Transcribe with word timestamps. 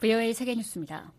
VOA 0.00 0.34
세계뉴스입니다. 0.34 1.12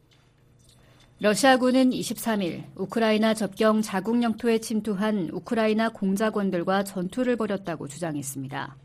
러시아군은 1.20 1.90
23일 1.90 2.64
우크라이나 2.76 3.34
접경 3.34 3.82
자국 3.82 4.22
영토에 4.22 4.60
침투한 4.60 5.30
우크라이나 5.34 5.90
공작원들과 5.90 6.84
전투를 6.84 7.38
벌였다고 7.38 7.88
주장했습니다. 7.88 8.76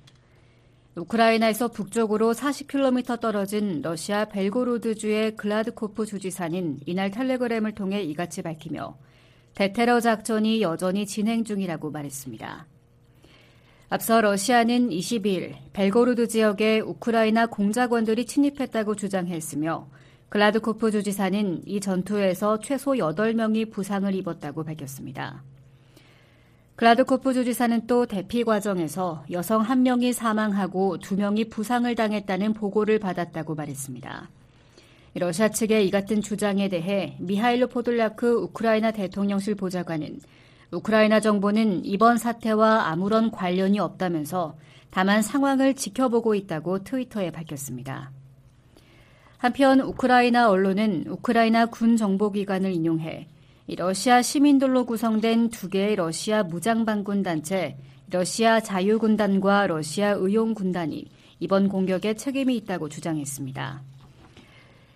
우크라이나에서 0.97 1.69
북쪽으로 1.69 2.33
40km 2.33 3.21
떨어진 3.21 3.83
러시아 3.83 4.25
벨고로드주의 4.27 5.37
글라드코프 5.37 6.07
주지사는 6.07 6.81
이날 6.87 7.11
텔레그램을 7.11 7.75
통해 7.75 8.03
이같이 8.03 8.41
밝히며 8.41 8.97
대테러 9.55 10.01
작전이 10.01 10.63
여전히 10.63 11.07
진행 11.07 11.45
중이라고 11.45 11.91
말했습니다. 11.91 12.67
앞서 13.93 14.23
러시아는 14.23 14.89
22일 14.89 15.53
벨고로드 15.75 16.27
지역에 16.27 16.81
우크라이나 16.81 17.45
공작원들이 17.45 18.25
침입했다고 18.25 18.97
주장했으며 18.97 19.87
글라드코프 20.31 20.91
주지사는 20.91 21.65
이 21.67 21.79
전투에서 21.79 22.59
최소 22.61 22.93
8명이 22.93 23.71
부상을 23.71 24.15
입었다고 24.15 24.65
밝혔습니다. 24.65 25.43
글라드코프 26.77 27.35
주지사는 27.35 27.87
또 27.87 28.07
대피 28.07 28.45
과정에서 28.45 29.27
여성 29.31 29.63
1명이 29.63 30.15
사망하고 30.15 30.97
2명이 30.97 31.51
부상을 31.51 31.95
당했다는 31.95 32.55
보고를 32.55 32.99
받았다고 32.99 33.55
말했습니다. 33.55 34.31
러시아 35.17 35.51
측의 35.51 35.87
이 35.87 35.91
같은 35.91 36.23
주장에 36.23 36.71
대해 36.71 37.15
미하일로 37.19 37.67
포돌라크 37.67 38.37
우크라이나 38.37 38.93
대통령실 38.93 39.55
보좌관은 39.55 40.19
우크라이나 40.73 41.21
정부는 41.21 41.85
이번 41.85 42.17
사태와 42.17 42.89
아무런 42.89 43.31
관련이 43.31 43.79
없다면서 43.79 44.57
다만 44.91 45.21
상황을 45.21 45.75
지켜보고 45.75 46.35
있다고 46.35 46.83
트위터에 46.83 47.31
밝혔습니다. 47.31 48.11
한편 49.37 49.81
우크라이나 49.81 50.49
언론은 50.49 51.05
우크라이나 51.09 51.67
군 51.67 51.97
정보기관을 51.97 52.73
인용해 52.73 53.29
러시아 53.77 54.23
시민들로 54.23 54.87
구성된 54.87 55.51
두 55.51 55.69
개의 55.69 55.97
러시아 55.97 56.43
무장반군 56.43 57.23
단체 57.23 57.77
러시아 58.11 58.61
자유군단과 58.61 59.67
러시아 59.67 60.11
의용군단이 60.13 61.07
이번 61.41 61.69
공격에 61.69 62.15
책임이 62.15 62.57
있다고 62.57 62.89
주장했습니다. 62.89 63.92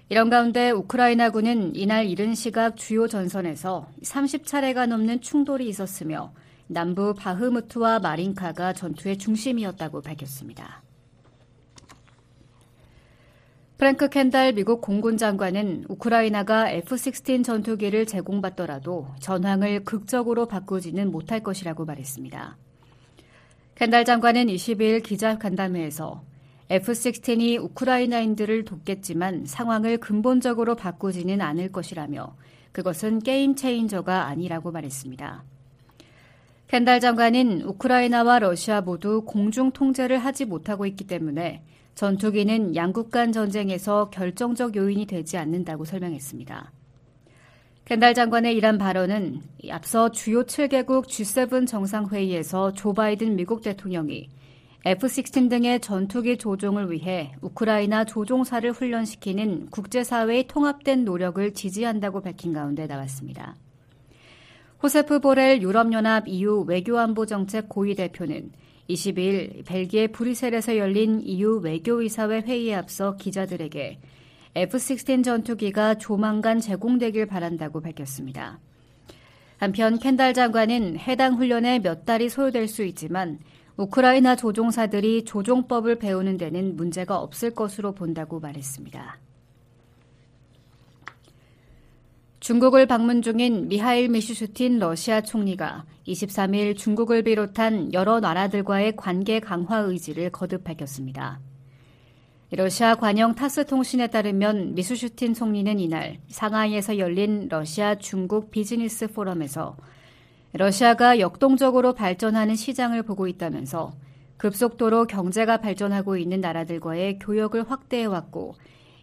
이런 0.08 0.30
가운데 0.30 0.70
우크라이나군은 0.70 1.74
이날 1.74 2.06
이른 2.06 2.34
시각 2.36 2.76
주요 2.76 3.08
전선에서 3.08 3.88
30차례가 4.02 4.86
넘는 4.86 5.20
충돌이 5.20 5.68
있었으며 5.68 6.32
남부 6.68 7.12
바흐무트와 7.14 7.98
마린카가 7.98 8.72
전투의 8.72 9.18
중심이었다고 9.18 10.02
밝혔습니다. 10.02 10.82
프랭크 13.78 14.08
캔달 14.08 14.52
미국 14.52 14.80
공군 14.80 15.16
장관은 15.16 15.86
우크라이나가 15.88 16.70
F-16 16.70 17.44
전투기를 17.44 18.06
제공받더라도 18.06 19.08
전황을 19.20 19.84
극적으로 19.84 20.46
바꾸지는 20.46 21.10
못할 21.10 21.40
것이라고 21.40 21.84
말했습니다. 21.84 22.56
캔달 23.74 24.04
장관은 24.04 24.46
22일 24.46 25.02
기자간담회에서 25.02 26.22
F-16이 26.68 27.62
우크라이나인들을 27.62 28.64
돕겠지만 28.64 29.46
상황을 29.46 29.98
근본적으로 29.98 30.74
바꾸지는 30.74 31.40
않을 31.40 31.70
것이라며 31.70 32.34
그것은 32.72 33.20
게임 33.20 33.54
체인저가 33.54 34.26
아니라고 34.26 34.72
말했습니다. 34.72 35.44
캔달 36.68 36.98
장관은 36.98 37.62
우크라이나와 37.62 38.40
러시아 38.40 38.80
모두 38.80 39.22
공중 39.24 39.70
통제를 39.70 40.18
하지 40.18 40.44
못하고 40.44 40.84
있기 40.86 41.06
때문에 41.06 41.62
전투기는 41.94 42.74
양국 42.74 43.10
간 43.10 43.32
전쟁에서 43.32 44.10
결정적 44.10 44.74
요인이 44.74 45.06
되지 45.06 45.38
않는다고 45.38 45.84
설명했습니다. 45.84 46.72
켄달 47.84 48.14
장관의 48.14 48.56
이란 48.56 48.78
발언은 48.78 49.42
앞서 49.70 50.10
주요 50.10 50.42
7개국 50.42 51.06
G7 51.06 51.68
정상회의에서 51.68 52.72
조 52.72 52.92
바이든 52.92 53.36
미국 53.36 53.62
대통령이 53.62 54.28
F-16 54.86 55.50
등의 55.50 55.80
전투기 55.80 56.36
조종을 56.36 56.92
위해 56.92 57.32
우크라이나 57.40 58.04
조종사를 58.04 58.70
훈련시키는 58.70 59.66
국제사회의 59.70 60.46
통합된 60.46 61.04
노력을 61.04 61.52
지지한다고 61.52 62.20
밝힌 62.20 62.52
가운데 62.52 62.86
나왔습니다. 62.86 63.56
호세프 64.80 65.18
보렐 65.18 65.60
유럽연합 65.60 66.28
EU 66.28 66.60
외교안보정책 66.68 67.68
고위 67.68 67.96
대표는 67.96 68.52
22일 68.88 69.66
벨기에 69.66 70.06
브뤼셀에서 70.06 70.76
열린 70.76 71.20
EU 71.20 71.58
외교이사회 71.64 72.42
회의에 72.42 72.76
앞서 72.76 73.16
기자들에게 73.16 73.98
F-16 74.54 75.24
전투기가 75.24 75.96
조만간 75.96 76.60
제공되길 76.60 77.26
바란다고 77.26 77.80
밝혔습니다. 77.80 78.60
한편 79.56 79.98
켄달 79.98 80.32
장관은 80.32 80.96
해당 80.96 81.34
훈련에 81.34 81.80
몇 81.80 82.04
달이 82.04 82.28
소요될 82.28 82.68
수 82.68 82.84
있지만 82.84 83.40
우크라이나 83.76 84.36
조종사들이 84.36 85.24
조종법을 85.24 85.98
배우는 85.98 86.38
데는 86.38 86.76
문제가 86.76 87.18
없을 87.18 87.50
것으로 87.50 87.92
본다고 87.92 88.40
말했습니다. 88.40 89.18
중국을 92.40 92.86
방문 92.86 93.22
중인 93.22 93.68
미하일 93.68 94.08
미슈슈틴 94.08 94.78
러시아 94.78 95.20
총리가 95.20 95.84
23일 96.06 96.76
중국을 96.76 97.22
비롯한 97.22 97.92
여러 97.92 98.20
나라들과의 98.20 98.94
관계 98.96 99.40
강화 99.40 99.78
의지를 99.78 100.30
거듭 100.30 100.62
밝혔습니다. 100.62 101.40
러시아 102.52 102.94
관영 102.94 103.34
타스 103.34 103.66
통신에 103.66 104.06
따르면 104.06 104.76
미슈슈틴 104.76 105.34
총리는 105.34 105.80
이날 105.80 106.18
상하이에서 106.28 106.98
열린 106.98 107.48
러시아 107.50 107.96
중국 107.96 108.52
비즈니스 108.52 109.08
포럼에서 109.08 109.76
러시아가 110.52 111.18
역동적으로 111.18 111.92
발전하는 111.94 112.56
시장을 112.56 113.02
보고 113.02 113.28
있다면서 113.28 113.92
급속도로 114.38 115.06
경제가 115.06 115.58
발전하고 115.58 116.16
있는 116.16 116.40
나라들과의 116.40 117.18
교역을 117.18 117.70
확대해왔고 117.70 118.54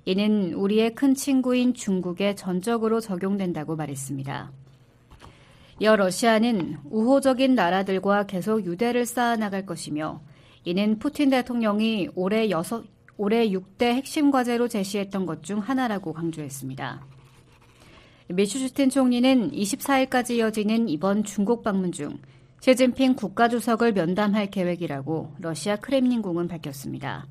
이는 0.05 0.53
우리의 0.53 0.95
큰 0.95 1.15
친구인 1.15 1.73
중국에 1.73 2.35
전적으로 2.35 2.99
적용된다고 2.99 3.75
말했습니다. 3.75 4.51
이어 5.79 5.95
러시아는 5.95 6.77
우호적인 6.89 7.55
나라들과 7.55 8.25
계속 8.25 8.65
유대를 8.65 9.05
쌓아나갈 9.05 9.65
것이며 9.65 10.21
이는 10.65 10.99
푸틴 10.99 11.29
대통령이 11.29 12.09
올해 12.15 12.49
6, 12.49 12.85
올해 13.17 13.49
6대 13.49 13.85
핵심 13.85 14.31
과제로 14.31 14.67
제시했던 14.67 15.25
것 15.25 15.41
중 15.41 15.59
하나라고 15.59 16.13
강조했습니다. 16.13 17.12
미슈스틴 18.29 18.89
총리는 18.89 19.51
24일까지 19.51 20.31
이어지는 20.31 20.87
이번 20.87 21.23
중국 21.23 21.61
방문 21.61 21.91
중 21.91 22.17
시진핑 22.61 23.15
국가주석을 23.15 23.91
면담할 23.91 24.49
계획이라고 24.49 25.33
러시아 25.39 25.75
크렘린궁은 25.75 26.47
밝혔습니다. 26.47 27.27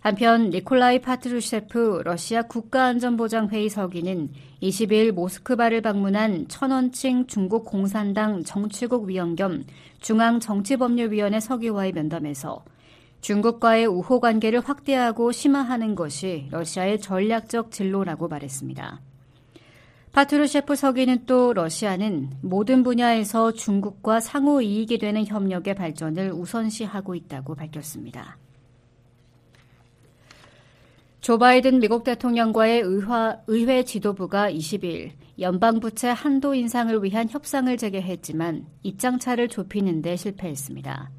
한편 0.00 0.50
니콜라이 0.50 1.00
파트루셰프 1.00 2.02
러시아 2.04 2.42
국가안전보장회의 2.42 3.70
서기는 3.70 4.30
20일 4.60 5.12
모스크바를 5.12 5.80
방문한 5.80 6.48
천원칭 6.48 7.26
중국 7.28 7.64
공산당 7.64 8.42
정치국 8.42 9.04
위원 9.04 9.36
겸 9.36 9.64
중앙정치법률위원회 10.00 11.40
서기와의 11.40 11.92
면담에서 11.92 12.64
중국과의 13.22 13.86
우호 13.86 14.20
관계를 14.20 14.60
확대하고 14.60 15.32
심화하는 15.32 15.94
것이 15.94 16.48
러시아의 16.50 17.00
전략적 17.00 17.70
진로라고 17.70 18.28
말했습니다. 18.28 19.00
파트루셰프 20.12 20.76
서기는 20.76 21.24
또 21.24 21.54
러시아는 21.54 22.32
모든 22.42 22.82
분야에서 22.82 23.52
중국과 23.52 24.20
상호 24.20 24.60
이익이 24.60 24.98
되는 24.98 25.24
협력의 25.24 25.74
발전을 25.74 26.32
우선시하고 26.32 27.14
있다고 27.14 27.54
밝혔습니다. 27.54 28.36
조 31.22 31.38
바이든 31.38 31.80
미국 31.80 32.04
대통령과의 32.04 32.82
의화, 32.82 33.38
의회 33.46 33.84
지도부가 33.84 34.50
20일 34.50 35.12
연방부채 35.38 36.08
한도 36.08 36.54
인상을 36.54 37.02
위한 37.02 37.28
협상을 37.30 37.74
재개했지만 37.74 38.66
입장차를 38.82 39.48
좁히는 39.48 40.02
데 40.02 40.16
실패했습니다. 40.16 41.10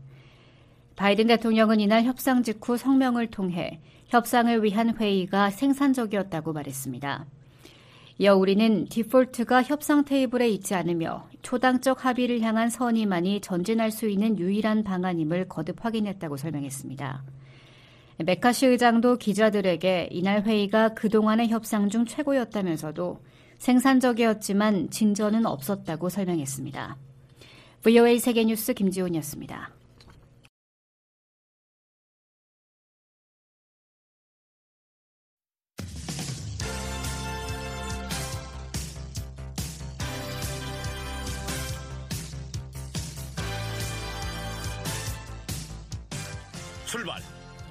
바이든 0.97 1.27
대통령은 1.27 1.79
이날 1.79 2.03
협상 2.03 2.44
직후 2.44 2.77
성명을 2.77 3.27
통해 3.27 3.81
협상을 4.07 4.63
위한 4.63 4.95
회의가 4.95 5.50
생산적이었다고 5.50 6.53
말했습니다. 6.53 7.25
이어 8.19 8.36
우리는 8.36 8.86
디폴트가 8.86 9.63
협상 9.63 10.06
테이블에 10.06 10.48
있지 10.50 10.75
않으며 10.75 11.27
초당적 11.42 12.06
합의를 12.06 12.42
향한 12.42 12.69
선의만이 12.69 13.42
전진할 13.42 13.89
수 13.89 14.07
있는 14.07 14.38
유일한 14.38 14.83
방안임을 14.83 15.50
거듭 15.50 15.83
확인했다고 15.83 16.38
설명했습니다. 16.38 17.24
메카시 18.19 18.68
의장도 18.68 19.18
기자들에게 19.18 20.10
이날 20.12 20.44
회의가 20.44 20.94
그동안의 20.94 21.50
협상 21.50 21.89
중 21.89 22.06
최고였다면서도 22.06 23.19
생산적이었지만 23.57 24.92
진전은 24.92 25.48
없었다고 25.48 26.09
설명했습니다. 26.09 26.98
VOA 27.81 28.19
세계뉴스 28.19 28.74
김지훈이었습니다. 28.74 29.71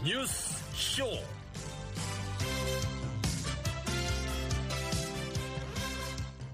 뉴스 0.04 0.56
쇼. 0.74 1.04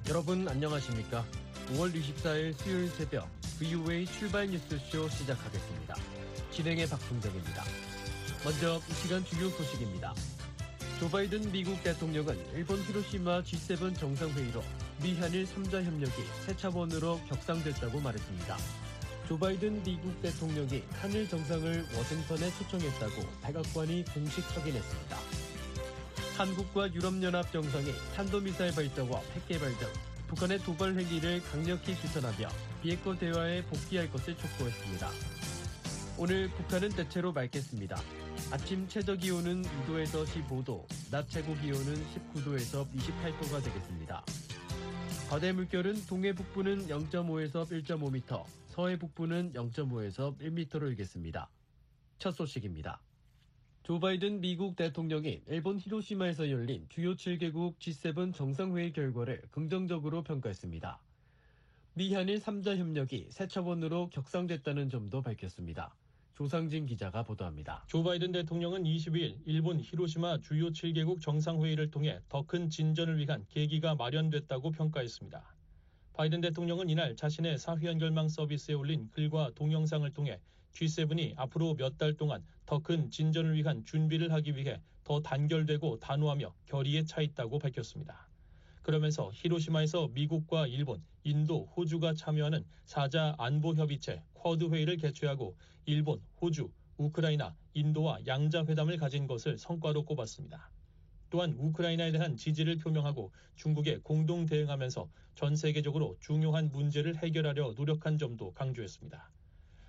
여러분 0.06 0.46
안녕하십니까? 0.46 1.24
5월 1.70 1.94
24일 1.94 2.52
수요일 2.58 2.88
새벽 2.90 3.26
VOA 3.58 4.04
출발 4.04 4.48
뉴스쇼 4.48 5.08
시작하겠습니다. 5.08 5.96
진행의 6.50 6.88
박풍정입니다. 6.90 7.64
먼저 8.44 8.82
이 8.86 8.92
시간 8.92 9.24
주요 9.24 9.48
소식입니다. 9.48 10.12
조 11.00 11.08
바이든 11.08 11.50
미국 11.50 11.82
대통령은 11.82 12.38
일본 12.54 12.82
히로시마 12.82 13.40
G7 13.44 13.98
정상회의로 13.98 14.62
미한일 15.02 15.46
3자 15.46 15.82
협력이 15.84 16.22
새 16.44 16.54
차원으로 16.54 17.18
격상됐다고 17.30 17.98
말했습니다. 17.98 18.56
조 19.28 19.38
바이든 19.38 19.82
미국 19.82 20.22
대통령이 20.22 20.82
한일 20.90 21.28
정상을 21.28 21.86
워싱턴에 21.94 22.50
초청했다고 22.52 23.22
백악관이 23.42 24.02
공식 24.06 24.56
확인했습니다. 24.56 25.18
한국과 26.38 26.94
유럽연합 26.94 27.52
정상이 27.52 27.92
탄도미사일 28.16 28.74
발사와 28.74 29.20
핵 29.34 29.46
개발 29.46 29.76
등 29.76 29.86
북한의 30.28 30.60
도발 30.60 30.98
행위를 30.98 31.42
강력히 31.42 31.94
규탄하며 31.96 32.48
비핵화 32.82 33.18
대화에 33.18 33.62
복귀할 33.64 34.10
것을 34.10 34.34
촉구했습니다. 34.38 35.10
오늘 36.16 36.48
북한은 36.48 36.88
대체로 36.88 37.30
맑겠습니다. 37.30 38.00
아침 38.50 38.88
최저 38.88 39.14
기온은 39.14 39.62
2도에서 39.62 40.24
15도, 40.24 40.86
낮 41.10 41.28
최고 41.28 41.54
기온은 41.56 42.02
19도에서 42.34 42.86
28도가 42.96 43.62
되겠습니다. 43.62 44.24
바다의 45.28 45.52
물결은 45.52 46.06
동해 46.06 46.32
북부는 46.32 46.86
0.5에서 46.86 47.68
1.5m, 47.68 48.46
서해 48.68 48.98
북부는 48.98 49.52
0.5에서 49.52 50.34
1m로 50.38 50.88
일겠습니다. 50.88 51.50
첫 52.18 52.30
소식입니다. 52.30 52.98
조 53.82 54.00
바이든 54.00 54.40
미국 54.40 54.74
대통령이 54.74 55.42
일본 55.46 55.78
히로시마에서 55.78 56.50
열린 56.50 56.86
주요 56.88 57.14
7개국 57.14 57.76
G7 57.78 58.34
정상회의 58.34 58.94
결과를 58.94 59.42
긍정적으로 59.50 60.22
평가했습니다. 60.22 60.98
미한일 61.92 62.40
3자 62.40 62.78
협력이 62.78 63.26
새 63.28 63.46
차원으로 63.46 64.08
격상됐다는 64.08 64.88
점도 64.88 65.20
밝혔습니다. 65.20 65.94
조상진 66.42 66.86
기자가 66.86 67.24
보도합니다. 67.24 67.82
조 67.88 68.04
바이든 68.04 68.30
대통령은 68.30 68.84
22일 68.84 69.38
일본 69.44 69.80
히로시마 69.80 70.38
주요 70.38 70.70
7개국 70.70 71.20
정상회의를 71.20 71.90
통해 71.90 72.20
더 72.28 72.44
큰 72.44 72.70
진전을 72.70 73.18
위한 73.18 73.44
계기가 73.48 73.96
마련됐다고 73.96 74.70
평가했습니다. 74.70 75.42
바이든 76.12 76.40
대통령은 76.42 76.90
이날 76.90 77.16
자신의 77.16 77.58
사회연결망 77.58 78.28
서비스에 78.28 78.76
올린 78.76 79.10
글과 79.10 79.50
동영상을 79.56 80.08
통해 80.12 80.40
G7이 80.74 81.34
앞으로 81.36 81.74
몇 81.74 81.98
달 81.98 82.14
동안 82.14 82.44
더 82.66 82.78
큰 82.78 83.10
진전을 83.10 83.56
위한 83.56 83.84
준비를 83.84 84.32
하기 84.34 84.54
위해 84.56 84.80
더 85.02 85.18
단결되고 85.20 85.98
단호하며 85.98 86.54
결의에 86.66 87.02
차 87.02 87.20
있다고 87.20 87.58
밝혔습니다. 87.58 88.28
그러면서 88.82 89.32
히로시마에서 89.34 90.06
미국과 90.14 90.68
일본, 90.68 91.02
인도, 91.24 91.64
호주가 91.76 92.14
참여하는 92.14 92.64
사자 92.84 93.34
안보 93.38 93.74
협의체 93.74 94.22
쿼드 94.38 94.70
회의를 94.70 94.96
개최하고 94.96 95.56
일본, 95.86 96.20
호주, 96.40 96.70
우크라이나, 96.96 97.54
인도와 97.74 98.18
양자 98.26 98.64
회담을 98.64 98.96
가진 98.96 99.26
것을 99.26 99.58
성과로 99.58 100.04
꼽았습니다. 100.04 100.70
또한 101.30 101.54
우크라이나에 101.58 102.10
대한 102.12 102.36
지지를 102.36 102.78
표명하고 102.78 103.32
중국에 103.56 103.98
공동 104.02 104.46
대응하면서 104.46 105.08
전 105.34 105.56
세계적으로 105.56 106.16
중요한 106.20 106.70
문제를 106.72 107.16
해결하려 107.16 107.74
노력한 107.76 108.18
점도 108.18 108.52
강조했습니다. 108.54 109.30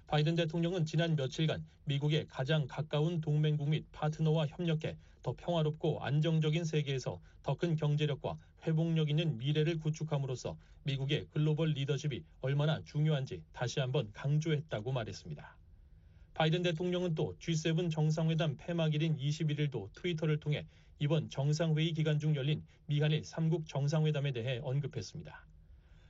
바이든 0.07 0.35
대통령은 0.35 0.85
지난 0.85 1.15
며칠간 1.15 1.65
미국의 1.85 2.27
가장 2.27 2.67
가까운 2.67 3.21
동맹국 3.21 3.69
및 3.69 3.85
파트너와 3.91 4.47
협력해 4.47 4.97
더 5.29 5.35
평화롭고 5.37 6.03
안정적인 6.03 6.63
세계에서 6.63 7.21
더 7.43 7.55
큰 7.55 7.75
경제력과 7.75 8.37
회복력 8.65 9.09
있는 9.09 9.37
미래를 9.37 9.79
구축함으로써 9.79 10.57
미국의 10.83 11.27
글로벌 11.31 11.69
리더십이 11.69 12.23
얼마나 12.41 12.81
중요한지 12.83 13.43
다시 13.51 13.79
한번 13.79 14.11
강조했다고 14.13 14.91
말했습니다. 14.91 15.57
바이든 16.33 16.63
대통령은 16.63 17.15
또 17.15 17.35
G7 17.39 17.91
정상회담 17.91 18.57
폐막일인 18.57 19.17
21일도 19.17 19.89
트위터를 19.93 20.39
통해 20.39 20.65
이번 20.99 21.29
정상회의 21.29 21.91
기간 21.93 22.17
중 22.17 22.35
열린 22.35 22.63
미한일 22.85 23.21
3국 23.21 23.67
정상회담에 23.67 24.31
대해 24.31 24.59
언급했습니다. 24.63 25.45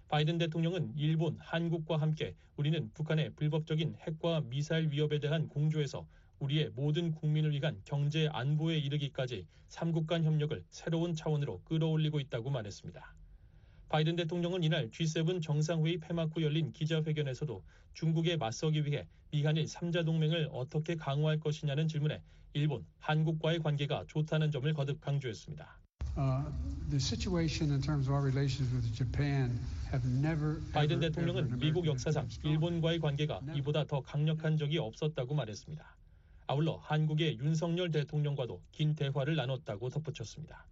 바이든 0.08 0.38
대통령은 0.38 0.94
일본, 0.96 1.38
한국과 1.40 1.98
함께 1.98 2.36
우리는 2.56 2.90
북한의 2.94 3.32
불법적인 3.36 3.96
핵과 4.00 4.42
미사일 4.42 4.92
위협에 4.92 5.20
대한 5.20 5.48
공조에서 5.50 6.08
우리의 6.40 6.72
모든 6.74 7.12
국민을 7.12 7.52
위한 7.52 7.82
경제 7.86 8.28
안보에 8.32 8.78
이르기까지 8.78 9.46
3국 9.70 10.08
간 10.08 10.24
협력을 10.24 10.64
새로운 10.70 11.16
차원으로 11.16 11.62
끌어올리고 11.64 12.20
있다고 12.20 12.50
말했습니다. 12.50 13.16
바이든 13.90 14.16
대통령은 14.16 14.64
이날 14.64 14.90
G7 14.90 15.42
정상회의 15.42 15.98
폐막 15.98 16.36
후 16.36 16.44
열린 16.44 16.72
기자회견에서도 16.72 17.64
중국에 17.94 18.38
맞서기 18.38 18.86
위해 18.86 19.08
미한일 19.32 19.66
3자 19.66 20.06
동맹을 20.06 20.50
어떻게 20.52 20.96
강화할 20.96 21.40
것이냐는 21.40 21.88
질문에 21.88 22.22
일본, 22.54 22.86
한국과의 23.00 23.60
관계가 23.60 24.06
좋다는 24.08 24.52
점을 24.52 24.72
거듭 24.74 25.02
강조했습니다. 25.02 25.80
바이든 30.74 31.00
대통령은 31.00 31.60
미국 31.60 31.86
역사상 31.86 32.28
일본과의 32.44 33.00
관계가 33.00 33.42
이보다 33.56 33.86
더 33.86 34.02
강력한 34.02 34.58
적이 34.58 34.80
없었다고 34.80 35.36
말했습니다. 35.36 35.96
아울러 36.50 36.78
한국의 36.82 37.38
윤석열 37.38 37.92
대통령과도 37.92 38.60
긴 38.72 38.96
대화를 38.96 39.36
나눴다고 39.36 39.90
덧붙였습니다. 39.90 40.66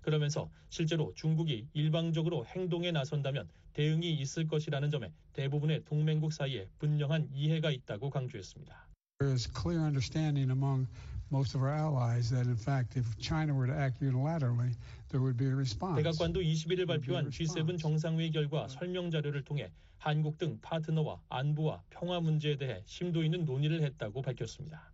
그러면서 0.00 0.48
실제로 0.68 1.12
중국이 1.16 1.66
일방적으로 1.72 2.46
행동에 2.46 2.92
나선다면 2.92 3.48
대응이 3.72 4.12
있을 4.12 4.46
것이라는 4.46 4.92
점에 4.92 5.10
대부분의 5.32 5.82
동맹국 5.86 6.32
사이에 6.32 6.68
분명한 6.78 7.30
이해가 7.32 7.72
있다고 7.72 8.10
강조했습니다. 8.10 8.86
There 9.18 9.34
is 9.34 9.50
clear 9.50 9.82
understanding 9.82 10.52
among 10.52 10.86
most 11.32 11.56
of 11.56 11.66
our 11.66 11.74
allies 11.74 12.30
that 12.30 12.46
in 12.46 12.56
fact 12.56 12.96
if 12.96 13.04
China 13.18 13.54
were 13.58 13.66
to 13.66 13.74
act 13.74 13.98
unilaterally 13.98 14.70
there 15.08 15.18
would 15.20 15.36
be 15.36 15.46
a 15.46 15.52
response. 15.52 16.00
백악관도 16.00 16.42
21일 16.42 16.86
발표한 16.86 17.30
G7 17.30 17.76
정상회의 17.80 18.30
결과 18.30 18.68
설명 18.68 19.10
자료를 19.10 19.42
통해 19.42 19.72
한국 19.98 20.38
등 20.38 20.60
파트너와 20.62 21.22
안보와 21.28 21.82
평화 21.90 22.20
문제에 22.20 22.56
대해 22.56 22.84
심도 22.86 23.24
있는 23.24 23.44
논의를 23.44 23.82
했다고 23.82 24.22
밝혔습니다. 24.22 24.93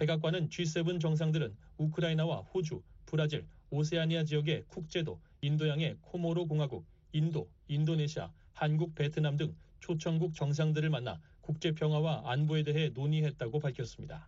백악관은 0.00 0.48
G7 0.48 0.98
정상들은 0.98 1.54
우크라이나와 1.76 2.38
호주, 2.38 2.82
브라질, 3.04 3.44
오세아니아 3.68 4.24
지역의 4.24 4.64
쿡제도, 4.68 5.20
인도양의 5.42 5.98
코모로 6.00 6.46
공화국, 6.46 6.86
인도, 7.12 7.50
인도네시아, 7.68 8.32
한국, 8.54 8.94
베트남 8.94 9.36
등 9.36 9.54
초청국 9.80 10.34
정상들을 10.34 10.88
만나 10.88 11.20
국제 11.42 11.72
평화와 11.72 12.22
안보에 12.24 12.62
대해 12.62 12.88
논의했다고 12.88 13.58
밝혔습니다. 13.58 14.26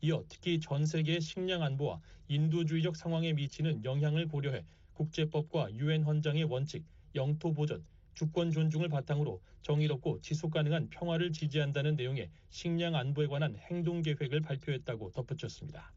이어 0.00 0.24
특히 0.28 0.58
전 0.58 0.84
세계의 0.84 1.20
식량 1.20 1.62
안보와 1.62 2.00
인도주의적 2.26 2.96
상황에 2.96 3.34
미치는 3.34 3.84
영향을 3.84 4.26
고려해 4.26 4.64
국제법과 4.94 5.74
유엔 5.74 6.02
헌장의 6.02 6.42
원칙, 6.42 6.84
영토 7.14 7.52
보전, 7.52 7.84
주권 8.14 8.50
존중을 8.50 8.88
바탕으로 8.88 9.40
정의롭고 9.62 10.20
지속 10.20 10.52
가능한 10.52 10.90
평화를 10.90 11.32
지지한다는 11.32 11.96
내용의 11.96 12.30
식량 12.50 12.94
안보에 12.94 13.26
관한 13.26 13.56
행동 13.56 14.02
계획을 14.02 14.40
발표했다고 14.40 15.12
덧붙였습니다. 15.12 15.92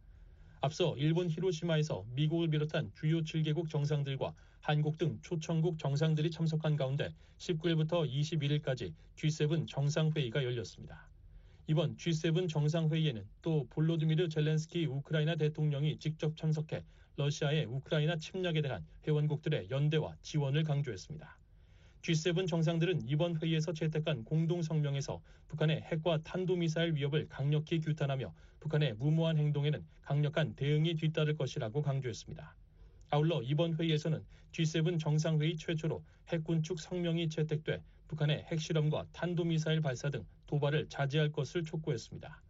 앞서 0.62 0.96
일본 0.98 1.30
히로시마에서 1.30 2.06
미국을 2.16 2.50
비롯한 2.50 2.92
주요 2.96 3.22
7개국 3.22 3.70
정상들과 3.70 4.34
한국 4.62 4.98
등 4.98 5.20
초청국 5.22 5.78
정상들이 5.80 6.32
참석한 6.32 6.76
가운데 6.76 7.14
19일부터 7.38 8.10
21일까지 8.10 8.94
G7 9.16 9.68
정상회의가 9.68 10.44
열렸습니다. 10.44 11.08
이번 11.68 11.96
G7 11.98 12.50
정상회의에는 12.50 13.26
또 13.42 13.68
볼로드미르 13.70 14.30
젤렌스키 14.30 14.86
우크라이나 14.86 15.36
대통령이 15.36 16.00
직접 16.00 16.36
참석해 16.36 16.84
러시아의 17.18 17.66
우크라이나 17.66 18.18
침략에 18.18 18.62
대한 18.62 18.86
회원국들의 19.06 19.70
연대와 19.70 20.16
지원을 20.22 20.64
강조했습니다. 20.64 21.38
G7 22.08 22.48
정상들은 22.48 23.02
이번 23.06 23.36
회의에서 23.36 23.74
채택한 23.74 24.24
공동 24.24 24.62
성명에서 24.62 25.22
북한의 25.50 25.82
핵과 25.82 26.20
탄도미사일 26.24 26.96
위협을 26.96 27.28
강력히 27.28 27.82
규탄하며 27.82 28.34
북한의 28.62 28.94
무모한 28.94 29.38
행동에는 29.38 29.86
강력한 30.04 30.56
대응이 30.56 30.96
뒤따를 30.96 31.36
것이라고 31.36 31.82
강조했습니다. 31.82 32.56
아울러 33.10 33.42
이번 33.44 33.74
회의에서는 33.76 34.24
G7 34.54 34.98
정상회의 34.98 35.58
최초로 35.58 36.02
핵군축 36.30 36.80
성명이 36.80 37.28
채택돼 37.28 37.84
북한의 38.08 38.46
핵실험과 38.46 39.08
탄도미사일 39.12 39.82
발사 39.82 40.10
등 40.10 40.26
도발을 40.46 40.88
자제할 40.88 41.34
것을 41.34 41.66
촉구했습니다. 41.66 42.42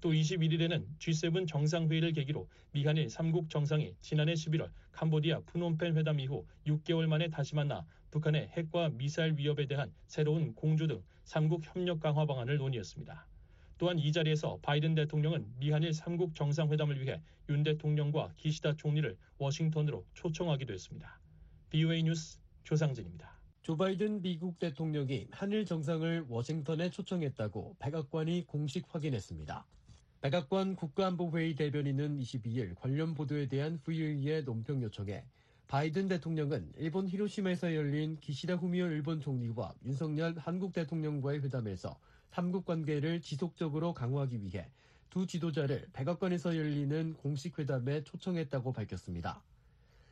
또 0.00 0.12
21일에는 0.12 0.86
G7 0.98 1.46
정상회의를 1.46 2.12
계기로 2.12 2.48
미한일 2.72 3.08
3국 3.08 3.50
정상이 3.50 3.94
지난해 4.00 4.32
11월 4.32 4.70
캄보디아 4.92 5.40
푸놈펜 5.40 5.94
회담 5.96 6.20
이후 6.20 6.46
6개월 6.66 7.06
만에 7.06 7.28
다시 7.28 7.54
만나 7.54 7.84
북한의 8.14 8.46
핵과 8.56 8.90
미사일 8.90 9.36
위협에 9.36 9.66
대한 9.66 9.92
새로운 10.06 10.54
공조 10.54 10.86
등 10.86 11.02
3국 11.24 11.62
협력 11.64 11.98
강화 11.98 12.24
방안을 12.24 12.58
논의했습니다. 12.58 13.26
또한 13.76 13.98
이 13.98 14.12
자리에서 14.12 14.60
바이든 14.62 14.94
대통령은 14.94 15.44
미한일 15.58 15.90
3국 15.90 16.36
정상회담을 16.36 17.00
위해 17.02 17.20
윤 17.48 17.64
대통령과 17.64 18.30
기시다 18.36 18.76
총리를 18.76 19.16
워싱턴으로 19.38 20.06
초청하기도 20.14 20.72
했습니다. 20.72 21.18
BOA 21.70 22.04
뉴스 22.04 22.38
조상진입니다. 22.62 23.36
조 23.62 23.76
바이든 23.76 24.22
미국 24.22 24.60
대통령이 24.60 25.26
한일 25.32 25.64
정상을 25.64 26.26
워싱턴에 26.28 26.90
초청했다고 26.90 27.78
백악관이 27.80 28.46
공식 28.46 28.84
확인했습니다. 28.94 29.66
백악관 30.20 30.76
국가안보회의 30.76 31.56
대변인은 31.56 32.20
22일 32.20 32.76
관련 32.76 33.14
보도에 33.14 33.48
대한 33.48 33.80
VOA의 33.82 34.44
논평 34.44 34.84
요청에 34.84 35.24
바이든 35.68 36.08
대통령은 36.08 36.72
일본 36.76 37.08
히로시마에서 37.08 37.74
열린 37.74 38.18
기시다 38.20 38.54
후미오 38.54 38.86
일본 38.86 39.20
총리와 39.20 39.74
윤석열 39.84 40.34
한국 40.38 40.72
대통령과의 40.72 41.42
회담에서 41.42 41.98
삼국 42.30 42.64
관계를 42.64 43.22
지속적으로 43.22 43.94
강화하기 43.94 44.42
위해 44.42 44.68
두 45.08 45.26
지도자를 45.26 45.86
백악관에서 45.92 46.56
열리는 46.56 47.14
공식 47.14 47.58
회담에 47.58 48.04
초청했다고 48.04 48.72
밝혔습니다. 48.72 49.42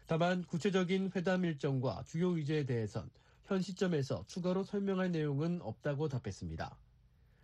다만 0.06 0.44
구체적인 0.44 1.10
회담 1.14 1.44
일정과 1.44 2.04
주요 2.06 2.36
의제에 2.36 2.64
대해선 2.64 3.10
현 3.44 3.60
시점에서 3.60 4.24
추가로 4.26 4.62
설명할 4.62 5.10
내용은 5.12 5.60
없다고 5.60 6.08
답했습니다. 6.08 6.76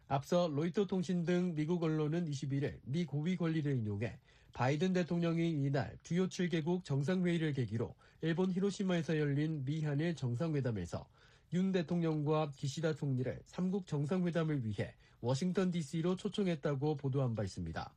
앞서 0.09 0.49
로이터 0.49 0.87
통신 0.87 1.25
등 1.25 1.55
미국 1.55 1.83
언론은 1.83 2.31
21일 2.31 2.79
미 2.85 3.05
고위 3.05 3.37
권리를 3.37 3.71
인용해 3.77 4.19
바이든 4.53 4.93
대통령이 4.93 5.51
이날 5.51 5.97
주요 6.03 6.27
7개국 6.29 6.85
정상회의를 6.85 7.53
계기로 7.53 7.95
일본 8.23 8.51
히로시마에서 8.51 9.19
열린 9.19 9.65
미한일 9.65 10.15
정상회담에서 10.17 11.07
윤 11.55 11.73
대통령과 11.73 12.51
기시다 12.55 12.95
총리를 12.95 13.41
3국 13.47 13.87
정상회담을 13.87 14.65
위해 14.65 14.95
워싱턴 15.21 15.71
DC로 15.71 16.17
초청했다고 16.17 16.97
보도한 16.97 17.35
바 17.35 17.43
있습니다. 17.45 17.93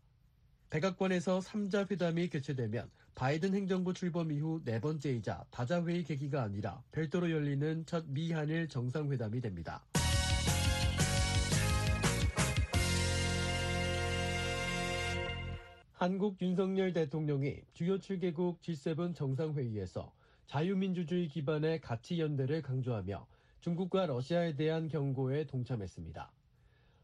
백악관에서 0.70 1.40
3자 1.40 1.90
회담이 1.92 2.30
개최되면 2.30 2.90
바이든 3.14 3.54
행정부 3.54 3.94
출범 3.94 4.32
이후 4.32 4.62
네 4.64 4.80
번째이자 4.80 5.46
다자회의 5.52 6.04
계기가 6.04 6.44
아니라 6.44 6.82
별도로 6.92 7.30
열리는 7.30 7.86
첫 7.86 8.06
미한일 8.08 8.70
정상회담이 8.70 9.42
됩니다. 9.42 9.84
한국 16.02 16.42
윤석열 16.42 16.94
대통령이 16.94 17.62
주요 17.74 18.00
7개국 18.00 18.60
G7 18.62 19.14
정상회의에서 19.14 20.12
자유민주주의 20.48 21.28
기반의 21.28 21.80
가치 21.80 22.20
연대를 22.20 22.64
강조하며 22.64 23.28
중국과 23.60 24.08
러시아에 24.08 24.56
대한 24.56 24.88
경고에 24.88 25.46
동참했습니다. 25.46 26.32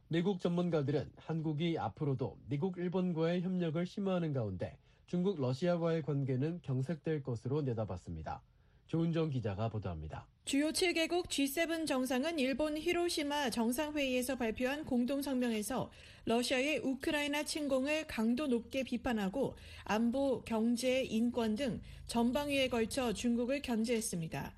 미국 0.07 0.39
전문가들은 0.39 1.11
한국이 1.15 1.77
앞으로도 1.77 2.39
미국, 2.49 2.79
일본과의 2.79 3.43
협력을 3.43 3.85
심화하는 3.85 4.33
가운데 4.33 4.79
중국, 5.05 5.39
러시아와의 5.39 6.01
관계는 6.01 6.61
경색될 6.63 7.21
것으로 7.21 7.61
내다봤습니다. 7.61 8.41
조은정 8.87 9.29
기자가 9.29 9.69
보도합니다. 9.69 10.25
주요 10.47 10.69
7개국 10.69 11.27
G7 11.27 11.85
정상은 11.85 12.39
일본 12.39 12.77
히로시마 12.77 13.49
정상회의에서 13.49 14.37
발표한 14.37 14.85
공동성명에서 14.85 15.91
러시아의 16.23 16.77
우크라이나 16.85 17.43
침공을 17.43 18.07
강도 18.07 18.47
높게 18.47 18.83
비판하고 18.83 19.57
안보, 19.83 20.41
경제, 20.45 21.03
인권 21.03 21.55
등 21.55 21.81
전방위에 22.05 22.69
걸쳐 22.69 23.11
중국을 23.11 23.61
견제했습니다. 23.61 24.53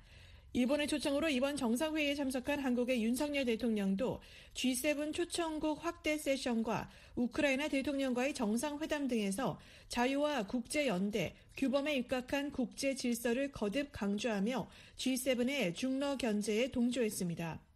일본의 0.52 0.88
초청으로 0.88 1.28
이번 1.28 1.56
정상회의에 1.56 2.16
참석한 2.16 2.58
한국의 2.58 3.04
윤석열 3.04 3.44
대통령도 3.44 4.20
G7 4.54 5.14
초청국 5.14 5.84
확대 5.84 6.18
세션과 6.18 6.90
우크라이나 7.14 7.68
대통령과의 7.68 8.34
정상회담 8.34 9.06
등에서 9.06 9.60
자유와 9.88 10.48
국제연대, 10.48 11.36
규범에 11.56 11.94
입각한 11.96 12.50
국제 12.50 12.96
질서를 12.96 13.52
거듭 13.52 13.90
강조하며 13.92 14.68
G7의 14.96 15.76
중러 15.76 16.16
견제에 16.16 16.72
동조했습니다. 16.72 17.69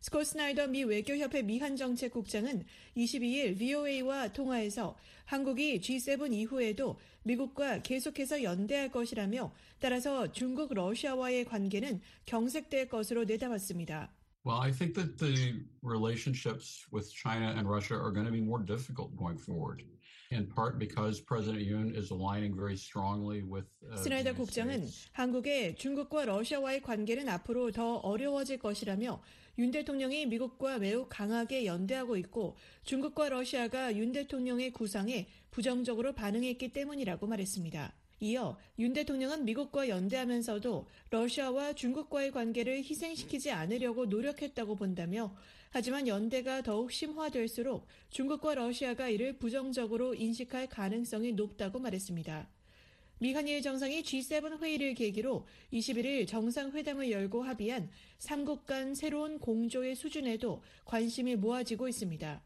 스콧 0.00 0.26
스나이더 0.26 0.68
미 0.68 0.84
외교협회 0.84 1.42
미한정책국장은 1.42 2.64
22일 2.96 3.58
VOA와 3.58 4.32
통화에서 4.32 4.96
한국이 5.24 5.80
G7 5.80 6.32
이후에도 6.32 6.98
미국과 7.24 7.82
계속해서 7.82 8.42
연대할 8.42 8.90
것이라며 8.90 9.52
따라서 9.80 10.30
중국 10.32 10.72
러시아와의 10.72 11.44
관계는 11.44 12.00
경색될 12.26 12.88
것으로 12.88 13.24
내다봤습니다. 13.24 14.12
Well, 14.44 14.60
I 14.60 14.70
think 14.70 14.94
that 14.94 15.18
the 15.18 15.60
relationships 15.82 16.86
with 16.92 17.12
China 17.12 17.52
and 17.56 17.68
Russia 17.68 17.98
are 17.98 18.12
going 18.12 18.24
to 18.24 18.32
be 18.32 18.40
more 18.40 18.64
difficult 18.64 19.14
going 19.16 19.36
forward. 19.36 19.82
In 20.30 20.46
part 20.46 20.78
because 20.78 21.20
President 21.20 21.66
Yoon 21.66 21.94
is 21.94 22.10
aligning 22.10 22.54
very 22.54 22.76
strongly 22.76 23.42
with. 23.42 23.66
Uh, 23.82 23.96
스나이더 23.96 24.34
국장은 24.34 24.86
한국의 25.12 25.74
중국과 25.76 26.26
러시아와의 26.26 26.82
관계는 26.82 27.28
앞으로 27.28 27.72
더 27.72 27.96
어려워질 27.96 28.58
것이라며 28.58 29.20
윤 29.58 29.72
대통령이 29.72 30.26
미국과 30.26 30.78
매우 30.78 31.06
강하게 31.08 31.66
연대하고 31.66 32.16
있고 32.18 32.56
중국과 32.84 33.28
러시아가 33.30 33.96
윤 33.96 34.12
대통령의 34.12 34.72
구상에 34.72 35.26
부정적으로 35.50 36.12
반응했기 36.12 36.72
때문이라고 36.72 37.26
말했습니다. 37.26 37.92
이어 38.20 38.56
윤 38.78 38.92
대통령은 38.92 39.44
미국과 39.44 39.88
연대하면서도 39.88 40.86
러시아와 41.10 41.72
중국과의 41.72 42.30
관계를 42.30 42.78
희생시키지 42.78 43.50
않으려고 43.50 44.06
노력했다고 44.06 44.76
본다며 44.76 45.34
하지만 45.70 46.06
연대가 46.06 46.62
더욱 46.62 46.92
심화될수록 46.92 47.86
중국과 48.10 48.54
러시아가 48.54 49.08
이를 49.08 49.38
부정적으로 49.38 50.14
인식할 50.14 50.68
가능성이 50.68 51.32
높다고 51.32 51.80
말했습니다. 51.80 52.48
미 53.20 53.32
한일 53.34 53.62
정상이 53.62 54.02
G7 54.04 54.62
회의를 54.62 54.94
계기로 54.94 55.44
21일 55.72 56.28
정상회담을 56.28 57.10
열고 57.10 57.42
합의한 57.42 57.90
3국 58.20 58.64
간 58.64 58.94
새로운 58.94 59.40
공조의 59.40 59.96
수준에도 59.96 60.62
관심이 60.84 61.34
모아지고 61.34 61.88
있습니다. 61.88 62.40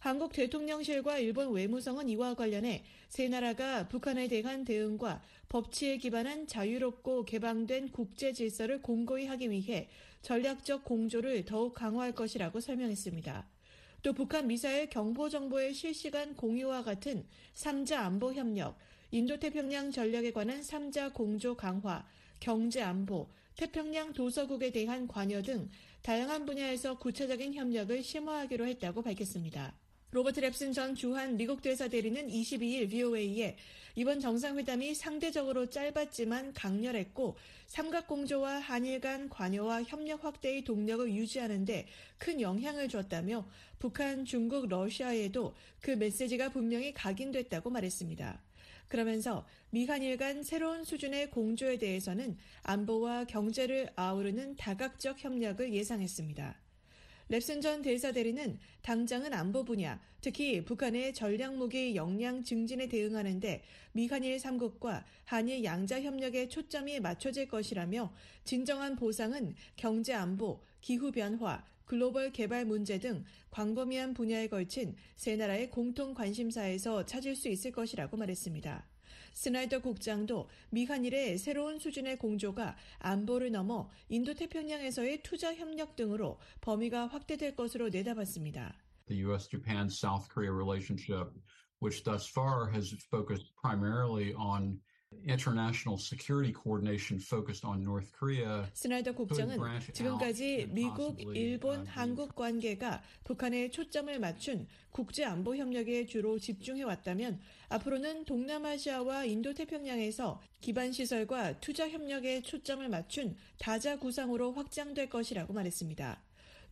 한국 0.00 0.32
대통령실과 0.32 1.18
일본 1.18 1.52
외무성은 1.52 2.08
이와 2.08 2.34
관련해 2.34 2.84
세 3.08 3.28
나라가 3.28 3.86
북한에 3.86 4.26
대한 4.26 4.64
대응과 4.64 5.22
법치에 5.48 5.98
기반한 5.98 6.48
자유롭고 6.48 7.24
개방된 7.24 7.92
국제 7.92 8.32
질서를 8.32 8.82
공고히 8.82 9.26
하기 9.26 9.48
위해 9.50 9.88
전략적 10.22 10.84
공조를 10.84 11.44
더욱 11.44 11.72
강화할 11.72 12.12
것이라고 12.12 12.58
설명했습니다. 12.58 13.46
또 14.02 14.12
북한 14.12 14.48
미사일 14.48 14.88
경보 14.90 15.28
정보의 15.28 15.72
실시간 15.72 16.34
공유와 16.34 16.82
같은 16.82 17.24
3자 17.54 17.98
안보 17.98 18.32
협력, 18.32 18.76
인도태평양 19.16 19.92
전략에 19.92 20.30
관한 20.30 20.60
3자 20.60 21.14
공조 21.14 21.56
강화, 21.56 22.06
경제 22.38 22.82
안보, 22.82 23.26
태평양 23.56 24.12
도서국에 24.12 24.70
대한 24.70 25.08
관여 25.08 25.40
등 25.40 25.70
다양한 26.02 26.44
분야에서 26.44 26.98
구체적인 26.98 27.54
협력을 27.54 28.02
심화하기로 28.02 28.66
했다고 28.66 29.00
밝혔습니다. 29.00 29.72
로버트 30.10 30.42
랩슨 30.42 30.74
전 30.74 30.94
주한 30.94 31.38
미국 31.38 31.62
대사 31.62 31.88
대리는 31.88 32.28
22일 32.28 32.90
VOA에 32.90 33.56
이번 33.94 34.20
정상회담이 34.20 34.94
상대적으로 34.94 35.70
짧았지만 35.70 36.52
강렬했고 36.52 37.38
삼각공조와 37.68 38.58
한일 38.58 39.00
간 39.00 39.30
관여와 39.30 39.84
협력 39.84 40.26
확대의 40.26 40.62
동력을 40.64 41.10
유지하는데 41.10 41.86
큰 42.18 42.40
영향을 42.42 42.90
줬다며 42.90 43.48
북한, 43.78 44.26
중국, 44.26 44.68
러시아에도 44.68 45.54
그 45.80 45.92
메시지가 45.92 46.50
분명히 46.50 46.92
각인됐다고 46.92 47.70
말했습니다. 47.70 48.42
그러면서 48.88 49.46
미한일 49.70 50.16
간 50.16 50.42
새로운 50.42 50.84
수준의 50.84 51.30
공조에 51.30 51.78
대해서는 51.78 52.36
안보와 52.62 53.24
경제를 53.24 53.90
아우르는 53.96 54.56
다각적 54.56 55.22
협력을 55.22 55.72
예상했습니다. 55.72 56.60
랩슨 57.30 57.60
전 57.60 57.82
대사 57.82 58.12
대리는 58.12 58.56
당장은 58.82 59.34
안보 59.34 59.64
분야, 59.64 60.00
특히 60.20 60.64
북한의 60.64 61.12
전략 61.12 61.56
무기 61.56 61.96
역량 61.96 62.44
증진에 62.44 62.86
대응하는데 62.86 63.64
미한일 63.90 64.36
3국과 64.36 65.02
한일 65.24 65.64
양자 65.64 66.02
협력에 66.02 66.48
초점이 66.48 67.00
맞춰질 67.00 67.48
것이라며 67.48 68.14
진정한 68.44 68.94
보상은 68.94 69.56
경제 69.74 70.14
안보, 70.14 70.62
기후 70.80 71.10
변화, 71.10 71.64
글로벌 71.86 72.32
개발 72.32 72.66
문제 72.66 72.98
등 72.98 73.24
광범위한 73.50 74.12
분야에 74.12 74.48
걸친 74.48 74.94
세 75.14 75.36
나라의 75.36 75.70
공통 75.70 76.12
관심사에서 76.14 77.06
찾을 77.06 77.34
수 77.34 77.48
있을 77.48 77.72
것이라고 77.72 78.16
말했습니다. 78.16 78.86
스나이더 79.32 79.80
국장도 79.82 80.48
미한일의 80.70 81.38
새로운 81.38 81.78
수준의 81.78 82.18
공조가 82.18 82.76
안보를 82.98 83.52
넘어 83.52 83.88
인도태평양에서의 84.08 85.22
투자 85.22 85.54
협력 85.54 85.94
등으로 85.94 86.40
범위가 86.60 87.06
확대될 87.06 87.54
것으로 87.54 87.88
내다봤습니다. 87.90 88.74
The 89.06 89.22
U.S.-Japan 89.22 89.86
South 89.86 90.28
Korea 90.32 90.52
relationship, 90.52 91.30
which 91.80 92.02
thus 92.02 92.28
far 92.28 92.72
has 92.72 92.92
focused 93.10 93.52
primarily 93.62 94.34
on 94.34 94.80
international 95.26 95.98
security 95.98 96.52
coordination 96.52 97.18
focused 97.20 97.66
on 97.66 97.82
North 97.82 98.12
Korea. 98.18 98.64
스나이더 98.72 99.14
국장은 99.14 99.58
지금까지 99.92 100.68
미국, 100.70 101.20
일본, 101.34 101.86
한국 101.86 102.34
관계가 102.34 103.02
북한에 103.24 103.70
초점을 103.70 104.18
맞춘 104.18 104.66
국제 104.90 105.24
안보 105.24 105.56
협력에 105.56 106.06
주로 106.06 106.38
집중해 106.38 106.84
왔다면 106.84 107.40
앞으로는 107.68 108.24
동남아시아와 108.24 109.24
인도태평양에서 109.24 110.40
기반 110.60 110.92
시설과 110.92 111.60
투자 111.60 111.88
협력에 111.88 112.42
초점을 112.42 112.88
맞춘 112.88 113.36
다자 113.58 113.98
구상으로 113.98 114.52
확장될 114.52 115.08
것이라고 115.08 115.52
말했습니다. 115.52 116.22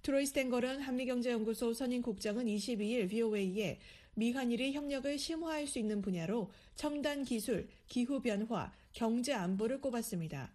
트로이 0.03 0.27
스탠거런 0.27 0.83
한미경제연구소 0.83 1.73
선임 1.73 2.03
국장은 2.03 2.45
22일 2.45 3.09
VOA에 3.09 3.79
미한일이 4.15 4.73
협력을 4.73 5.19
심화할 5.19 5.67
수 5.67 5.79
있는 5.79 6.01
분야로 6.03 6.51
첨단 6.75 7.25
기술, 7.25 7.69
기후 7.87 8.21
변화, 8.21 8.73
경제 8.93 9.33
안보를 9.33 9.81
꼽았습니다. 9.81 10.53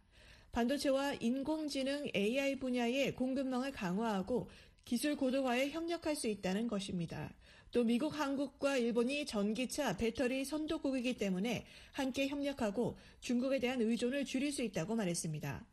반도체와 0.51 1.15
인공지능 1.15 2.09
AI 2.15 2.57
분야의 2.57 3.15
공급망을 3.15 3.71
강화하고 3.71 4.49
기술 4.85 5.15
고도화에 5.15 5.69
협력할 5.69 6.15
수 6.15 6.27
있다는 6.27 6.67
것입니다. 6.67 7.31
또 7.71 7.83
미국, 7.83 8.19
한국과 8.19 8.77
일본이 8.77 9.27
전기차, 9.27 9.97
배터리 9.97 10.43
선도국이기 10.43 11.17
때문에 11.17 11.65
함께 11.91 12.27
협력하고 12.27 12.97
중국에 13.19 13.59
대한 13.59 13.79
의존을 13.81 14.25
줄일 14.25 14.51
수 14.51 14.63
있다고 14.63 14.95
말했습니다. 14.95 15.65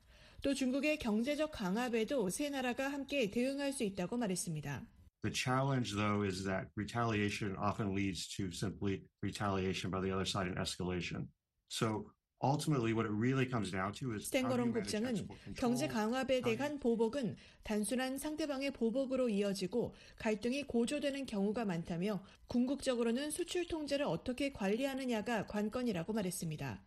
또 0.43 0.53
중국의 0.53 0.99
경제적 0.99 1.51
강압에도 1.53 2.29
세 2.29 2.51
나라가 2.51 2.89
함께 2.89 3.31
대응할 3.31 3.73
수 3.73 3.85
있다고 3.85 4.19
말했습니다. 4.19 4.85
The 5.27 5.33
challenge, 5.33 5.91
though, 5.91 6.23
is 6.23 6.45
that 6.45 6.69
retaliation 6.77 7.57
often 7.59 7.93
leads 7.97 8.29
to 8.37 8.53
simply 8.53 9.03
retaliation 9.25 9.91
by 9.91 10.01
the 10.01 10.13
other 10.13 10.25
side 10.25 10.47
and 10.47 10.57
escalation. 10.57 11.27
So 11.67 12.13
ultimately, 12.41 12.93
what 12.93 13.07
it 13.07 13.11
really 13.11 13.45
comes 13.45 13.73
down 13.73 13.93
to 13.95 14.15
is 14.15 14.31
스탠거론 14.31 14.71
국장은 14.73 15.27
경제 15.57 15.89
강압에 15.89 16.43
대한 16.43 16.79
보복은 16.79 17.35
단순한 17.65 18.19
상대방의 18.19 18.71
보복으로 18.71 19.29
이어지고 19.29 19.97
갈등이 20.21 20.69
고조되는 20.69 21.27
경우가 21.27 21.65
많다며 21.65 22.23
궁극적으로는 22.47 23.33
수출 23.33 23.67
통제를 23.67 24.07
어떻게 24.07 24.53
관리하느냐가 24.53 25.49
관건이라고 25.49 26.13
말했습니다. 26.13 26.85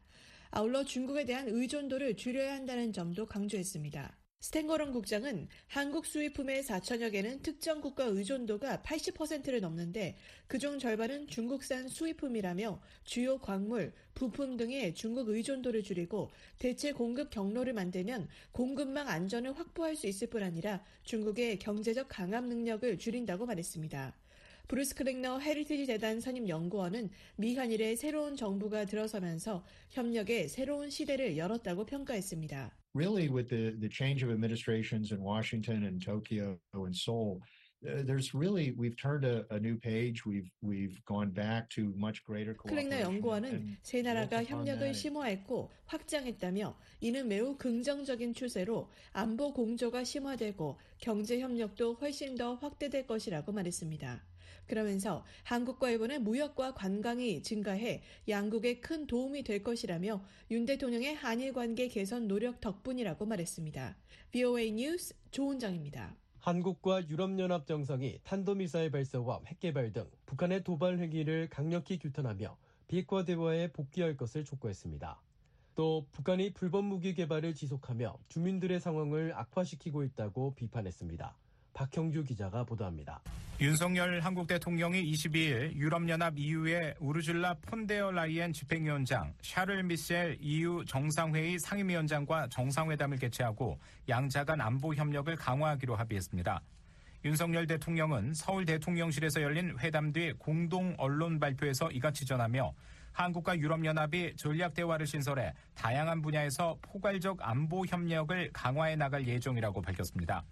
아울러 0.52 0.86
중국에 0.86 1.26
대한 1.26 1.50
의존도를 1.50 2.16
줄여야 2.16 2.54
한다는 2.54 2.94
점도 2.94 3.26
강조했습니다. 3.26 4.19
스탠거런 4.42 4.94
국장은 4.94 5.50
한국 5.68 6.06
수입품의 6.06 6.64
4천여 6.64 7.12
개는 7.12 7.42
특정 7.42 7.82
국가 7.82 8.06
의존도가 8.06 8.84
80%를 8.84 9.60
넘는데 9.60 10.16
그중 10.48 10.80
절반은 10.80 11.28
중국산 11.28 11.90
수입품이라며 11.90 12.82
주요 13.04 13.38
광물, 13.40 13.92
부품 14.16 14.56
등의 14.56 14.96
중국 14.96 15.28
의존도를 15.28 15.84
줄이고 15.84 16.32
대체 16.58 16.94
공급 16.94 17.32
경로를 17.32 17.74
만들면 17.74 18.30
공급망 18.54 19.10
안전을 19.10 19.60
확보할 19.60 19.98
수 19.98 20.08
있을 20.08 20.30
뿐 20.30 20.42
아니라 20.42 20.86
중국의 21.04 21.60
경제적 21.60 22.08
강압 22.08 22.46
능력을 22.46 22.98
줄인다고 22.98 23.46
말했습니다. 23.46 24.16
브루스 24.70 24.96
클링너 24.96 25.40
헤리티지 25.40 25.86
재단 25.86 26.22
선임 26.22 26.48
연구원은 26.48 27.10
미한일의 27.36 27.98
새로운 27.98 28.38
정부가 28.38 28.86
들어서면서 28.86 29.66
협력의 29.90 30.48
새로운 30.48 30.90
시대를 30.90 31.36
열었다고 31.36 31.86
평가했습니다. 31.86 32.79
Really, 32.96 33.30
with 33.30 33.50
the, 33.50 33.76
the 33.80 33.90
change 33.90 34.24
of 34.24 34.32
administrations 34.32 35.12
in 35.12 35.22
Washington 35.22 35.84
and 35.86 36.02
Tokyo 36.04 36.58
and 36.74 36.96
Seoul, 36.96 37.40
there's 37.82 38.34
really 38.34 38.72
we've 38.78 38.98
turned 38.98 39.24
a, 39.24 39.46
a 39.52 39.60
new 39.60 39.78
page. 39.78 40.26
We've 40.26 40.52
we've 40.62 41.00
gone 41.06 41.30
back 41.30 41.70
to 41.72 41.94
much 41.96 42.24
greater 42.26 42.54
cooperation. 42.54 42.90
클랭너 42.90 43.02
연구원은 43.02 43.78
세 43.84 44.02
나라가 44.02 44.44
협력을 44.44 44.94
심화했고 44.94 45.72
확장했다며 45.86 46.78
이는 47.00 47.28
매우 47.28 47.56
긍정적인 47.58 48.34
추세로 48.34 48.90
안보 49.14 49.54
공조가 49.54 50.04
심화되고 50.04 50.78
경제 51.00 51.40
협력도 51.40 51.94
훨씬 52.02 52.36
더 52.36 52.56
확대될 52.56 53.08
것이라고 53.08 53.54
말했습니다. 53.54 54.26
그러면서 54.70 55.26
한국과 55.44 55.90
일본의 55.90 56.20
무역과 56.20 56.76
관광이 56.76 57.42
증가해 57.44 58.04
양국에 58.30 58.80
큰 58.80 59.08
도움이 59.08 59.44
될 59.44 59.64
것이라며 59.64 60.24
윤 60.52 60.66
대통령의 60.66 61.16
한일 61.16 61.52
관계 61.52 61.88
개선 61.88 62.28
노력 62.28 62.62
덕분이라고 62.62 63.26
말했습니다. 63.26 63.98
VOA 64.32 64.72
뉴스 64.72 65.16
조은정입니다. 65.32 66.16
한국과 66.40 67.10
유럽연합 67.10 67.66
정상이 67.66 68.20
탄도미사일 68.24 68.92
발사와 68.92 69.42
핵개발 69.48 69.92
등 69.92 70.06
북한의 70.28 70.64
도발 70.64 71.00
행위를 71.00 71.50
강력히 71.50 71.98
규탄하며 71.98 72.56
비핵화 72.88 73.26
대화에 73.26 73.72
복귀할 73.72 74.16
것을 74.16 74.46
촉구했습니다. 74.46 75.20
또 75.76 76.06
북한이 76.12 76.54
불법 76.54 76.86
무기 76.86 77.14
개발을 77.14 77.56
지속하며 77.56 78.20
주민들의 78.30 78.80
상황을 78.80 79.34
악화시키고 79.36 80.04
있다고 80.04 80.54
비판했습니다. 80.56 81.38
박형주 81.80 82.26
기자가 82.26 82.66
보도합니다. 82.66 83.22
윤석열 83.62 84.20
한국 84.20 84.48
대통령이 84.48 85.02
22일 85.14 85.74
유럽연합 85.76 86.38
EU의 86.38 86.96
우르줄라 87.00 87.54
폰데어 87.62 88.12
라이엔 88.12 88.52
집행위원장, 88.52 89.34
샤를 89.42 89.84
미셀 89.84 90.38
EU 90.42 90.84
정상회의 90.84 91.58
상임위원장과 91.58 92.50
정상회담을 92.50 93.18
개최하고 93.18 93.80
양자 94.10 94.44
간 94.44 94.60
안보 94.60 94.94
협력을 94.94 95.34
강화하기로 95.38 95.96
합의했습니다. 95.96 96.62
윤석열 97.24 97.66
대통령은 97.66 98.34
서울 98.34 98.66
대통령실에서 98.66 99.42
열린 99.42 99.78
회담 99.80 100.12
뒤 100.12 100.34
공동 100.34 100.94
언론 100.98 101.40
발표에서 101.40 101.92
이같이 101.92 102.26
전하며 102.26 102.74
한국과 103.14 103.58
유럽연합이 103.58 104.36
전략 104.36 104.74
대화를 104.74 105.08
신설해 105.08 105.54
다양한 105.76 106.22
분야에서 106.22 106.78
포괄적 106.82 107.38
안보 107.42 107.86
협력을 107.86 108.50
강화해 108.52 108.98
나갈 108.98 109.26
예정이라고 109.26 109.82
밝혔습니다. 109.82 110.44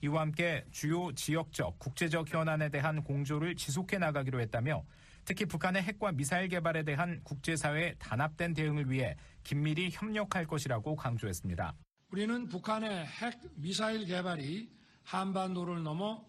이와 0.00 0.20
함께 0.22 0.64
주요 0.70 1.12
지역적, 1.12 1.78
국제적 1.78 2.32
현안에 2.32 2.68
대한 2.68 3.02
공조를 3.02 3.56
지속해 3.56 3.98
나가기로 3.98 4.40
했다며 4.40 4.84
특히 5.24 5.44
북한의 5.44 5.82
핵과 5.82 6.12
미사일 6.12 6.48
개발에 6.48 6.84
대한 6.84 7.20
국제사회의 7.24 7.96
단합된 7.98 8.54
대응을 8.54 8.90
위해 8.90 9.16
긴밀히 9.42 9.90
협력할 9.92 10.46
것이라고 10.46 10.96
강조했습니다. 10.96 11.74
우리는 12.10 12.48
북한의 12.48 13.06
핵 13.06 13.38
미사일 13.56 14.06
개발이 14.06 14.70
한반도를 15.02 15.82
넘어 15.82 16.24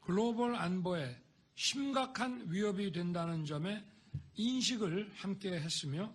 글로벌 0.00 0.54
안보에 0.54 1.16
심각한 1.54 2.44
위협이 2.48 2.92
된다는 2.92 3.44
점에 3.44 3.82
인식을 4.34 5.10
함께 5.14 5.58
했으며 5.58 6.12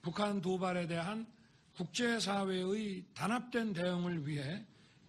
북한 0.00 0.40
도발에 0.40 0.86
대한 0.86 1.26
국제사회의 1.74 3.04
단합된 3.14 3.74
대응을 3.74 4.26
위해 4.26 4.66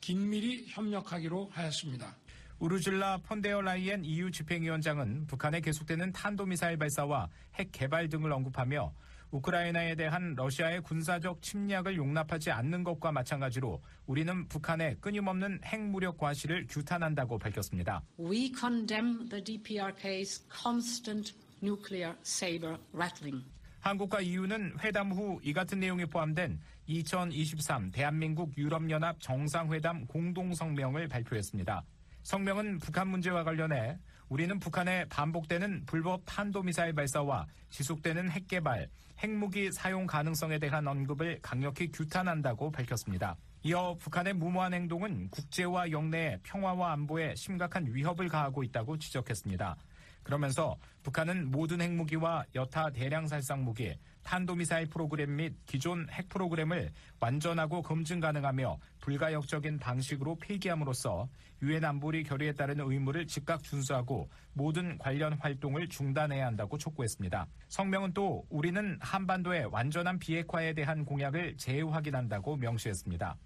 긴밀히 0.07 0.67
협력하기로 0.69 1.49
하였습니다. 1.51 2.15
우르줄라 2.59 3.17
폰데어 3.23 3.59
라이엔 3.59 4.05
EU 4.05 4.31
집행위원장은 4.31 5.27
북한의 5.27 5.61
계속되는 5.61 6.13
탄도미사일 6.13 6.77
발사와 6.77 7.27
핵 7.55 7.73
개발 7.73 8.07
등을 8.07 8.31
언급하며 8.31 8.93
우크라이나에 9.31 9.95
대한 9.95 10.33
러시아의 10.37 10.81
군사적 10.83 11.41
침략을 11.41 11.97
용납하지 11.97 12.51
않는 12.51 12.85
것과 12.85 13.11
마찬가지로 13.11 13.83
우리는 14.05 14.47
북한의 14.47 14.95
끊임없는 15.01 15.59
핵무력 15.65 16.17
과시를 16.17 16.67
규탄한다고 16.69 17.37
밝혔습니다. 17.37 18.01
We 18.17 18.53
condemn 18.57 19.27
the 19.27 19.43
DPRK's 19.43 20.41
constant 20.49 21.35
nuclear 21.61 22.15
saber 22.21 22.77
rattling. 22.93 23.45
한국과 23.81 24.21
EU는 24.21 24.77
회담 24.79 25.11
후 25.11 25.39
이 25.43 25.51
같은 25.53 25.79
내용이 25.81 26.05
포함된 26.05 26.59
2023 26.87 27.91
대한민국 27.91 28.57
유럽연합 28.57 29.19
정상회담 29.19 30.05
공동성명을 30.07 31.07
발표했습니다. 31.09 31.83
성명은 32.23 32.79
북한 32.79 33.09
문제와 33.09 33.43
관련해 33.43 33.97
우리는 34.29 34.59
북한의 34.59 35.07
반복되는 35.09 35.85
불법 35.85 36.21
탄도미사일 36.25 36.93
발사와 36.93 37.45
지속되는 37.69 38.29
핵개발, 38.29 38.89
핵무기 39.19 39.71
사용 39.71 40.05
가능성에 40.05 40.59
대한 40.59 40.87
언급을 40.87 41.39
강력히 41.41 41.91
규탄한다고 41.91 42.71
밝혔습니다. 42.71 43.35
이어 43.63 43.95
북한의 43.99 44.33
무모한 44.33 44.73
행동은 44.73 45.29
국제와 45.29 45.91
영내의 45.91 46.39
평화와 46.43 46.93
안보에 46.93 47.35
심각한 47.35 47.85
위협을 47.87 48.27
가하고 48.29 48.63
있다고 48.63 48.97
지적했습니다. 48.97 49.75
그러면서 50.23 50.77
북한은 51.03 51.49
모든 51.51 51.81
핵무기와 51.81 52.43
여타 52.53 52.89
대량 52.91 53.27
살상 53.27 53.63
무기, 53.63 53.97
탄도미사일 54.27 54.87
프로그램 54.87 55.37
및 55.37 55.55
기존 55.65 56.05
핵 56.11 56.27
프로그램을 56.27 56.91
완전하고 57.21 57.81
검증 57.81 58.19
가능하며 58.19 58.77
불가역적인 58.99 59.79
방식으로 59.79 60.35
폐기함으로써 60.41 61.29
유엔 61.61 61.85
안보리 61.85 62.23
결의에 62.23 62.51
따른 62.51 62.81
의무를 62.81 63.25
즉각 63.25 63.63
준수하고 63.63 64.29
모든 64.51 64.97
관련 64.97 65.31
활동을 65.31 65.87
중단해야 65.87 66.45
한다고 66.45 66.77
촉구했습니다. 66.77 67.47
성명은 67.69 68.11
또 68.13 68.45
우리는 68.49 68.97
한반도의 68.99 69.67
완전한 69.71 70.19
비핵화에 70.19 70.73
대한 70.73 71.05
공약을 71.05 71.55
재확인한다고 71.55 72.57
명시했습니다. 72.57 73.37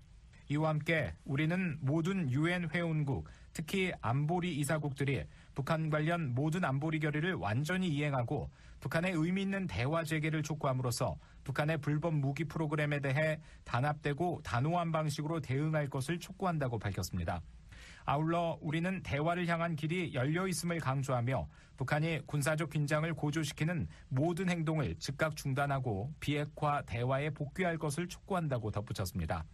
이와 0.50 0.70
함께 0.70 1.14
우리는 1.24 1.78
모든 1.80 2.30
유엔 2.32 2.68
회원국, 2.72 3.30
특히 3.54 3.92
안보리 4.02 4.58
이사국들이 4.58 5.26
북한 5.54 5.92
관련 5.92 6.34
모든 6.34 6.66
안보리 6.66 7.00
결의를 7.00 7.36
완전히 7.36 7.88
이행하고 7.88 8.50
북한의 8.82 9.14
의미 9.14 9.44
있는 9.44 9.68
대화 9.68 10.04
재개를 10.04 10.44
촉구함으로써 10.44 11.16
북한의 11.44 11.78
불법 11.78 12.16
무기 12.16 12.44
프로그램에 12.44 13.00
대해 13.00 13.40
단합되고 13.64 14.42
단호한 14.44 14.92
방식으로 14.92 15.40
대응할 15.40 15.88
것을 15.90 16.20
촉구한다고 16.20 16.80
밝혔습니다. 16.80 17.42
아울러 18.04 18.58
우리는 18.62 19.02
대화를 19.04 19.48
향한 19.48 19.76
길이 19.76 20.14
열려 20.14 20.48
있음을 20.48 20.80
강조하며 20.80 21.48
북한이 21.78 22.22
군사적 22.26 22.72
긴장을 22.72 23.12
고조시키는 23.14 23.88
모든 24.10 24.50
행동을 24.50 24.96
즉각 24.98 25.36
중단하고 25.36 26.12
비핵화 26.20 26.82
대화에 26.82 27.30
복귀할 27.30 27.78
것을 27.78 28.08
촉구한다고 28.08 28.72
덧붙였습니다. 28.72 29.46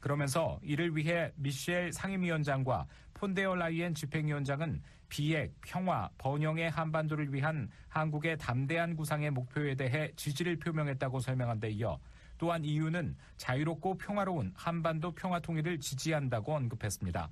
그러면서 0.00 0.58
이를 0.62 0.96
위해 0.96 1.30
미셸 1.36 1.92
상임위원장과 1.92 2.86
폰데어 3.14 3.54
라이엔 3.54 3.94
집행위원장은 3.94 4.82
비핵, 5.12 5.52
평화, 5.60 6.08
번영의 6.16 6.70
한반도를 6.70 7.34
위한 7.34 7.68
한국의 7.90 8.38
담대한 8.38 8.96
구상의 8.96 9.30
목표에 9.30 9.74
대해 9.74 10.10
지지를 10.16 10.56
표명했다고 10.56 11.20
설명한 11.20 11.60
데 11.60 11.68
이어 11.68 11.98
또한 12.38 12.64
이유는 12.64 13.14
자유롭고 13.36 13.98
평화로운 13.98 14.54
한반도 14.56 15.12
평화 15.12 15.38
통일을 15.38 15.80
지지한다고 15.80 16.54
언급했습니다. 16.54 17.28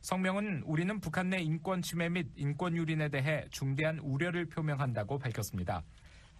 성명은 0.00 0.62
우리는 0.64 1.00
북한 1.00 1.30
내 1.30 1.40
인권 1.40 1.82
침해 1.82 2.08
및 2.08 2.28
인권 2.36 2.76
유린에 2.76 3.08
대해 3.08 3.44
중대한 3.50 3.98
우려를 3.98 4.46
표명한다고 4.46 5.18
밝혔습니다. 5.18 5.82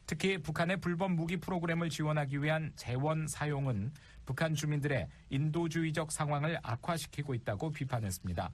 특히 0.07 0.39
북한의 0.39 0.77
불법 0.77 1.11
무기 1.11 1.39
프로그램을 1.39 1.91
지원하기 1.91 2.41
위한 2.41 2.71
재원 2.77 3.27
사용은 3.27 3.91
북한 4.25 4.55
주민들의 4.55 5.09
인도주의적 5.31 6.13
상황을 6.13 6.61
악화시키고 6.63 7.35
있다고 7.35 7.73
비판했습니다. 7.73 8.53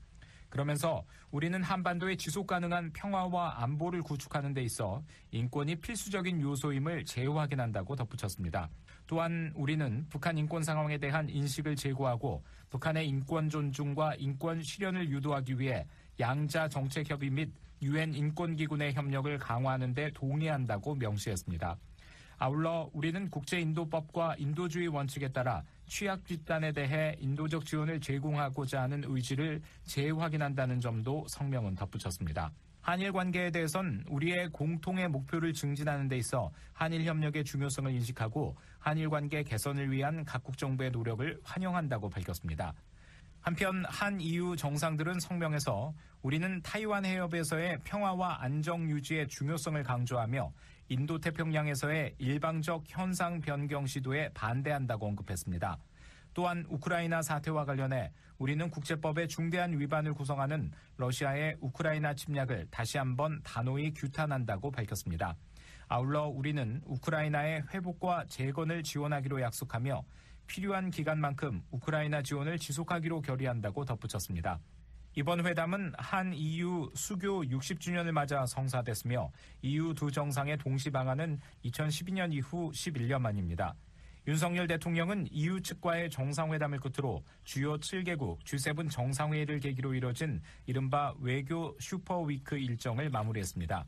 그러면서 0.54 1.04
우리는 1.32 1.60
한반도의 1.64 2.16
지속 2.16 2.46
가능한 2.46 2.92
평화와 2.92 3.64
안보를 3.64 4.02
구축하는 4.02 4.54
데 4.54 4.62
있어 4.62 5.02
인권이 5.32 5.74
필수적인 5.74 6.40
요소임을 6.40 7.04
재확인한다고 7.06 7.96
덧붙였습니다. 7.96 8.68
또한 9.08 9.50
우리는 9.56 10.06
북한 10.08 10.38
인권 10.38 10.62
상황에 10.62 10.96
대한 10.96 11.28
인식을 11.28 11.74
제고하고 11.74 12.44
북한의 12.70 13.08
인권 13.08 13.50
존중과 13.50 14.14
인권 14.18 14.62
실현을 14.62 15.08
유도하기 15.08 15.58
위해 15.58 15.88
양자 16.20 16.68
정책 16.68 17.10
협의 17.10 17.30
및 17.30 17.52
유엔 17.82 18.14
인권기구 18.14 18.76
내 18.76 18.92
협력을 18.92 19.36
강화하는 19.38 19.92
데 19.92 20.12
동의한다고 20.14 20.94
명시했습니다. 20.94 21.76
아울러 22.38 22.88
우리는 22.92 23.28
국제인도법과 23.28 24.36
인도주의 24.38 24.86
원칙에 24.86 25.26
따라 25.28 25.64
취약 25.86 26.24
집단에 26.26 26.72
대해 26.72 27.16
인도적 27.18 27.64
지원을 27.64 28.00
제공하고자 28.00 28.82
하는 28.82 29.02
의지를 29.06 29.60
재확인한다는 29.84 30.80
점도 30.80 31.24
성명은 31.28 31.74
덧붙였습니다. 31.74 32.50
한일 32.80 33.12
관계에 33.12 33.50
대해선 33.50 34.04
우리의 34.08 34.50
공통의 34.50 35.08
목표를 35.08 35.54
증진하는 35.54 36.06
데 36.06 36.18
있어 36.18 36.50
한일 36.74 37.04
협력의 37.04 37.42
중요성을 37.44 37.90
인식하고 37.90 38.54
한일 38.78 39.08
관계 39.08 39.42
개선을 39.42 39.90
위한 39.90 40.22
각국 40.26 40.58
정부의 40.58 40.90
노력을 40.90 41.40
환영한다고 41.42 42.10
밝혔습니다. 42.10 42.74
한편 43.40 43.84
한 43.86 44.20
EU 44.20 44.56
정상들은 44.56 45.20
성명에서 45.20 45.94
우리는 46.22 46.60
타이완 46.62 47.04
해협에서의 47.04 47.78
평화와 47.84 48.42
안정 48.42 48.88
유지의 48.88 49.28
중요성을 49.28 49.82
강조하며 49.82 50.52
인도 50.94 51.18
태평양에서의 51.18 52.14
일방적 52.18 52.84
현상 52.86 53.40
변경 53.40 53.84
시도에 53.84 54.28
반대한다고 54.32 55.08
언급했습니다. 55.08 55.76
또한 56.34 56.64
우크라이나 56.68 57.20
사태와 57.20 57.64
관련해 57.64 58.12
우리는 58.38 58.70
국제법의 58.70 59.26
중대한 59.26 59.76
위반을 59.76 60.14
구성하는 60.14 60.70
러시아의 60.96 61.56
우크라이나 61.60 62.14
침략을 62.14 62.68
다시 62.70 62.98
한번 62.98 63.40
단호히 63.42 63.92
규탄한다고 63.92 64.70
밝혔습니다. 64.70 65.34
아울러 65.88 66.28
우리는 66.28 66.80
우크라이나의 66.84 67.64
회복과 67.74 68.26
재건을 68.28 68.84
지원하기로 68.84 69.40
약속하며 69.40 70.00
필요한 70.46 70.92
기간만큼 70.92 71.64
우크라이나 71.72 72.22
지원을 72.22 72.56
지속하기로 72.60 73.22
결의한다고 73.22 73.84
덧붙였습니다. 73.84 74.60
이번 75.16 75.46
회담은 75.46 75.92
한 75.96 76.34
EU 76.34 76.90
수교 76.92 77.44
60주년을 77.44 78.10
맞아 78.10 78.44
성사됐으며 78.46 79.30
EU 79.62 79.94
두 79.94 80.10
정상의 80.10 80.58
동시 80.58 80.90
방한은 80.90 81.38
2012년 81.64 82.32
이후 82.32 82.72
11년 82.72 83.20
만입니다. 83.20 83.76
윤석열 84.26 84.66
대통령은 84.66 85.28
EU 85.30 85.60
측과의 85.60 86.10
정상회담을 86.10 86.80
끝으로 86.80 87.22
주요 87.44 87.76
7개국 87.78 88.40
G7 88.42 88.90
정상회의를 88.90 89.60
계기로 89.60 89.94
이뤄진 89.94 90.42
이른바 90.66 91.14
외교 91.20 91.76
슈퍼위크 91.78 92.56
일정을 92.56 93.08
마무리했습니다. 93.10 93.86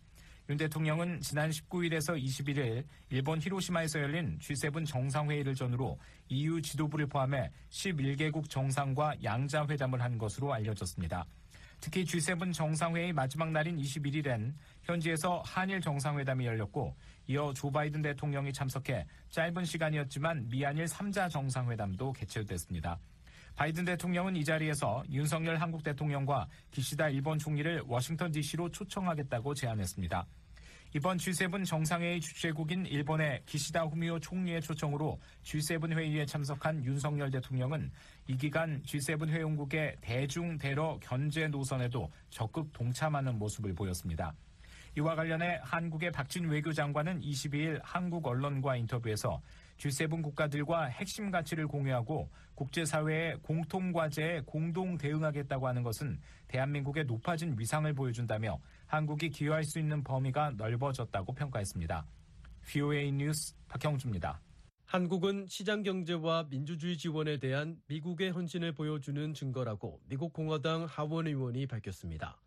윤 0.48 0.56
대통령은 0.56 1.20
지난 1.22 1.50
19일에서 1.50 2.16
21일 2.22 2.84
일본 3.10 3.40
히로시마에서 3.40 4.00
열린 4.00 4.38
G7 4.38 4.86
정상회의를 4.86 5.56
전후로 5.56 5.98
EU 6.28 6.62
지도부를 6.62 7.08
포함해 7.08 7.50
11개국 7.70 8.48
정상과 8.48 9.14
양자회담을 9.24 10.00
한 10.00 10.16
것으로 10.16 10.54
알려졌습니다. 10.54 11.26
특히 11.80 12.04
G7 12.04 12.52
정상회의 12.52 13.12
마지막 13.12 13.50
날인 13.50 13.76
21일엔 13.76 14.54
현지에서 14.84 15.42
한일 15.44 15.80
정상회담이 15.80 16.46
열렸고 16.46 16.94
이어 17.26 17.52
조 17.52 17.68
바이든 17.68 18.02
대통령이 18.02 18.52
참석해 18.52 19.04
짧은 19.30 19.64
시간이었지만 19.64 20.48
미한일 20.48 20.84
3자 20.84 21.28
정상회담도 21.28 22.12
개최됐습니다. 22.12 23.00
바이든 23.56 23.86
대통령은 23.86 24.36
이 24.36 24.44
자리에서 24.44 25.02
윤석열 25.10 25.56
한국 25.56 25.82
대통령과 25.82 26.46
기시다 26.70 27.08
일본 27.08 27.38
총리를 27.38 27.84
워싱턴 27.86 28.30
DC로 28.30 28.70
초청하겠다고 28.70 29.54
제안했습니다. 29.54 30.26
이번 30.94 31.16
G7 31.16 31.64
정상회의 31.64 32.20
주최국인 32.20 32.84
일본의 32.86 33.42
기시다 33.46 33.84
후미오 33.84 34.20
총리의 34.20 34.60
초청으로 34.60 35.18
G7 35.42 35.96
회의에 35.96 36.26
참석한 36.26 36.84
윤석열 36.84 37.30
대통령은 37.30 37.90
이 38.28 38.36
기간 38.36 38.82
G7 38.82 39.26
회원국의 39.28 39.96
대중 40.02 40.58
대러 40.58 40.98
견제 41.00 41.48
노선에도 41.48 42.10
적극 42.28 42.70
동참하는 42.74 43.38
모습을 43.38 43.74
보였습니다. 43.74 44.34
이와 44.98 45.14
관련해 45.14 45.60
한국의 45.62 46.12
박진 46.12 46.48
외교장관은 46.48 47.20
22일 47.20 47.80
한국 47.82 48.26
언론과 48.26 48.76
인터뷰에서 48.76 49.40
G7 49.78 50.22
국가들과 50.22 50.86
핵심 50.86 51.30
가치를 51.30 51.66
공유하고 51.66 52.30
국제사회의 52.54 53.36
공통 53.42 53.92
과제에 53.92 54.40
공동 54.46 54.96
대응하겠다고 54.96 55.68
하는 55.68 55.82
것은 55.82 56.18
대한민국의 56.48 57.04
높아진 57.04 57.54
위상을 57.58 57.92
보여준다며 57.92 58.58
한국이 58.86 59.30
기여할 59.30 59.64
수 59.64 59.78
있는 59.78 60.02
범위가 60.02 60.52
넓어졌다고 60.56 61.34
평가했습니다. 61.34 62.06
VOA 62.66 63.12
뉴스 63.12 63.54
박형주입니다. 63.68 64.40
한국은 64.86 65.46
시장 65.48 65.82
경제와 65.82 66.46
민주주의 66.48 66.96
지원에 66.96 67.38
대한 67.38 67.76
미국의 67.88 68.30
헌신을 68.30 68.72
보여주는 68.72 69.34
증거라고 69.34 70.00
미국 70.08 70.32
공화당 70.32 70.86
하원 70.88 71.26
의원이 71.26 71.66
밝혔습니다. 71.66 72.38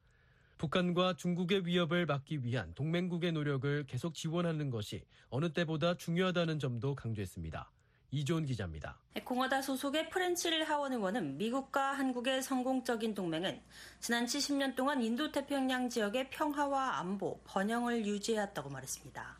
북한과 0.59 1.13
중국의 1.13 1.65
위협을 1.65 2.05
막기 2.05 2.43
위한 2.43 2.73
동맹국의 2.75 3.31
노력을 3.31 3.85
계속 3.87 4.13
지원하는 4.13 4.69
것이 4.69 5.05
어느 5.29 5.53
때보다 5.53 5.95
중요하다는 5.95 6.59
점도 6.59 6.95
강조했습니다. 6.95 7.71
이존 8.11 8.45
기자입니다. 8.45 8.99
공화당 9.23 9.61
소속의 9.61 10.09
프렌치 10.09 10.51
힐 10.51 10.67
하원 10.67 10.91
의원은 10.91 11.37
미국과 11.37 11.93
한국의 11.93 12.43
성공적인 12.43 13.13
동맹은 13.15 13.61
지난 14.01 14.25
70년 14.25 14.75
동안 14.75 15.01
인도태평양 15.01 15.89
지역의 15.89 16.29
평화와 16.29 16.97
안보, 16.97 17.39
번영을 17.45 18.05
유지해왔다고 18.05 18.69
말했습니다. 18.69 19.39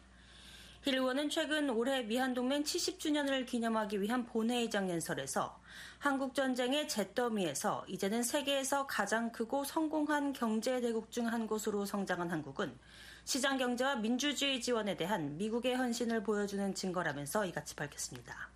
힐 0.84 0.95
의원은 0.95 1.29
최근 1.29 1.69
올해 1.69 2.03
미한동맹 2.03 2.63
70주년을 2.63 3.45
기념하기 3.45 3.99
위한 4.01 4.25
본회의장 4.25 4.89
연설에서 4.89 5.60
한국전쟁의 5.99 6.88
잿더미에서 6.88 7.83
이제는 7.89 8.23
세계에서 8.23 8.88
가장 8.88 9.33
크고 9.33 9.65
성공한 9.65 10.31
경제대국 10.31 11.12
중 11.12 11.27
한 11.27 11.45
곳으로 11.45 11.85
성장한 11.85 12.31
한국은 12.31 12.73
시장경제와 13.25 13.97
민주주의 13.97 14.62
지원에 14.62 14.95
대한 14.95 15.38
미국의 15.38 15.75
헌신을 15.75 16.23
보여주는 16.23 16.73
증거라면서 16.73 17.45
이같이 17.45 17.75
밝혔습니다. 17.75 18.49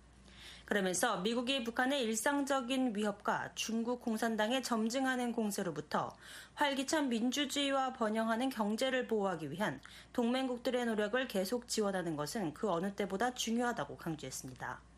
그러면서 0.64 1.18
미국이 1.18 1.62
북한의 1.62 2.02
일상적인 2.04 2.96
위협과 2.96 3.50
중국 3.54 4.00
공산당의 4.00 4.62
점증하는 4.62 5.32
공세로부터 5.32 6.16
활기찬 6.54 7.10
민주주의와 7.10 7.92
번영하는 7.92 8.48
경제를 8.48 9.06
보호하기 9.06 9.50
위한 9.50 9.82
동맹국들의 10.14 10.86
노력을 10.86 11.28
계속 11.28 11.68
지원하는 11.68 12.16
것은 12.16 12.54
그 12.54 12.70
어느 12.70 12.94
때보다 12.94 13.34
중요하다고 13.34 13.98
강조했습니다. 13.98 14.93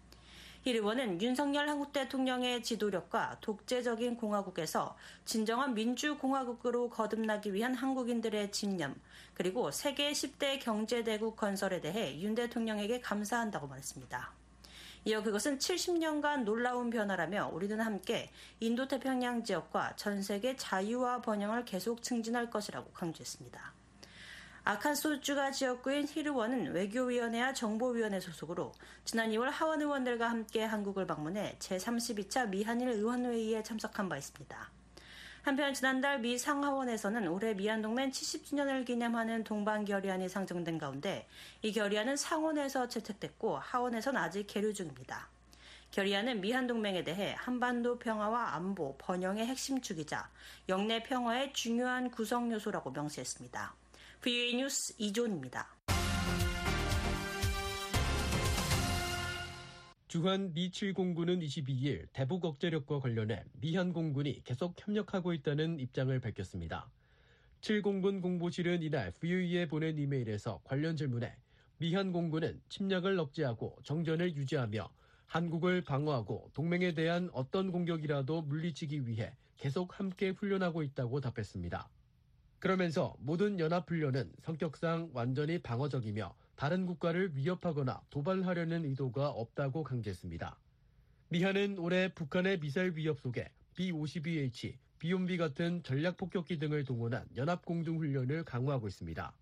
이 0.66 0.70
의원은 0.70 1.22
윤석열 1.22 1.68
한국 1.68 1.92
대통령의 1.92 2.60
지도력과 2.64 3.36
독재적인 3.40 4.16
공화국에서 4.16 4.96
진정한 5.24 5.74
민주공화국으로 5.74 6.90
거듭나기 6.90 7.54
위한 7.54 7.72
한국인들의 7.72 8.50
집념, 8.50 9.00
그리고 9.34 9.70
세계 9.70 10.10
10대 10.10 10.58
경제대국 10.60 11.36
건설에 11.36 11.80
대해 11.80 12.18
윤 12.18 12.34
대통령에게 12.34 13.00
감사한다고 13.00 13.68
말했습니다. 13.68 14.32
이어 15.04 15.22
그것은 15.22 15.58
70년간 15.58 16.42
놀라운 16.42 16.90
변화라며 16.90 17.50
우리는 17.52 17.80
함께 17.80 18.32
인도태평양 18.58 19.44
지역과 19.44 19.94
전 19.94 20.20
세계 20.20 20.56
자유와 20.56 21.22
번영을 21.22 21.64
계속 21.64 22.02
증진할 22.02 22.50
것이라고 22.50 22.90
강조했습니다. 22.90 23.75
아칸소주가 24.68 25.52
지역구인 25.52 26.08
히르원은 26.08 26.72
외교위원회와 26.72 27.52
정보위원회 27.52 28.18
소속으로 28.18 28.72
지난 29.04 29.30
2월 29.30 29.44
하원 29.44 29.80
의원들과 29.80 30.28
함께 30.28 30.64
한국을 30.64 31.06
방문해 31.06 31.54
제32차 31.60 32.48
미한일 32.48 32.88
의원회의에 32.88 33.62
참석한 33.62 34.08
바 34.08 34.16
있습니다. 34.16 34.70
한편 35.42 35.72
지난달 35.72 36.18
미 36.18 36.36
상하원에서는 36.36 37.28
올해 37.28 37.54
미한 37.54 37.80
동맹 37.80 38.10
70주년을 38.10 38.84
기념하는 38.84 39.44
동반 39.44 39.84
결의안이 39.84 40.28
상정된 40.28 40.78
가운데 40.78 41.28
이 41.62 41.70
결의안은 41.70 42.16
상원에서 42.16 42.88
채택됐고 42.88 43.58
하원에선 43.58 44.16
아직 44.16 44.48
계류 44.48 44.74
중입니다. 44.74 45.28
결의안은 45.92 46.40
미한 46.40 46.66
동맹에 46.66 47.04
대해 47.04 47.36
한반도 47.38 48.00
평화와 48.00 48.56
안보, 48.56 48.96
번영의 48.98 49.46
핵심 49.46 49.80
주기자, 49.80 50.28
영내 50.68 51.04
평화의 51.04 51.52
중요한 51.52 52.10
구성 52.10 52.50
요소라고 52.50 52.90
명시했습니다. 52.90 53.85
VA 54.20 54.56
뉴스 54.56 54.94
이존입니다. 54.98 55.76
주한 60.08 60.52
미 60.54 60.70
7공군은 60.70 61.42
22일 61.42 62.06
대북 62.12 62.44
억제력과 62.44 63.00
관련해 63.00 63.44
미한 63.60 63.92
공군이 63.92 64.42
계속 64.44 64.74
협력하고 64.78 65.32
있다는 65.32 65.78
입장을 65.78 66.18
밝혔습니다. 66.20 66.88
7공군 67.60 68.22
공보실은 68.22 68.82
이날 68.82 69.12
VOE에 69.20 69.68
보낸 69.68 69.98
이메일에서 69.98 70.60
관련 70.64 70.96
질문에 70.96 71.36
미한 71.78 72.12
공군은 72.12 72.60
침략을 72.68 73.18
억제하고 73.18 73.76
정전을 73.82 74.36
유지하며 74.36 74.88
한국을 75.26 75.82
방어하고 75.82 76.50
동맹에 76.54 76.94
대한 76.94 77.28
어떤 77.32 77.70
공격이라도 77.72 78.42
물리치기 78.42 79.06
위해 79.06 79.34
계속 79.56 79.98
함께 79.98 80.30
훈련하고 80.30 80.82
있다고 80.82 81.20
답했습니다. 81.20 81.88
그러면서 82.66 83.14
모든 83.20 83.60
연합훈련은 83.60 84.32
성격상 84.42 85.10
완전히 85.12 85.62
방어적이며 85.62 86.34
다른 86.56 86.84
국가를 86.84 87.36
위협하거나 87.36 88.02
도발하려는 88.10 88.84
의도가 88.86 89.28
없다고 89.28 89.84
강조했습니다. 89.84 90.58
미한은 91.28 91.78
올해 91.78 92.12
북한의 92.12 92.58
미사일 92.58 92.96
위협 92.96 93.20
속에 93.20 93.52
B-52H, 93.76 94.74
비옴비 94.98 95.36
같은 95.36 95.84
전략 95.84 96.16
폭격기 96.16 96.58
등을 96.58 96.82
동원한 96.82 97.28
연합공중훈련을 97.36 98.42
강화하고 98.44 98.88
있습니다. 98.88 99.32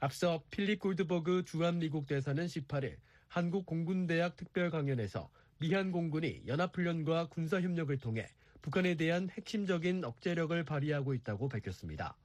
앞서 0.00 0.42
필립 0.48 0.78
골드버그 0.78 1.44
주한 1.44 1.78
미국 1.80 2.06
대사는 2.06 2.42
18일 2.46 2.96
한국 3.28 3.66
공군대학 3.66 4.36
특별 4.36 4.70
강연에서 4.70 5.28
미한 5.58 5.92
공군이 5.92 6.44
연합훈련과 6.46 7.28
군사협력을 7.28 7.98
통해 7.98 8.26
북한에 8.62 8.94
대한 8.96 9.28
핵심적인 9.30 10.04
억제력을 10.04 10.64
발휘하고 10.64 11.14
있다고 11.14 11.48
밝혔습니다. 11.48 12.16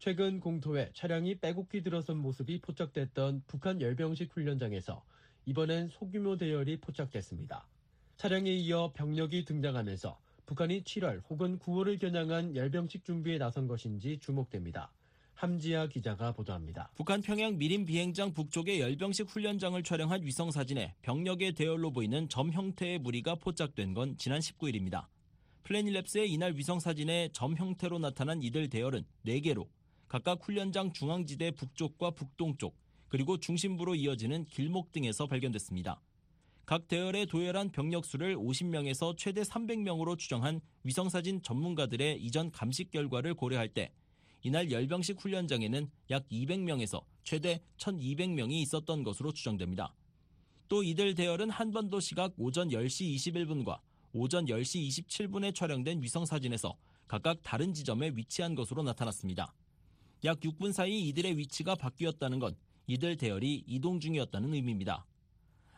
최근 0.00 0.40
공토에 0.40 0.90
차량이 0.94 1.34
빼곡히 1.34 1.82
들어선 1.82 2.16
모습이 2.16 2.62
포착됐던 2.62 3.42
북한 3.46 3.82
열병식 3.82 4.34
훈련장에서 4.34 5.04
이번엔 5.44 5.88
소규모 5.88 6.38
대열이 6.38 6.78
포착됐습니다. 6.80 7.66
차량에 8.16 8.50
이어 8.50 8.92
병력이 8.94 9.44
등장하면서 9.44 10.18
북한이 10.46 10.84
7월 10.84 11.20
혹은 11.28 11.58
9월을 11.58 12.00
겨냥한 12.00 12.56
열병식 12.56 13.04
준비에 13.04 13.36
나선 13.36 13.68
것인지 13.68 14.18
주목됩니다. 14.20 14.90
함지아 15.34 15.88
기자가 15.88 16.32
보도합니다. 16.32 16.90
북한 16.94 17.20
평양 17.20 17.58
미림 17.58 17.84
비행장 17.84 18.32
북쪽의 18.32 18.80
열병식 18.80 19.28
훈련장을 19.28 19.82
촬영한 19.82 20.22
위성 20.22 20.50
사진에 20.50 20.94
병력의 21.02 21.52
대열로 21.52 21.92
보이는 21.92 22.26
점 22.30 22.50
형태의 22.50 23.00
무리가 23.00 23.34
포착된 23.34 23.92
건 23.92 24.16
지난 24.16 24.40
19일입니다. 24.40 25.08
플래닛랩스의 25.64 26.30
이날 26.30 26.56
위성 26.56 26.80
사진에 26.80 27.28
점 27.34 27.54
형태로 27.54 27.98
나타난 27.98 28.42
이들 28.42 28.70
대열은 28.70 29.04
4개로 29.26 29.66
각각 30.10 30.42
훈련장 30.42 30.92
중앙지대 30.92 31.52
북쪽과 31.52 32.10
북동쪽 32.10 32.76
그리고 33.06 33.38
중심부로 33.38 33.94
이어지는 33.94 34.44
길목 34.46 34.90
등에서 34.90 35.28
발견됐습니다. 35.28 36.00
각 36.66 36.88
대열에 36.88 37.26
도열한 37.26 37.70
병력 37.70 38.04
수를 38.04 38.36
50명에서 38.36 39.16
최대 39.16 39.42
300명으로 39.42 40.18
추정한 40.18 40.60
위성사진 40.82 41.42
전문가들의 41.42 42.20
이전 42.24 42.50
감식 42.50 42.90
결과를 42.90 43.34
고려할 43.34 43.68
때 43.68 43.92
이날 44.42 44.72
열병식 44.72 45.20
훈련장에는 45.20 45.88
약 46.10 46.28
200명에서 46.28 47.04
최대 47.22 47.62
1200명이 47.76 48.50
있었던 48.62 49.04
것으로 49.04 49.32
추정됩니다. 49.32 49.94
또 50.66 50.82
이들 50.82 51.14
대열은 51.14 51.50
한반도 51.50 52.00
시각 52.00 52.32
오전 52.36 52.70
10시 52.70 53.14
21분과 53.14 53.78
오전 54.12 54.46
10시 54.46 54.88
27분에 54.88 55.54
촬영된 55.54 56.02
위성사진에서 56.02 56.76
각각 57.06 57.44
다른 57.44 57.72
지점에 57.72 58.10
위치한 58.16 58.56
것으로 58.56 58.82
나타났습니다. 58.82 59.54
약 60.24 60.40
6분 60.40 60.72
사이 60.72 61.08
이들의 61.08 61.38
위치가 61.38 61.74
바뀌었다는 61.74 62.38
건 62.38 62.54
이들 62.86 63.16
대열이 63.16 63.64
이동 63.66 64.00
중이었다는 64.00 64.52
의미입니다. 64.52 65.06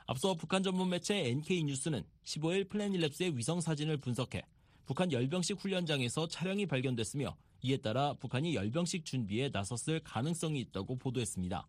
앞서 0.07 0.35
북한 0.35 0.63
전문 0.65 0.89
매체 0.91 1.29
NK뉴스는 1.29 2.05
15일 2.25 2.69
플래닛랩스의 2.69 3.37
위성 3.37 3.61
사진을 3.61 3.99
분석해 3.99 4.43
북한 4.85 5.13
열병식 5.13 5.61
훈련장에서 5.61 6.27
차량이 6.27 6.67
발견됐으며 6.67 7.37
이에 7.63 7.77
따라 7.77 8.15
북한이 8.15 8.57
열병식 8.57 9.05
준비에 9.05 9.51
나섰을 9.53 10.01
가능성이 10.01 10.61
있다고 10.61 10.97
보도했습니다. 10.99 11.69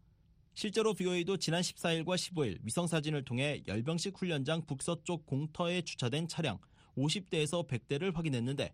실제로 0.56 0.94
BOA도 0.96 1.38
지난 1.38 1.62
14일과 1.62 2.16
15일 2.16 2.58
위성 2.64 2.88
사진을 2.88 3.24
통해 3.24 3.62
열병식 3.68 4.18
훈련장 4.18 4.66
북서쪽 4.66 5.28
공터에 5.28 5.84
주차된 5.84 6.28
차량 6.28 6.60
50대에서 6.98 7.68
100대를 7.68 8.16
확인했는데 8.16 8.74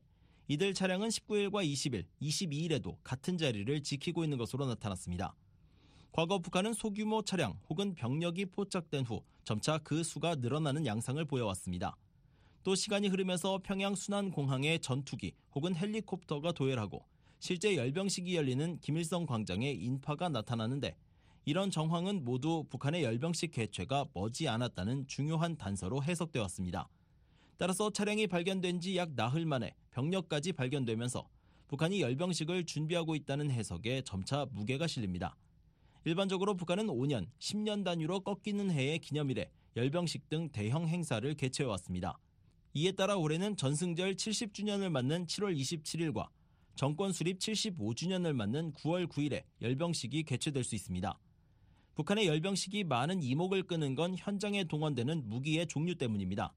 이들 0.51 0.73
차량은 0.73 1.09
19일과 1.09 1.63
20일, 1.63 2.05
22일에도 2.23 2.97
같은 3.03 3.38
자리를 3.38 3.83
지키고 3.83 4.23
있는 4.23 4.39
것으로 4.39 4.65
나타났습니다. 4.65 5.35
과거 6.12 6.39
북한은 6.39 6.73
소규모 6.73 7.21
차량 7.21 7.59
혹은 7.69 7.93
병력이 7.93 8.47
포착된 8.47 9.05
후 9.05 9.21
점차 9.43 9.77
그 9.77 10.01
수가 10.03 10.38
늘어나는 10.38 10.88
양상을 10.88 11.23
보여왔습니다. 11.25 11.95
또 12.63 12.73
시간이 12.73 13.09
흐르면서 13.09 13.59
평양 13.62 13.93
순환공항에 13.93 14.79
전투기 14.79 15.35
혹은 15.53 15.75
헬리콥터가 15.75 16.53
도열하고 16.53 17.05
실제 17.38 17.75
열병식이 17.75 18.35
열리는 18.35 18.79
김일성 18.79 19.27
광장에 19.27 19.69
인파가 19.69 20.29
나타나는데 20.29 20.97
이런 21.45 21.69
정황은 21.69 22.25
모두 22.25 22.65
북한의 22.71 23.03
열병식 23.03 23.51
개최가 23.51 24.07
머지 24.15 24.47
않았다는 24.47 25.05
중요한 25.05 25.57
단서로 25.57 26.01
해석되어 26.01 26.41
왔습니다. 26.41 26.89
따라서 27.60 27.89
차량이 27.89 28.26
발견된 28.26 28.80
지 28.80 28.95
약 28.95 29.15
나흘 29.15 29.45
만에 29.45 29.76
병력까지 29.91 30.54
발견되면서 30.54 31.28
북한이 31.67 32.00
열병식을 32.00 32.65
준비하고 32.65 33.15
있다는 33.15 33.52
해석에 33.52 34.02
점차 34.04 34.45
무게가 34.54 34.88
실립니다. 34.88 35.36
일반적으로 36.06 36.56
북한은 36.56 36.88
5년, 36.88 37.28
10년 37.39 37.84
단위로 37.84 38.22
꺾이는 38.22 38.72
해의 38.72 39.00
기념일에 39.00 39.52
열병식 39.76 40.30
등 40.30 40.48
대형 40.54 40.88
행사를 40.88 41.32
개최해왔습니다. 41.34 42.17
이에 42.76 42.93
따라 42.93 43.17
올해는 43.17 43.58
전승절 43.58 44.15
70주년을 44.15 44.89
맞는 44.89 45.26
7월 45.26 45.54
27일과 45.60 46.30
정권 46.76 47.12
수립 47.12 47.39
75주년을 47.39 48.32
맞는 48.32 48.72
9월 48.72 49.10
9일에 49.10 49.43
열병식이 49.62 50.24
개최될 50.24 50.63
수 50.63 50.76
있습니다. 50.76 51.19
북한의 51.95 52.28
열병식이 52.28 52.86
많은 52.86 53.22
이목을 53.22 53.63
끄는 53.63 53.95
건 53.95 54.15
현장에 54.17 54.63
동원되는 54.63 55.28
무기의 55.28 55.67
종류 55.67 55.95
때문입니다. 55.95 56.54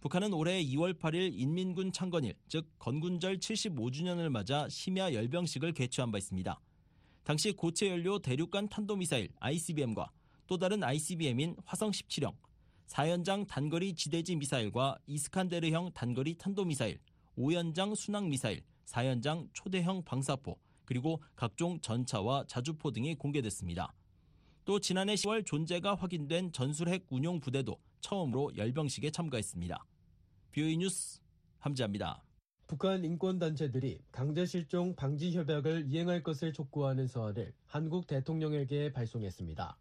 북한은 0.00 0.34
올해 0.34 0.62
2월 0.62 0.98
8일 0.98 1.32
인민군 1.34 1.90
창건일, 1.90 2.34
즉 2.48 2.68
건군절 2.78 3.38
75주년을 3.38 4.28
맞아 4.28 4.68
심야 4.68 5.12
열병식을 5.14 5.72
개최한 5.72 6.12
바 6.12 6.18
있습니다. 6.18 6.60
당시 7.24 7.52
고체 7.52 7.88
연료 7.88 8.18
대륙간 8.18 8.68
탄도미사일 8.68 9.30
ICBM과 9.40 10.10
또 10.46 10.58
다른 10.58 10.84
ICBM인 10.84 11.56
화성 11.64 11.90
17형, 11.90 12.34
4연장 12.86 13.48
단거리 13.48 13.94
지대지 13.94 14.36
미사일과 14.36 14.98
이스칸데르형 15.06 15.92
단거리 15.92 16.34
탄도미사일, 16.34 17.00
5연장 17.36 17.96
순항 17.96 18.28
미사일, 18.28 18.62
4연장 18.84 19.48
초대형 19.54 20.04
방사포, 20.04 20.56
그리고 20.84 21.20
각종 21.34 21.80
전차와 21.80 22.44
자주포 22.46 22.92
등이 22.92 23.16
공개됐습니다. 23.16 23.92
또 24.64 24.78
지난해 24.78 25.14
10월 25.14 25.44
존재가 25.44 25.94
확인된 25.94 26.52
전술핵 26.52 27.06
운용 27.08 27.40
부대도 27.40 27.76
처음으로 28.00 28.56
열병식에 28.56 29.10
참가했습니다. 29.10 29.84
뷰이 30.52 30.76
뉴스 30.76 31.20
함지합니다. 31.58 32.22
북한 32.66 33.04
인권단체들이 33.04 34.00
강제실종 34.10 34.96
방지 34.96 35.32
협약을 35.36 35.86
이행할 35.88 36.22
것을 36.22 36.52
촉구하는 36.52 37.06
서한을 37.06 37.52
한국 37.66 38.06
대통령에게 38.06 38.92
발송했습니다. 38.92 39.78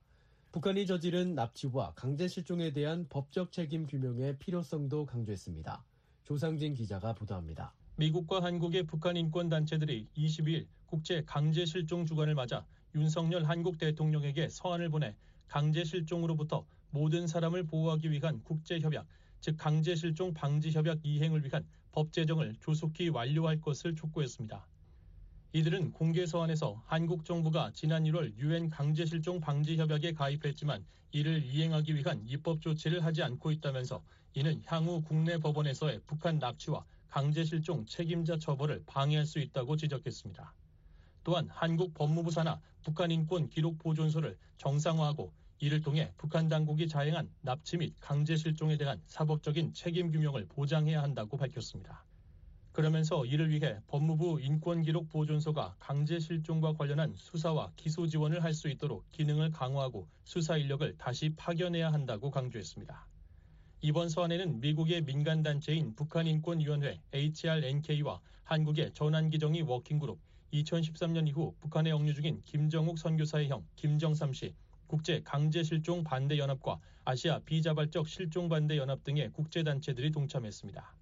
북한이 0.51 0.85
저지른 0.85 1.35
납치와 1.35 1.93
강제실종에 1.95 2.71
대한 2.71 3.07
법적 3.09 3.51
책임 3.51 3.87
규명의 3.87 4.37
필요성도 4.37 5.05
강조했습니다. 5.05 5.83
조상진 6.23 6.73
기자가 6.73 7.13
보도합니다. 7.13 7.73
미국과 7.97 8.43
한국의 8.43 8.83
북한 8.83 9.17
인권단체들이 9.17 10.07
22일 10.15 10.67
국제 10.85 11.23
강제실종 11.25 12.05
주간을 12.05 12.35
맞아 12.35 12.65
윤석열 12.93 13.43
한국 13.43 13.77
대통령에게 13.77 14.49
서한을 14.49 14.89
보내 14.89 15.15
강제 15.47 15.83
실종으로부터 15.83 16.65
모든 16.89 17.27
사람을 17.27 17.65
보호하기 17.65 18.11
위한 18.11 18.41
국제협약, 18.43 19.05
즉 19.41 19.57
강제 19.57 19.95
실종 19.95 20.33
방지 20.33 20.71
협약 20.71 20.99
이행을 21.03 21.43
위한 21.45 21.67
법 21.91 22.11
제정을 22.11 22.55
조속히 22.59 23.09
완료할 23.09 23.61
것을 23.61 23.95
촉구했습니다. 23.95 24.67
이들은 25.53 25.93
공개 25.93 26.25
서한에서 26.25 26.83
한국 26.85 27.23
정부가 27.23 27.71
지난 27.73 28.03
1월 28.03 28.35
유엔 28.37 28.69
강제 28.69 29.05
실종 29.05 29.39
방지 29.39 29.77
협약에 29.77 30.13
가입했지만 30.13 30.85
이를 31.11 31.45
이행하기 31.45 31.95
위한 31.95 32.21
입법 32.25 32.59
조치를 32.59 33.05
하지 33.05 33.23
않고 33.23 33.51
있다면서 33.51 34.03
이는 34.33 34.61
향후 34.65 35.01
국내 35.01 35.37
법원에서의 35.37 36.01
북한 36.05 36.39
납치와 36.39 36.85
강제 37.07 37.45
실종 37.45 37.85
책임자 37.85 38.37
처벌을 38.37 38.83
방해할 38.85 39.25
수 39.25 39.39
있다고 39.39 39.77
지적했습니다. 39.77 40.53
또한 41.23 41.47
한국 41.49 41.93
법무부 41.93 42.31
산하 42.31 42.59
북한 42.83 43.09
인권 43.11 43.47
기록 43.47 43.79
보존소를 43.79 44.37
정상화하고 44.57 45.33
이를 45.65 45.81
통해 45.81 46.13
북한 46.15 46.47
당국이 46.47 46.87
자행한 46.87 47.27
납치 47.41 47.77
및 47.77 47.95
강제 47.99 48.35
실종에 48.35 48.77
대한 48.77 49.01
사법적인 49.07 49.73
책임 49.73 50.11
규명을 50.11 50.45
보장해야 50.47 51.01
한다고 51.01 51.37
밝혔습니다. 51.37 52.05
그러면서 52.71 53.25
이를 53.25 53.49
위해 53.49 53.79
법무부 53.87 54.41
인권기록보존소가 54.41 55.77
강제 55.79 56.19
실종과 56.19 56.73
관련한 56.73 57.15
수사와 57.15 57.71
기소 57.77 58.05
지원을 58.05 58.43
할 58.43 58.53
수 58.53 58.69
있도록 58.69 59.11
기능을 59.11 59.49
강화하고 59.49 60.07
수사 60.23 60.55
인력을 60.55 60.97
다시 60.99 61.33
파견해야 61.35 61.91
한다고 61.91 62.29
강조했습니다. 62.29 63.07
이번 63.81 64.09
서한에는 64.09 64.59
미국의 64.59 65.01
민간단체인 65.01 65.95
북한인권위원회 65.95 67.01
HRNK와 67.11 68.21
한국의 68.43 68.93
전환기정의 68.93 69.63
워킹그룹, 69.63 70.19
2013년 70.53 71.27
이후 71.27 71.55
북한에 71.59 71.89
억류 71.89 72.13
중인 72.13 72.43
김정욱 72.45 72.99
선교사의 72.99 73.49
형 73.49 73.65
김정삼 73.75 74.31
씨, 74.33 74.53
국제 74.87 75.21
강제 75.23 75.63
실종 75.63 76.03
반대 76.03 76.37
연합과 76.37 76.79
아시아 77.03 77.39
비자발적 77.39 78.07
실종 78.07 78.49
반대 78.49 78.77
연합 78.77 79.03
등의 79.03 79.31
국제 79.33 79.63
단체들이 79.63 80.11
동참했습니다. 80.11 80.95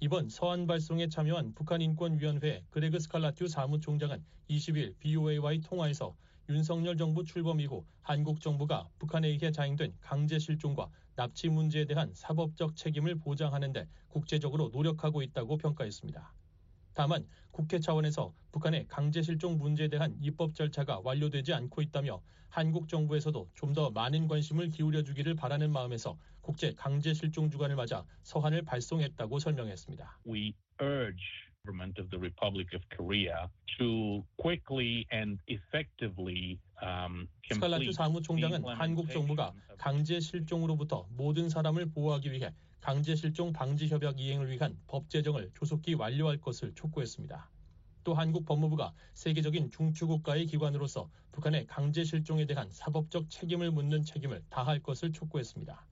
이번 0.00 0.28
서한 0.28 0.66
발송에 0.66 1.08
참여한 1.08 1.54
북한 1.54 1.80
인권위원회 1.80 2.62
그레그 2.70 2.98
스칼라튜 3.00 3.48
사무총장은 3.48 4.22
20일 4.50 4.94
BOA와의 4.98 5.60
통화에서 5.60 6.14
윤석열 6.48 6.96
정부 6.96 7.24
출범 7.24 7.60
이후 7.60 7.84
한국 8.02 8.40
정부가 8.40 8.88
북한에 8.98 9.28
의해 9.28 9.50
자행된 9.50 9.94
강제 10.00 10.38
실종과 10.38 10.90
납치 11.16 11.48
문제에 11.48 11.86
대한 11.86 12.12
사법적 12.14 12.76
책임을 12.76 13.16
보장하는 13.16 13.72
데 13.72 13.88
국제적으로 14.08 14.68
노력하고 14.68 15.22
있다고 15.22 15.56
평가했습니다. 15.56 16.35
다만 16.96 17.26
국회 17.50 17.78
차원에서 17.78 18.32
북한의 18.52 18.86
강제 18.88 19.20
실종 19.20 19.58
문제에 19.58 19.86
대한 19.88 20.16
입법 20.22 20.54
절차가 20.54 21.00
완료되지 21.04 21.52
않고 21.52 21.82
있다며 21.82 22.22
한국 22.48 22.88
정부에서도 22.88 23.50
좀 23.54 23.74
더 23.74 23.90
많은 23.90 24.26
관심을 24.28 24.70
기울여 24.70 25.02
주기를 25.02 25.34
바라는 25.34 25.70
마음에서 25.70 26.16
국제 26.40 26.72
강제 26.74 27.12
실종 27.12 27.50
주간을 27.50 27.76
맞아 27.76 28.02
서한을 28.22 28.62
발송했다고 28.62 29.38
설명했습니다. 29.38 30.20
We 30.26 30.54
urge 30.80 31.20
government 31.66 32.00
of 32.00 32.08
the 32.08 32.18
Republic 32.18 32.74
of 32.74 32.82
Korea 32.96 33.50
to 33.76 34.24
quickly 34.40 35.04
and 35.12 35.38
effectively 35.48 36.58
um, 36.80 37.28
스칼라투 37.52 37.92
사무총장은 37.92 38.64
한국 38.64 39.10
정부가 39.10 39.52
강제 39.76 40.18
실종으로부터 40.20 41.06
모든 41.10 41.50
사람을 41.50 41.90
보호하기 41.90 42.32
위해 42.32 42.54
강제 42.86 43.16
실종 43.16 43.52
방지 43.52 43.88
협약 43.88 44.20
이행을 44.20 44.48
위한 44.48 44.78
법 44.86 45.10
제정을 45.10 45.50
조속히 45.54 45.94
완료할 45.94 46.40
것을 46.40 46.72
촉구했습니다. 46.76 47.50
또 48.04 48.14
한국 48.14 48.44
법무부가 48.44 48.94
세계적인 49.12 49.72
중추국가의 49.72 50.46
기관으로서 50.46 51.10
북한의 51.32 51.66
강제 51.66 52.04
실종에 52.04 52.46
대한 52.46 52.70
사법적 52.70 53.28
책임을 53.28 53.72
묻는 53.72 54.04
책임을 54.04 54.44
다할 54.50 54.80
것을 54.84 55.12
촉구했습니다. 55.12 55.84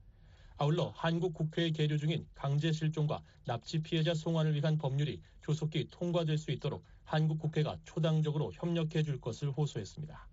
아울러 0.55 0.93
한국 0.95 1.33
국회에 1.33 1.71
계류 1.71 1.97
중인 1.97 2.25
강제 2.33 2.71
실종과 2.71 3.21
납치 3.43 3.81
피해자 3.81 4.13
송환을 4.13 4.55
위한 4.55 4.77
법률이 4.77 5.21
조속히 5.41 5.89
통과될 5.91 6.37
수 6.37 6.51
있도록 6.51 6.85
한국 7.03 7.39
국회가 7.39 7.77
초당적으로 7.83 8.53
협력해 8.53 9.03
줄 9.03 9.19
것을 9.19 9.51
호소했습니다. 9.51 10.29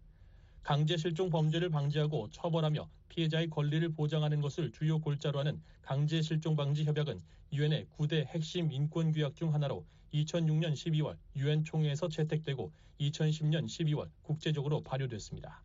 강제 0.62 0.96
실종 0.96 1.28
범죄를 1.28 1.70
방지하고 1.70 2.28
처벌하며 2.30 2.88
피해자의 3.08 3.50
권리를 3.50 3.88
보장하는 3.94 4.40
것을 4.40 4.70
주요 4.70 5.00
골자로 5.00 5.40
하는 5.40 5.60
강제 5.82 6.22
실종 6.22 6.54
방지 6.54 6.84
협약은 6.84 7.20
유엔의 7.52 7.86
9대 7.98 8.26
핵심 8.26 8.70
인권 8.70 9.10
규약 9.10 9.34
중 9.34 9.52
하나로 9.52 9.84
2006년 10.14 10.74
12월 10.74 11.16
유엔 11.34 11.64
총회에서 11.64 12.08
채택되고 12.08 12.70
2010년 13.00 13.66
12월 13.66 14.08
국제적으로 14.22 14.82
발효됐습니다. 14.82 15.60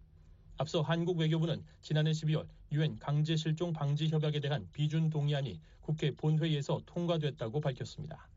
앞서 0.57 0.81
한국 0.81 1.19
외교부는 1.19 1.63
지난해 1.83 2.11
12월 2.11 2.47
유엔 2.71 2.97
강제 2.97 3.35
실종 3.35 3.73
방지 3.73 4.09
협약에 4.09 4.39
대한 4.39 4.67
비준 4.73 5.11
동의안이 5.11 5.59
국회 5.81 6.09
본회의에서 6.09 6.81
통과됐다고 6.87 7.61
밝혔습니다. 7.61 8.27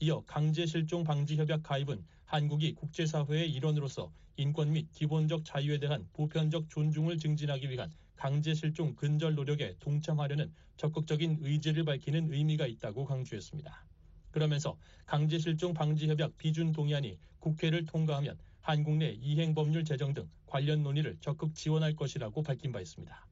이어 0.00 0.24
강제 0.26 0.66
실종 0.66 1.04
방지 1.04 1.36
협약 1.36 1.62
가입은 1.62 2.04
한국이 2.32 2.72
국제사회의 2.72 3.52
일원으로서 3.52 4.10
인권 4.38 4.72
및 4.72 4.90
기본적 4.92 5.44
자유에 5.44 5.78
대한 5.78 6.08
보편적 6.14 6.70
존중을 6.70 7.18
증진하기 7.18 7.68
위한 7.68 7.92
강제 8.16 8.54
실종 8.54 8.94
근절 8.96 9.34
노력에 9.34 9.76
동참하려는 9.80 10.50
적극적인 10.78 11.40
의지를 11.42 11.84
밝히는 11.84 12.32
의미가 12.32 12.66
있다고 12.66 13.04
강조했습니다. 13.04 13.84
그러면서 14.30 14.78
강제 15.04 15.38
실종 15.38 15.74
방지 15.74 16.08
협약 16.08 16.38
비준 16.38 16.72
동의안이 16.72 17.18
국회를 17.38 17.84
통과하면 17.84 18.38
한국 18.62 18.96
내 18.96 19.10
이행 19.10 19.54
법률 19.54 19.84
제정 19.84 20.14
등 20.14 20.26
관련 20.46 20.82
논의를 20.82 21.18
적극 21.20 21.54
지원할 21.54 21.94
것이라고 21.94 22.42
밝힌 22.42 22.72
바 22.72 22.80
있습니다. 22.80 23.26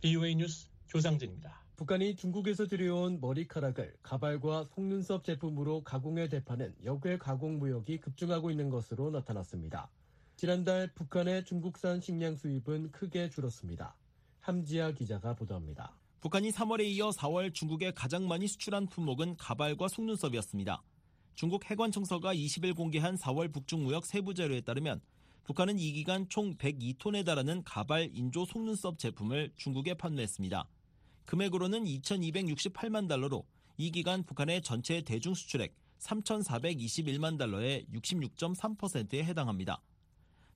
BOA 0.00 0.34
뉴스 0.34 0.68
조상진입니다. 0.88 1.62
북한이 1.80 2.14
중국에서 2.14 2.66
들여온 2.66 3.22
머리카락을 3.22 3.94
가발과 4.02 4.64
속눈썹 4.74 5.24
제품으로 5.24 5.82
가공해 5.82 6.28
대파는 6.28 6.74
역외 6.84 7.16
가공 7.16 7.58
무역이 7.58 8.00
급증하고 8.00 8.50
있는 8.50 8.68
것으로 8.68 9.10
나타났습니다. 9.10 9.88
지난달 10.36 10.92
북한의 10.94 11.46
중국산 11.46 12.02
식량 12.02 12.36
수입은 12.36 12.90
크게 12.92 13.30
줄었습니다. 13.30 13.96
함지아 14.40 14.92
기자가 14.92 15.34
보도합니다. 15.34 15.96
북한이 16.20 16.50
3월에 16.50 16.84
이어 16.84 17.08
4월 17.08 17.54
중국에 17.54 17.92
가장 17.92 18.28
많이 18.28 18.46
수출한 18.46 18.86
품목은 18.86 19.38
가발과 19.38 19.88
속눈썹이었습니다. 19.88 20.82
중국 21.34 21.64
해관청서가 21.70 22.34
20일 22.34 22.76
공개한 22.76 23.16
4월 23.16 23.50
북중 23.54 23.84
무역 23.84 24.04
세부 24.04 24.34
자료에 24.34 24.60
따르면 24.60 25.00
북한은 25.44 25.78
이 25.78 25.92
기간 25.92 26.28
총 26.28 26.58
102톤에 26.58 27.24
달하는 27.24 27.64
가발 27.64 28.10
인조 28.12 28.44
속눈썹 28.44 28.98
제품을 28.98 29.54
중국에 29.56 29.94
판매했습니다. 29.94 30.68
금액으로는 31.30 31.84
2,268만 31.84 33.08
달러로 33.08 33.46
이 33.76 33.92
기간 33.92 34.24
북한의 34.24 34.62
전체 34.62 35.00
대중 35.02 35.32
수출액 35.32 35.76
3,421만 36.00 37.38
달러의 37.38 37.86
66.3%에 37.94 39.22
해당합니다. 39.22 39.80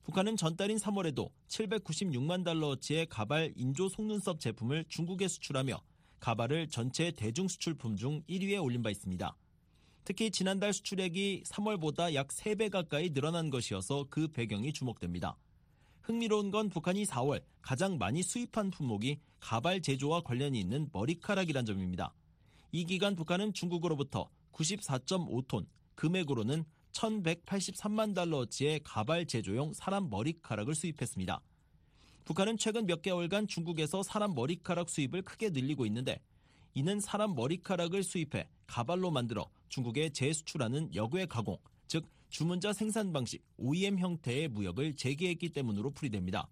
북한은 0.03 0.35
전달인 0.35 0.75
3월에도 0.75 1.29
796만 1.47 2.43
달러어치의 2.43 3.05
가발 3.05 3.53
인조 3.55 3.87
속눈썹 3.87 4.41
제품을 4.41 4.83
중국에 4.89 5.29
수출하며 5.29 5.81
가발을 6.19 6.67
전체 6.67 7.11
대중 7.11 7.47
수출품 7.47 7.95
중 7.95 8.21
1위에 8.23 8.61
올린 8.61 8.83
바 8.83 8.89
있습니다. 8.89 9.33
특히 10.03 10.29
지난달 10.29 10.73
수출액이 10.73 11.43
3월보다 11.45 12.13
약 12.15 12.27
3배 12.27 12.69
가까이 12.69 13.11
늘어난 13.11 13.49
것이어서 13.49 14.07
그 14.09 14.27
배경이 14.27 14.73
주목됩니다. 14.73 15.37
흥미로운 16.05 16.51
건 16.51 16.69
북한이 16.69 17.03
4월 17.05 17.41
가장 17.63 17.97
많이 17.97 18.21
수입한 18.21 18.69
품목이 18.69 19.17
가발 19.39 19.81
제조와 19.81 20.21
관련이 20.21 20.59
있는 20.59 20.87
머리카락이란 20.93 21.65
점입니다. 21.65 22.13
이 22.71 22.85
기간 22.85 23.15
북한은 23.15 23.53
중국으로부터 23.53 24.29
94.5톤, 24.51 25.65
금액으로는 25.95 26.63
1183만 26.91 28.13
달러어치의 28.13 28.81
가발 28.83 29.25
제조용 29.25 29.73
사람 29.73 30.11
머리카락을 30.11 30.75
수입했습니다. 30.75 31.41
북한은 32.23 32.57
최근 32.57 32.85
몇 32.85 33.01
개월간 33.01 33.47
중국에서 33.47 34.03
사람 34.03 34.35
머리카락 34.35 34.89
수입을 34.89 35.23
크게 35.23 35.49
늘리고 35.49 35.87
있는데 35.87 36.21
이는 36.75 36.99
사람 36.99 37.33
머리카락을 37.33 38.03
수입해 38.03 38.47
가발로 38.67 39.09
만들어 39.09 39.49
중국에 39.69 40.09
재수출하는 40.09 40.93
역외 40.93 41.25
가공, 41.25 41.57
즉 41.87 42.05
주문자 42.29 42.73
생산 42.73 43.13
방식 43.13 43.43
OEM 43.57 43.99
형태의 43.99 44.49
무역을 44.49 44.95
재개했기 44.95 45.49
때문으로 45.49 45.91
풀이됩니다. 45.91 46.47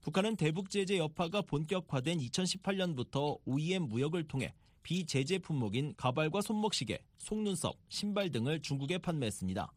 북한은 0.00 0.36
대북 0.36 0.70
제재 0.70 0.98
여파가 0.98 1.42
본격화된 1.42 2.18
2018년부터 2.18 3.38
OEM 3.44 3.84
무역을 3.84 4.28
통해 4.28 4.54
비제재 4.82 5.38
품목인 5.38 5.94
가발과 5.96 6.42
손목시계, 6.42 7.02
속눈썹, 7.18 7.78
신발 7.88 8.30
등을 8.30 8.60
중국에 8.60 8.98
판매했습니다. 8.98 9.72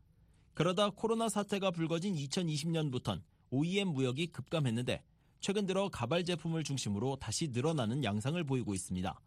그러다 0.53 0.89
코로나 0.89 1.29
사태가 1.29 1.71
불거진 1.71 2.15
2020년부턴 2.15 3.21
OEM 3.51 3.87
무역이 3.89 4.27
급감했는데 4.27 5.01
최근 5.39 5.65
들어 5.65 5.87
가발 5.89 6.25
제품을 6.25 6.63
중심으로 6.63 7.17
다시 7.17 7.47
늘어나는 7.49 8.03
양상을 8.03 8.43
보이고 8.43 8.73
있습니다. 8.73 9.21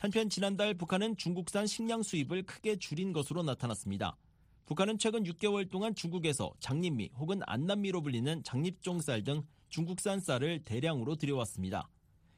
한편 0.00 0.28
지난달 0.30 0.74
북한은 0.74 1.16
중국산 1.16 1.66
식량 1.66 2.02
수입을 2.02 2.44
크게 2.44 2.76
줄인 2.76 3.12
것으로 3.12 3.42
나타났습니다. 3.42 4.16
북한은 4.68 4.98
최근 4.98 5.24
6개월 5.24 5.70
동안 5.70 5.94
중국에서 5.94 6.52
장립미 6.60 7.08
혹은 7.16 7.40
안남미로 7.46 8.02
불리는 8.02 8.42
장립종쌀 8.44 9.24
등 9.24 9.42
중국산 9.70 10.20
쌀을 10.20 10.62
대량으로 10.62 11.16
들여왔습니다. 11.16 11.88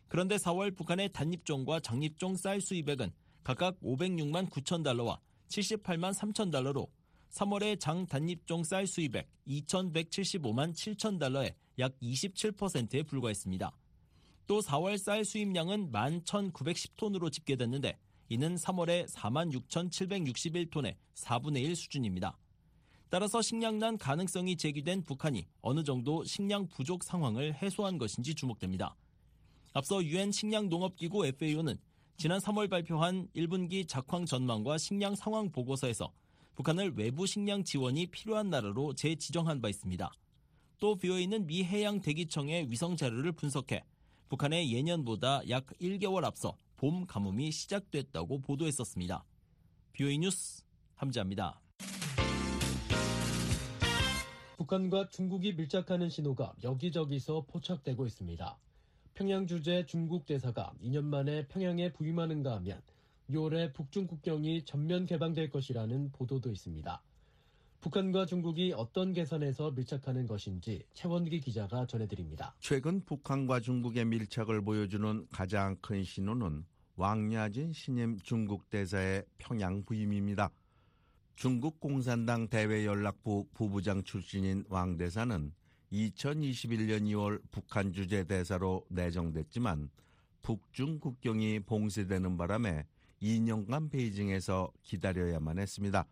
그런데 0.06 0.36
4월 0.36 0.76
북한의 0.76 1.12
단립종과 1.12 1.80
장립종 1.80 2.36
쌀 2.36 2.60
수입액은 2.60 3.10
각각 3.42 3.80
506만 3.80 4.48
9천 4.48 4.84
달러와 4.84 5.18
78만 5.48 6.14
3천 6.14 6.52
달러로 6.52 6.88
3월의 7.30 7.80
장 7.80 8.06
단립종 8.06 8.62
쌀 8.62 8.86
수입액 8.86 9.28
2,175만 9.48 10.72
7천 10.72 11.18
달러에 11.18 11.56
약 11.80 11.98
27%에 12.00 13.02
불과했습니다. 13.02 13.76
또 14.46 14.60
4월 14.60 14.98
쌀 14.98 15.24
수입량은 15.24 15.90
11,910톤으로 15.90 17.32
집계됐는데 17.32 17.98
이는 18.30 18.54
3월에 18.54 19.08
46,761톤의 19.08 20.94
4분의 21.14 21.64
1 21.64 21.74
수준입니다. 21.74 22.38
따라서 23.08 23.42
식량난 23.42 23.98
가능성이 23.98 24.56
제기된 24.56 25.02
북한이 25.02 25.48
어느 25.62 25.82
정도 25.82 26.22
식량 26.22 26.68
부족 26.68 27.02
상황을 27.02 27.54
해소한 27.60 27.98
것인지 27.98 28.36
주목됩니다. 28.36 28.94
앞서 29.72 30.02
유엔 30.04 30.30
식량농업기구 30.30 31.26
FAO는 31.26 31.76
지난 32.18 32.38
3월 32.38 32.70
발표한 32.70 33.26
1분기 33.34 33.88
작황 33.88 34.24
전망과 34.24 34.78
식량 34.78 35.16
상황 35.16 35.50
보고서에서 35.50 36.12
북한을 36.54 36.92
외부 36.94 37.26
식량 37.26 37.64
지원이 37.64 38.06
필요한 38.06 38.48
나라로 38.48 38.94
재지정한 38.94 39.60
바 39.60 39.68
있습니다. 39.68 40.08
또 40.78 40.94
BOA는 40.94 41.48
미 41.48 41.64
해양 41.64 42.00
대기청의 42.00 42.70
위성 42.70 42.96
자료를 42.96 43.32
분석해 43.32 43.82
북한의 44.28 44.72
예년보다 44.72 45.48
약 45.48 45.66
1개월 45.80 46.22
앞서 46.22 46.56
봄 46.80 47.06
가뭄이 47.06 47.50
시작됐다고 47.50 48.40
보도했었습니다. 48.40 49.22
BOA 49.92 50.16
뉴스 50.16 50.64
함지합니다. 50.94 51.60
북한과 54.56 55.10
중국이 55.10 55.52
밀착하는 55.52 56.08
신호가 56.08 56.54
여기저기서 56.62 57.44
포착되고 57.48 58.06
있습니다. 58.06 58.58
평양 59.12 59.46
주재 59.46 59.84
중국 59.84 60.24
대사가 60.24 60.72
2년 60.82 61.04
만에 61.04 61.46
평양에 61.48 61.92
부임하는가 61.92 62.56
하면 62.56 62.80
6월에 63.28 63.74
북중 63.74 64.06
국경이 64.06 64.64
전면 64.64 65.04
개방될 65.04 65.50
것이라는 65.50 66.12
보도도 66.12 66.50
있습니다. 66.50 67.02
북한과 67.80 68.26
중국이 68.26 68.74
어떤 68.76 69.14
개선에서 69.14 69.70
밀착하는 69.70 70.26
것인지 70.26 70.84
최원기 70.92 71.40
기자가 71.40 71.86
전해드립니다. 71.86 72.54
최근 72.60 73.02
북한과 73.06 73.60
중국의 73.60 74.04
밀착을 74.04 74.60
보여주는 74.60 75.26
가장 75.32 75.76
큰 75.80 76.04
신호는 76.04 76.64
왕야진 76.96 77.72
신임 77.72 78.18
중국 78.18 78.68
대사의 78.68 79.24
평양 79.38 79.82
부임입니다. 79.82 80.50
중국 81.36 81.80
공산당 81.80 82.48
대외연락부 82.48 83.48
부부장 83.54 84.02
출신인 84.02 84.62
왕 84.68 84.98
대사는 84.98 85.50
2021년 85.90 87.04
2월 87.04 87.40
북한 87.50 87.94
주재 87.94 88.24
대사로 88.24 88.84
내정됐지만 88.90 89.88
북중 90.42 91.00
국경이 91.00 91.60
봉쇄되는 91.60 92.36
바람에 92.36 92.84
2년간 93.22 93.90
베이징에서 93.90 94.70
기다려야만 94.82 95.58
했습니다. 95.58 96.06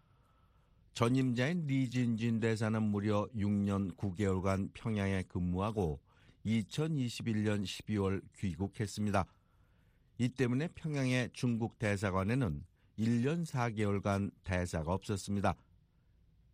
전임자인 0.98 1.64
리진진 1.68 2.40
대사는 2.40 2.82
무려 2.82 3.28
6년 3.36 3.94
9개월간 3.94 4.70
평양에 4.74 5.22
근무하고 5.28 6.00
2021년 6.44 7.62
12월 7.62 8.20
귀국했습니다. 8.36 9.24
이 10.18 10.28
때문에 10.28 10.66
평양의 10.74 11.30
중국 11.34 11.78
대사관에는 11.78 12.64
1년 12.98 13.46
4개월간 13.46 14.32
대사가 14.42 14.92
없었습니다. 14.92 15.54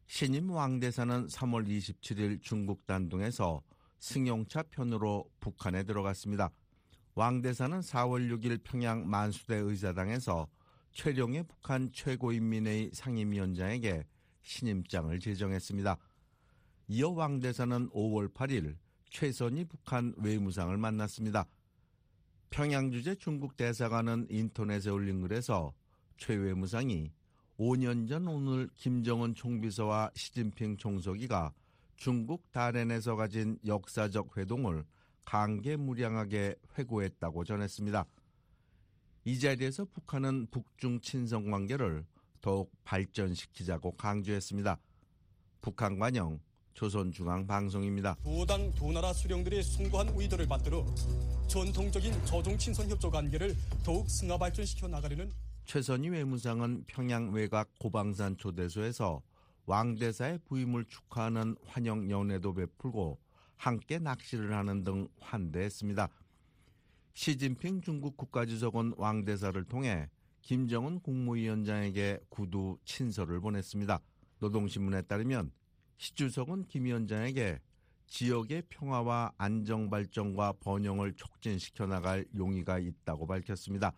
신임 0.09 0.51
왕 0.51 0.78
대사는 0.78 1.26
3월 1.26 1.66
27일 1.66 2.42
중국 2.42 2.86
단둥에서 2.86 3.62
승용차 3.99 4.64
편으로 4.64 5.24
북한에 5.40 5.84
들어갔습니다. 5.84 6.51
왕 7.14 7.40
대사는 7.40 7.80
4월 7.80 8.30
6일 8.30 8.62
평양 8.62 9.09
만수대 9.09 9.57
의사당에서 9.57 10.47
최룡의 10.92 11.45
북한 11.45 11.90
최고인민회의 11.90 12.90
상임위원장에게 12.92 14.05
신임장을 14.45 15.18
제정했습니다. 15.18 15.99
이어 16.88 17.11
왕 17.11 17.40
대사는 17.40 17.90
5월 17.90 18.32
8일 18.32 18.76
최선희 19.11 19.64
북한 19.64 20.14
외무상을 20.18 20.76
만났습니다. 20.76 21.47
평양 22.51 22.90
주재 22.92 23.16
중국 23.16 23.57
대사관은 23.57 24.28
인터넷에 24.30 24.90
올린 24.90 25.20
글에서 25.22 25.72
최 26.16 26.34
외무상이 26.34 27.11
5년 27.59 28.09
전 28.09 28.28
오늘 28.28 28.68
김정은 28.74 29.34
총비서와 29.34 30.11
시진핑 30.14 30.76
총서기가 30.76 31.53
중국 31.97 32.51
다롄에서 32.53 33.16
가진 33.16 33.59
역사적 33.66 34.36
회동을 34.36 34.84
강개무량하게 35.24 36.57
회고했다고 36.78 37.45
전했습니다. 37.45 38.05
이 39.24 39.38
자리에서 39.38 39.86
북한은 39.86 40.49
북중 40.51 41.01
친선 41.01 41.51
관계를 41.51 42.05
더욱 42.45 42.70
발전시키자고 42.84 43.92
강조했습니다. 43.92 44.78
북한 45.62 45.99
관영 45.99 46.38
조선중앙방송입니다. 46.74 48.18
두당 48.22 48.70
두 48.74 48.92
나라 48.92 49.14
수령들의 49.14 49.62
숭고한 49.62 50.11
의도를 50.14 50.47
받들어 50.47 50.84
전통적인 51.49 52.12
저종 52.26 52.59
친선 52.59 52.90
협조 52.90 53.11
관계를 53.11 53.57
더욱 53.82 54.11
승화 54.11 54.36
발전시켜 54.36 54.88
나가려는 54.88 55.32
최선희 55.64 56.11
외무상은 56.11 56.84
평양 56.86 57.32
외곽 57.32 57.70
고방산 57.78 58.36
초대소에서 58.36 59.22
왕대사의 59.64 60.40
부임을 60.45 60.84
축하하는 60.84 61.57
환영 61.64 62.11
연회도 62.11 62.53
베풀고 62.53 63.18
함께 63.57 63.99
낚시를 63.99 64.55
하는 64.55 64.84
등 64.84 65.09
환대했습니다. 65.18 66.11
시진핑 67.14 67.80
중국 67.80 68.18
국가주석은 68.18 68.97
왕대사를 68.99 69.64
통해 69.64 70.11
김정은 70.45 71.01
국무위원장에게 71.01 72.20
구두 72.28 72.76
친서를 72.84 73.40
보냈습니다. 73.40 73.99
노동신문에 74.40 75.01
따르면 75.03 75.51
시 75.97 76.14
주석은 76.14 76.66
김 76.66 76.84
위원장에게 76.84 77.61
지역의 78.09 78.64
평화와 78.68 79.32
안정 79.38 79.88
발전과 79.88 80.53
번영을 80.61 81.14
촉진시켜 81.14 81.86
나갈 81.86 82.26
용의가 82.36 82.78
있다고 82.78 83.26
밝혔습니다. 83.26 83.95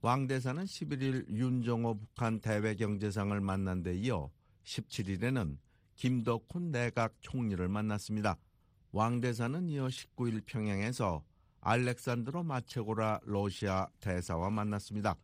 왕 0.00 0.28
대사는 0.28 0.62
11일 0.62 1.28
윤정호 1.28 1.98
북한 1.98 2.38
대외경제상을 2.38 3.40
만난 3.40 3.82
데 3.82 3.96
이어 3.96 4.30
17일에는 4.62 5.58
김덕훈 5.96 6.70
내각 6.70 7.14
총리를 7.20 7.66
만났습니다. 7.66 8.36
왕 8.92 9.20
대사는 9.20 9.68
이어 9.68 9.88
19일 9.88 10.42
평양에서 10.46 11.24
알렉산드로 11.62 12.44
마체고라 12.44 13.20
러시아 13.24 13.88
대사와 13.98 14.50
만났습니다. 14.50 15.16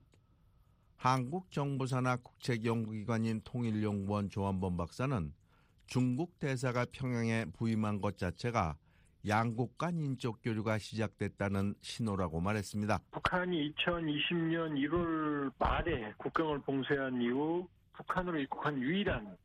한국 0.99 1.53
정부 1.53 1.87
산하 1.87 2.17
국책 2.17 2.65
연구기관인 2.65 3.41
통일연구원 3.45 4.31
조한범 4.31 4.77
박사는 4.77 5.33
중국 5.87 6.41
대사가 6.41 6.87
평양에 6.91 7.45
부임한 7.57 8.01
것 8.01 8.19
자체가 8.19 8.77
양국 9.29 9.79
간 9.79 9.97
인적 9.97 10.41
교류가 10.43 10.79
시작됐다는 10.79 11.77
신호라고 11.83 12.41
말했습니다. 12.41 12.99
북한이 13.13 13.73
2020년 13.75 14.73
1월 14.75 15.53
말에 15.57 16.15
국경을 16.17 16.63
봉쇄한 16.63 17.23
이후 17.23 17.69
북한으로 17.93 18.41
입국한 18.41 18.83
유일한 18.83 19.37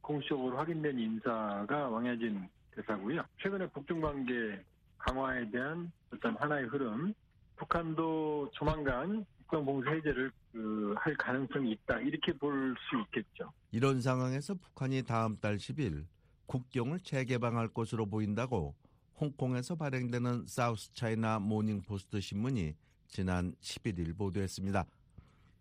공식적으로 0.00 0.58
확인된 0.58 0.98
인사가 0.98 1.88
왕야진 1.88 2.48
대사고요. 2.74 3.22
최근에 3.40 3.68
북중 3.68 4.00
관계 4.00 4.60
강화에 4.98 5.48
대한 5.52 5.92
어떤 6.12 6.36
하나의 6.36 6.66
흐름, 6.66 7.14
북한도 7.54 8.50
조만간 8.54 9.24
국경 9.50 9.64
봉쇄 9.64 9.90
해제를 9.90 10.30
그 10.52 10.94
할 10.96 11.16
가능성이 11.16 11.72
있다 11.72 11.98
이렇게 12.00 12.32
볼 12.32 12.74
수 12.88 13.00
있겠죠. 13.02 13.52
이런 13.72 14.00
상황에서 14.00 14.54
북한이 14.54 15.02
다음 15.02 15.36
달 15.38 15.56
10일 15.56 16.06
국경을 16.46 17.00
재개방할 17.00 17.68
것으로 17.68 18.06
보인다고 18.06 18.74
홍콩에서 19.20 19.74
발행되는 19.76 20.46
사우스 20.46 20.92
차이나 20.94 21.38
모닝 21.38 21.82
포스트 21.82 22.20
신문이 22.20 22.74
지난 23.08 23.54
11일 23.60 24.16
보도했습니다. 24.16 24.84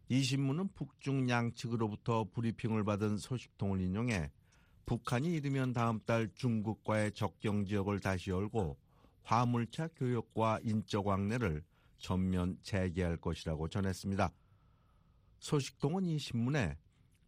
이 0.10 0.22
신문은 0.22 0.70
북중 0.74 1.30
양측으로부터 1.30 2.28
브리핑을 2.34 2.84
받은 2.84 3.18
소식통을 3.18 3.82
인용해 3.82 4.32
북한이 4.86 5.32
이르면 5.34 5.74
다음 5.74 6.00
달 6.06 6.30
중국과의 6.36 7.12
접경 7.12 7.66
지역을 7.66 8.00
다시 8.00 8.32
열고 8.32 8.78
화물차 9.24 9.90
교역과 9.96 10.60
인적 10.64 11.06
왕래를 11.06 11.64
전면 12.00 12.58
재개할 12.62 13.18
것이라고 13.18 13.68
전했습니다. 13.70 14.32
소식통은 15.40 16.06
이 16.06 16.18
신문에 16.18 16.78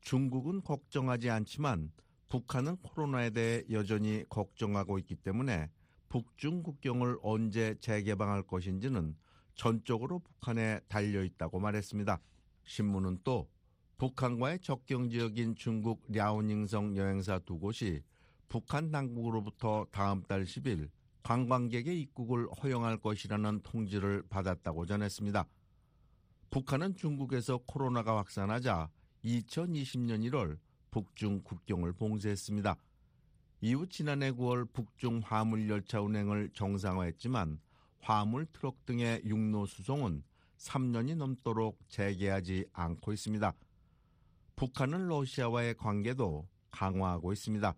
중국은 0.02 0.64
걱정하지 0.64 1.30
않지만 1.30 1.92
북한은 2.30 2.78
코로나에 2.78 3.30
대해 3.30 3.64
여전히 3.70 4.24
걱정하고 4.30 4.98
있기 5.00 5.16
때문에 5.16 5.70
북중 6.10 6.64
국경을 6.64 7.18
언제 7.22 7.76
재개방할 7.80 8.44
것인지는 8.44 9.16
전적으로 9.56 10.20
북한에 10.20 10.80
달려 10.88 11.24
있다고 11.24 11.60
말했습니다. 11.60 12.20
신문은 12.64 13.20
또 13.24 13.50
북한과의 13.98 14.60
접경 14.62 15.10
지역인 15.10 15.56
중국 15.56 16.04
랴오닝성 16.10 16.98
여행사 16.98 17.40
두 17.40 17.60
곳이 17.60 18.02
북한 18.50 18.92
당국으로부터 18.92 19.86
다음 19.92 20.24
달 20.24 20.44
10일 20.44 20.90
관광객의 21.24 22.00
입국을 22.02 22.48
허용할 22.52 22.98
것이라는 22.98 23.62
통지를 23.64 24.24
받았다고 24.30 24.86
전했습니다. 24.86 25.46
북한은 26.50 26.96
중국에서 26.96 27.60
코로나가 27.66 28.18
확산하자 28.18 28.90
2020년 29.24 30.30
1월 30.30 30.58
북중 30.90 31.42
국경을 31.44 31.94
봉쇄했습니다. 31.94 32.76
이후 33.62 33.88
지난해 33.88 34.32
9월 34.32 34.72
북중 34.74 35.22
화물 35.24 35.70
열차 35.70 36.02
운행을 36.02 36.50
정상화했지만 36.54 37.60
화물 38.00 38.48
트럭 38.48 38.86
등의 38.86 39.22
육로 39.24 39.68
수송은 39.68 40.24
3년이 40.58 41.16
넘도록 41.16 41.80
재개하지 41.88 42.66
않고 42.74 43.14
있습니다. 43.14 43.54
북한은 44.56 45.08
러시아와의 45.08 45.76
관계도 45.76 46.48
강화하고 46.72 47.34
있습니다. 47.34 47.76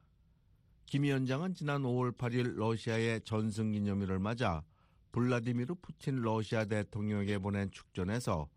김 0.85 1.03
위원장은 1.03 1.55
지난 1.55 1.81
5월 1.83 2.15
8일 2.15 2.55
러시아의 2.55 3.21
전승기념일을 3.21 4.19
맞아 4.19 4.63
블라디미르 5.11 5.75
푸틴 5.81 6.21
러시아 6.21 6.65
대통령에게 6.65 7.39
보낸 7.39 7.71
축전에서 7.71 8.47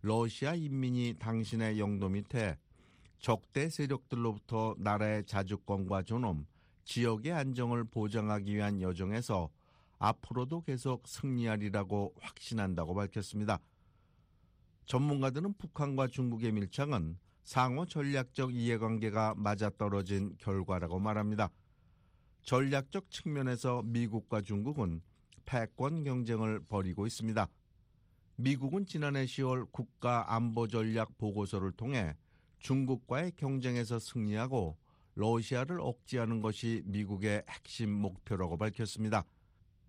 러시아 0.00 0.54
인민이 0.54 1.14
당신의 1.18 1.78
영도 1.78 2.08
밑에 2.08 2.56
적대 3.18 3.68
세력들로부터 3.68 4.74
나라의 4.78 5.24
자주권과 5.24 6.02
존엄, 6.02 6.46
지역의 6.84 7.32
안정을 7.32 7.84
보장하기 7.84 8.54
위한 8.54 8.82
여정에서 8.82 9.50
앞으로도 9.98 10.62
계속 10.62 11.08
승리하리라고 11.08 12.14
확신한다고 12.20 12.94
밝혔습니다. 12.94 13.60
전문가들은 14.86 15.54
북한과 15.54 16.08
중국의 16.08 16.52
밀착은 16.52 17.18
상호 17.44 17.86
전략적 17.86 18.54
이해관계가 18.54 19.34
맞아떨어진 19.36 20.34
결과라고 20.38 20.98
말합니다. 20.98 21.50
전략적 22.44 23.10
측면에서 23.10 23.82
미국과 23.82 24.42
중국은 24.42 25.00
패권 25.46 26.04
경쟁을 26.04 26.60
벌이고 26.60 27.06
있습니다. 27.06 27.48
미국은 28.36 28.84
지난해 28.84 29.24
10월 29.24 29.70
국가 29.72 30.34
안보 30.34 30.68
전략 30.68 31.16
보고서를 31.16 31.72
통해 31.72 32.14
중국과의 32.58 33.32
경쟁에서 33.36 33.98
승리하고 33.98 34.76
러시아를 35.14 35.80
억제하는 35.80 36.42
것이 36.42 36.82
미국의 36.86 37.44
핵심 37.48 37.90
목표라고 37.90 38.56
밝혔습니다. 38.58 39.24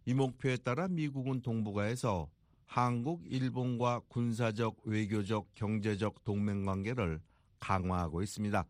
이 0.05 0.13
목표에 0.13 0.57
따라 0.57 0.87
미국은 0.87 1.41
동북아에서 1.41 2.29
한국, 2.65 3.23
일본과 3.25 4.01
군사적, 4.07 4.81
외교적, 4.85 5.53
경제적 5.55 6.23
동맹 6.23 6.65
관계를 6.65 7.19
강화하고 7.59 8.21
있습니다. 8.21 8.65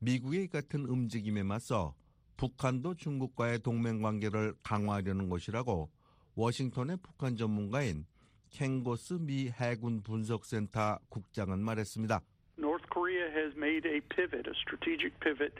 미국의 0.00 0.48
같은 0.48 0.84
움직임에 0.84 1.42
맞서 1.42 1.94
북한도 2.36 2.94
중국과의 2.94 3.60
동맹 3.60 4.02
관계를 4.02 4.54
강화하려는 4.62 5.28
것이라고 5.28 5.90
워싱턴의 6.34 6.98
북한 7.02 7.36
전문가인 7.36 8.06
캥고스 8.50 9.14
미 9.14 9.50
해군 9.50 10.02
분석센터 10.02 10.98
국장은 11.08 11.60
말했습니다. 11.60 12.20
North 12.58 12.86
Korea 12.92 13.30
has 13.30 13.56
made 13.56 13.88
a 13.88 14.00
pivot, 14.14 14.48
a 14.48 14.54
strategic 14.54 15.18
pivot 15.20 15.54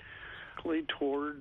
toward 0.63 1.41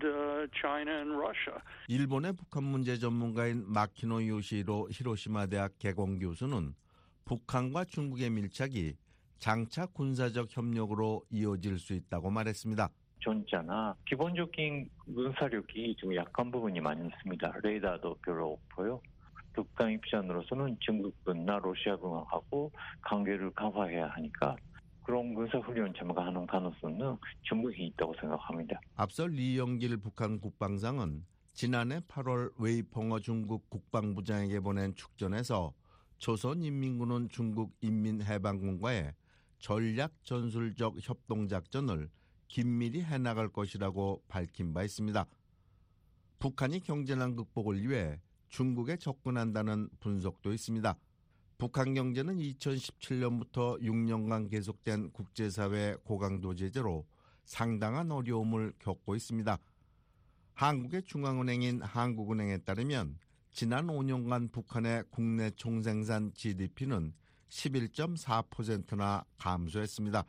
China 0.54 0.92
and 1.00 1.14
Russia. 1.14 1.60
일본의 1.88 2.34
북한 2.34 2.64
문제 2.64 2.98
전문가인 2.98 3.64
마키노 3.68 4.28
요시로 4.28 4.90
히로시마 4.92 5.48
대학 5.48 5.78
개공 5.78 6.20
교수는 6.20 6.74
북한과 7.26 7.86
중국의 7.86 8.30
밀착이 8.30 8.96
장차 9.40 9.86
군사적 9.86 10.56
협력으로 10.56 11.24
이어질 11.30 11.78
수 11.80 11.94
있다고 11.94 12.30
말했습니다. 12.32 12.90
전자나 13.24 13.96
기본적인 14.08 14.90
군사력이 15.14 15.96
좀 15.98 16.16
약한 16.16 16.52
부분이 16.52 16.80
많이 16.80 17.08
있습니다. 17.08 17.54
레이더도 17.64 18.16
별로 18.24 18.54
없고요. 18.54 19.02
북한 19.54 19.92
입장으로서는 19.92 20.78
중국군나 20.80 21.60
러시아군하고 21.60 22.72
관계를 23.02 23.52
강화해야 23.52 24.08
하니까 24.08 24.56
그런 25.04 25.34
군사훈련 25.34 25.94
참가하는 25.98 26.46
가능성은 26.48 27.18
충분히 27.42 27.88
있다고 27.88 28.14
생각합니다. 28.20 28.80
앞서 28.96 29.28
리영길 29.28 29.98
북한 29.98 30.40
국방상은 30.40 31.26
지난해 31.54 32.00
8월 32.08 32.52
웨이펑어 32.58 33.20
중국 33.20 33.70
국방부장에게 33.70 34.60
보낸 34.62 34.96
축전에서 34.96 35.74
조선인민군은 36.20 37.30
중국 37.30 37.76
인민해방군과의 37.82 39.14
전략 39.60 40.14
전술적 40.24 40.96
협동작전을 41.02 42.10
긴밀히 42.52 43.02
해나갈 43.02 43.48
것이라고 43.48 44.24
밝힌 44.28 44.74
바 44.74 44.84
있습니다. 44.84 45.26
북한이 46.38 46.82
경제난 46.82 47.38
극복을 47.38 47.82
위해 47.88 48.20
중국에 48.50 48.98
접근한다는 48.98 49.88
분석도 50.02 50.52
있습니다. 50.52 50.98
북한 51.58 51.94
경제는 51.94 52.40
2017년부터 52.40 53.82
6년간 53.82 54.50
계속된 54.52 55.12
국제사회 55.12 55.96
고강도 56.04 56.54
제재로 56.54 57.08
상당한 57.46 58.12
어려움을 58.12 58.74
겪고 58.80 59.16
있습니다. 59.16 59.58
한국의 60.54 61.04
중앙은행인 61.04 61.82
한국은행에 61.82 62.58
따르면 62.58 63.18
지난 63.54 63.88
5년간 63.88 64.52
북한의 64.52 65.06
국내 65.10 65.52
총생산 65.52 66.34
GDP는 66.34 67.14
11.4%나 67.48 69.24
감소했습니다. 69.38 70.26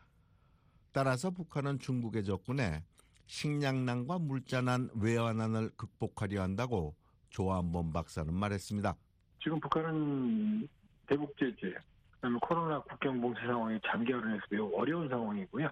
따라서 0.93 1.31
북한은 1.31 1.79
중국에 1.79 2.23
접근해 2.23 2.83
식량난과 3.27 4.19
물자난, 4.19 4.91
외환난을 4.95 5.71
극복하려 5.77 6.43
한다고 6.43 6.95
조한범 7.31 7.93
박사는 7.93 8.33
말했습니다. 8.33 8.95
지금 9.43 9.59
북한은 9.59 10.69
대북 11.07 11.35
제재, 11.39 11.75
그다음에 12.13 12.39
코로나 12.43 12.81
국경 12.83 13.21
봉쇄 13.21 13.41
상황이 13.41 13.81
장기화로 13.87 14.31
해서 14.35 14.43
매우 14.51 14.71
어려운 14.75 15.09
상황이고요. 15.09 15.69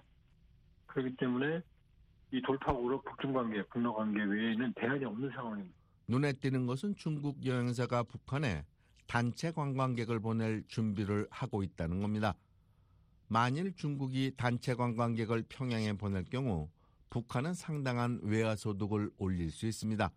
그렇기 0.87 1.15
때문에 1.17 1.61
이 2.31 2.41
돌파구로 2.41 3.01
북중 3.03 3.33
관계, 3.33 3.61
북러 3.67 3.93
관계 3.93 4.23
외에는 4.23 4.73
대안이 4.73 5.05
없는 5.05 5.29
상황입니다. 5.29 5.75
눈에 6.07 6.33
띄는 6.33 6.65
것은 6.65 6.95
중국 6.95 7.45
여행사가 7.45 8.03
북한에 8.03 8.65
단체 9.07 9.51
관광객을 9.51 10.19
보낼 10.19 10.63
준비를 10.67 11.27
하고 11.29 11.63
있다는 11.63 12.01
겁니다. 12.01 12.33
만일 13.31 13.73
중국이 13.73 14.33
단체 14.35 14.75
관광객을 14.75 15.45
평양에 15.47 15.93
보낼 15.93 16.25
경우 16.25 16.69
북한은 17.09 17.53
상당한 17.53 18.19
외화 18.23 18.57
소득을 18.57 19.09
올릴 19.17 19.51
수 19.51 19.67
있습니다. 19.67 20.11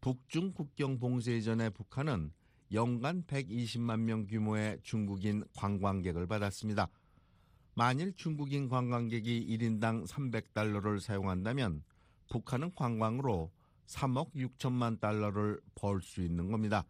북중 0.00 0.52
국경 0.52 1.00
봉쇄 1.00 1.36
이전에 1.36 1.70
북한은 1.70 2.30
연간 2.72 3.24
120만 3.24 4.02
명 4.02 4.28
규모의 4.28 4.78
중국인 4.84 5.42
관광객을 5.56 6.28
받았습니다. 6.28 6.88
만일 7.74 8.14
중국인 8.14 8.68
관광객이 8.68 9.48
1인당 9.48 10.06
300달러를 10.06 11.00
사용한다면 11.00 11.82
북한은 12.30 12.76
관광으로 12.76 13.50
3억 13.88 14.34
6천만 14.36 15.00
달러를 15.00 15.60
벌 15.74 16.00
수 16.00 16.22
있는 16.22 16.52
겁니다. 16.52 16.84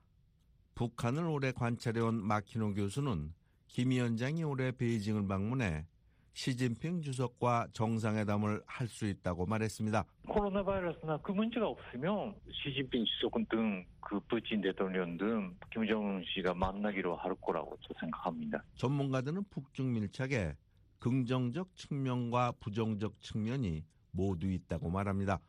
북한을 0.75 1.25
오래 1.25 1.51
관찰해온 1.51 2.23
마키노 2.27 2.75
교수는 2.75 3.33
김 3.73 3.91
위원장이 3.91 4.43
올해 4.45 4.73
베이징을 4.73 5.27
방문해 5.29 5.87
시진핑 6.33 7.03
주석과 7.03 7.69
정상회담을 7.73 8.63
할 8.67 8.89
수 8.89 9.07
있다고 9.07 9.47
말했습니다. 9.47 10.05
코로나 10.29 10.63
바이러스나 10.65 11.19
그 11.19 11.33
문제가 11.33 11.69
없으면 11.69 12.35
시진핑 12.53 13.05
주석 13.05 13.35
등그 13.49 14.21
푸틴 14.29 14.61
대통령 14.61 15.17
등 15.17 15.55
김정은 15.73 16.25
씨가 16.27 16.55
만나기로 16.55 17.17
할 17.17 17.35
거라고 17.37 17.77
저 17.83 17.95
생각합니다. 18.01 18.63
전문가들은 18.77 19.45
북중 19.51 19.93
밀착에 19.93 20.57
긍정적 20.99 21.77
측면과 21.77 22.53
부정적 22.61 23.21
측면이 23.21 23.85
모두 24.11 24.49
있다고 24.51 24.91
말합니다. 24.91 25.41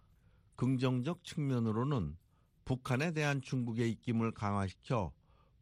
긍정적 0.56 1.24
측면으로는 1.24 2.16
북한에 2.66 3.12
대한 3.14 3.42
중국의 3.42 3.90
입김을 3.92 4.32
강화시켜 4.32 5.12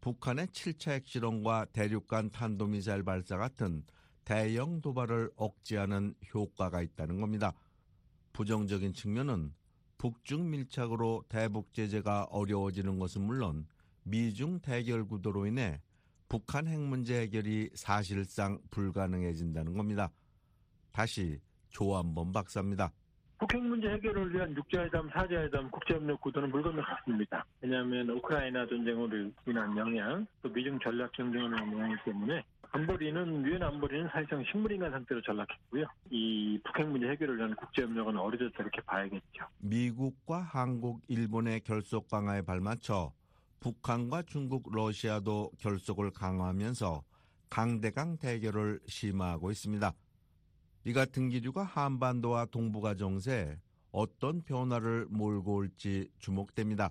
북한의 0.01 0.47
7차 0.47 0.91
핵실험과 0.91 1.65
대륙간 1.65 2.31
탄도미사일 2.31 3.03
발사 3.03 3.37
같은 3.37 3.83
대형 4.23 4.81
도발을 4.81 5.31
억제하는 5.35 6.13
효과가 6.33 6.81
있다는 6.81 7.19
겁니다. 7.19 7.53
부정적인 8.33 8.93
측면은 8.93 9.53
북중 9.97 10.49
밀착으로 10.49 11.25
대북 11.27 11.73
제재가 11.73 12.27
어려워지는 12.31 12.99
것은 12.99 13.21
물론 13.21 13.67
미중 14.03 14.61
대결 14.61 15.05
구도로 15.05 15.45
인해 15.45 15.81
북한 16.29 16.67
핵 16.67 16.79
문제 16.79 17.21
해결이 17.21 17.71
사실상 17.73 18.61
불가능해진다는 18.69 19.75
겁니다. 19.75 20.11
다시 20.91 21.41
조한범 21.69 22.31
박사입니다. 22.31 22.93
북핵 23.39 23.63
문제 23.63 23.89
해결을 23.89 24.33
위한 24.33 24.53
육자회담, 24.55 25.09
사자회담, 25.13 25.71
국제협력 25.71 26.19
구도는 26.19 26.51
물 26.51 26.61
건너갔습니다. 26.61 27.45
왜냐하면 27.61 28.09
우크라이나 28.09 28.67
전쟁으로 28.67 29.31
인한 29.47 29.77
영향, 29.77 30.27
또 30.41 30.49
미중 30.49 30.77
전략 30.79 31.11
경쟁으로 31.13 31.47
인한 31.47 31.71
영향 31.71 31.97
때문에 32.03 32.43
안보리는 32.71 33.45
유엔 33.45 33.63
안보리는 33.63 34.09
사실상 34.11 34.43
식물인간 34.51 34.91
상태로 34.91 35.21
전락했고요. 35.21 35.85
이 36.11 36.59
북핵 36.65 36.87
문제 36.87 37.07
해결을 37.07 37.37
위한 37.37 37.55
국제협력은 37.55 38.17
어려졌다 38.17 38.61
이렇게 38.61 38.81
봐야겠죠. 38.81 39.45
미국과 39.59 40.41
한국, 40.41 41.01
일본의 41.07 41.61
결속 41.61 42.09
강화에 42.09 42.41
발맞춰 42.41 43.13
북한과 43.61 44.23
중국, 44.23 44.69
러시아도 44.73 45.51
결속을 45.59 46.11
강화하면서 46.11 47.03
강대강 47.49 48.17
대결을 48.17 48.79
심화하고 48.85 49.49
있습니다. 49.49 49.93
이 50.89 50.93
같은 50.93 51.29
기류가 51.29 51.61
한반도와 51.61 52.47
동북아 52.47 52.95
정세에 52.95 53.59
어떤 53.91 54.41
변화를 54.41 55.05
몰고 55.11 55.57
올지 55.57 56.09
주목됩니다. 56.17 56.89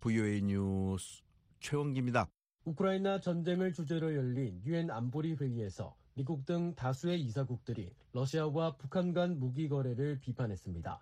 VOA 0.00 0.42
뉴스 0.42 1.22
최원기입니다. 1.60 2.28
우크라이나 2.66 3.18
전쟁을 3.18 3.72
주제로 3.72 4.14
열린 4.14 4.60
유엔 4.66 4.90
안보리 4.90 5.36
회의에서 5.36 5.96
미국 6.12 6.44
등 6.44 6.74
다수의 6.74 7.22
이사국들이 7.22 7.94
러시아와 8.12 8.76
북한 8.76 9.14
간 9.14 9.40
무기 9.40 9.70
거래를 9.70 10.20
비판했습니다. 10.20 11.00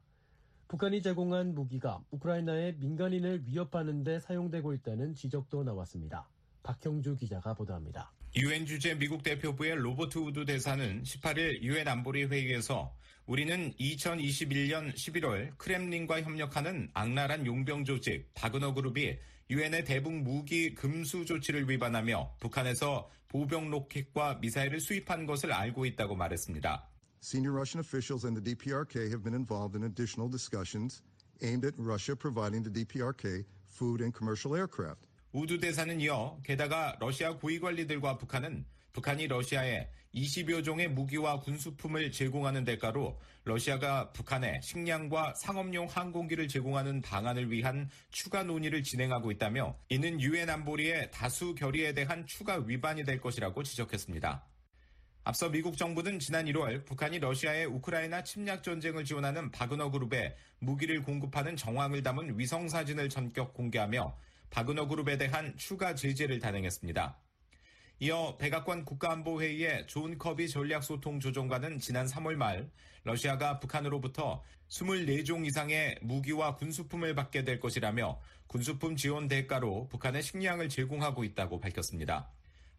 북한이 0.69 1.03
제공한 1.03 1.57
무기가 1.57 2.05
우크라이나의 2.13 2.77
민간인을 2.77 3.49
위협하는 3.49 4.05
데 4.05 4.21
사용되고 4.21 4.75
있다는 4.75 5.17
지적도 5.17 5.65
나왔습니다. 5.65 6.29
박형주 6.63 7.17
기자가 7.17 7.55
보도합니다. 7.55 8.13
유엔 8.37 8.65
주재 8.65 8.95
미국 8.95 9.25
대표부의 9.25 9.75
로버트 9.75 10.19
우드 10.19 10.45
대사는 10.45 11.03
18일 11.03 11.63
유엔 11.63 11.89
안보리 11.89 12.27
회의에서 12.27 12.95
우리는 13.27 13.73
2021년 13.75 14.95
11월 14.95 15.59
크렘린과 15.59 16.23
협력하는 16.23 16.91
악랄한 16.95 17.45
용병 17.45 17.85
조직 17.85 18.33
바그너 18.35 18.73
그룹이 18.75 19.19
유엔의 19.51 19.85
대북 19.85 20.13
무기 20.15 20.77
금수 20.77 21.25
조치를 21.25 21.69
위반하며 21.69 22.37
북한에서 22.39 23.11
보병 23.27 23.69
로켓과 23.69 24.39
미사일을 24.41 24.79
수입한 24.79 25.27
것을 25.27 25.53
알고 25.53 25.85
있다고 25.87 26.15
말했습니다. 26.15 26.89
Senior 27.21 27.57
Russian 27.57 27.81
officials 27.85 28.25
and 28.25 28.41
the 28.41 28.55
DPRK 28.55 29.11
have 29.11 29.25
been 29.25 29.35
involved 29.35 29.77
in 29.77 29.91
additional 29.91 30.31
discussions 30.31 31.03
aimed 31.43 31.67
at 31.67 31.75
Russia 31.77 32.15
providing 32.15 32.63
the 32.63 32.71
DPRK 32.71 33.45
food 33.67 34.01
and 34.01 34.17
commercial 34.17 34.55
aircraft. 34.55 35.10
우드 35.33 35.61
대사는 35.61 36.01
이어 36.01 36.41
게다가 36.43 36.97
러시아 36.99 37.35
고위 37.37 37.61
관리들과 37.61 38.19
북한은 38.19 38.65
북한이 38.93 39.29
러시아에 39.29 39.89
20여 40.13 40.65
종의 40.65 40.89
무기와 40.89 41.39
군수품을 41.39 42.11
제공하는 42.11 42.65
대가로 42.65 43.17
러시아가 43.45 44.11
북한에 44.11 44.61
식량과 44.61 45.35
상업용 45.37 45.87
항공기를 45.89 46.49
제공하는 46.49 47.01
방안을 47.01 47.53
위한 47.53 47.89
추가 48.11 48.43
논의를 48.43 48.83
진행하고 48.83 49.31
있다며 49.31 49.77
이는 49.89 50.21
유엔 50.21 50.51
안보리의 50.51 51.13
다수 51.13 51.55
결의에 51.55 51.95
대한 51.95 52.27
추가 52.27 52.57
위반이 52.57 53.05
될 53.05 53.21
것이라고 53.21 53.63
지적했습니다. 53.63 54.45
앞서 55.23 55.49
미국 55.49 55.77
정부는 55.77 56.19
지난 56.19 56.47
1월 56.47 56.85
북한이 56.87 57.21
러시아의 57.21 57.67
우크라이나 57.67 58.25
침략 58.25 58.65
전쟁을 58.65 59.05
지원하는 59.05 59.53
바그너 59.53 59.93
그룹에 59.93 60.35
무기를 60.59 61.05
공급하는 61.05 61.55
정황을 61.55 62.03
담은 62.03 62.37
위성 62.37 62.69
사진을 62.69 63.09
전격 63.09 63.55
공개하며 63.55 64.17
바그너 64.51 64.87
그룹에 64.87 65.17
대한 65.17 65.57
추가 65.57 65.95
제재를 65.95 66.41
단행했습니다. 66.41 67.17
이어 68.01 68.37
백악관 68.39 68.85
국가안보회의의 68.85 69.87
존 69.87 70.17
커비 70.17 70.49
전략소통조정관은 70.49 71.81
지난 71.81 72.07
3월 72.07 72.35
말 72.35 72.71
러시아가 73.05 73.61
북한으로부터 73.61 74.43
24종 74.69 75.47
이상의 75.47 75.99
무기와 76.01 76.57
군수품을 76.57 77.15
받게 77.15 77.45
될 77.45 77.61
것이라며 77.61 78.21
군수품 78.47 78.97
지원 78.97 79.29
대가로 79.29 79.89
북한에 79.89 80.23
식량을 80.23 80.69
제공하고 80.69 81.25
있다고 81.25 81.61
밝혔습니다. 81.61 82.31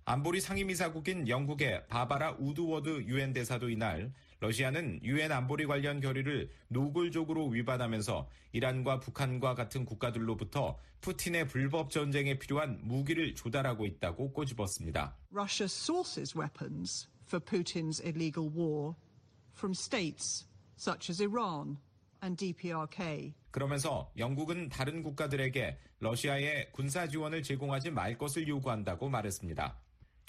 안보리 0.05 0.41
상임이사국인 0.41 1.27
영국의 1.27 1.87
바바라 1.87 2.35
우드워드 2.39 3.03
유엔 3.03 3.33
대사도 3.33 3.69
이날 3.69 4.11
러시아는 4.41 4.99
유엔 5.03 5.31
안보리 5.31 5.67
관련 5.67 5.99
결의를 6.01 6.49
노골적으로 6.67 7.47
위반하면서 7.49 8.27
이란과 8.53 8.99
북한과 8.99 9.53
같은 9.53 9.85
국가들로부터 9.85 10.79
푸틴의 11.01 11.47
불법 11.47 11.91
전쟁에 11.91 12.39
필요한 12.39 12.79
무기를 12.81 13.35
조달하고 13.35 13.85
있다고 13.85 14.33
꼬집었습니다. 14.33 15.15
Russia 15.31 15.67
sources 15.67 16.35
weapons 16.35 17.07
for 17.27 17.39
Putin's 17.39 18.03
illegal 18.03 18.51
war 18.51 18.95
from 19.55 19.73
states 19.73 20.47
such 20.75 21.11
as 21.11 21.21
Iran 21.21 21.77
and 22.23 22.35
DPRK. 22.43 23.35
그러면서 23.51 24.11
영국은 24.17 24.69
다른 24.69 25.03
국가들에게 25.03 25.77
러시아에 25.99 26.71
군사 26.71 27.07
지원을 27.07 27.43
제공하지 27.43 27.91
말 27.91 28.17
것을 28.17 28.47
요구한다고 28.47 29.07
말했습니다. 29.07 29.77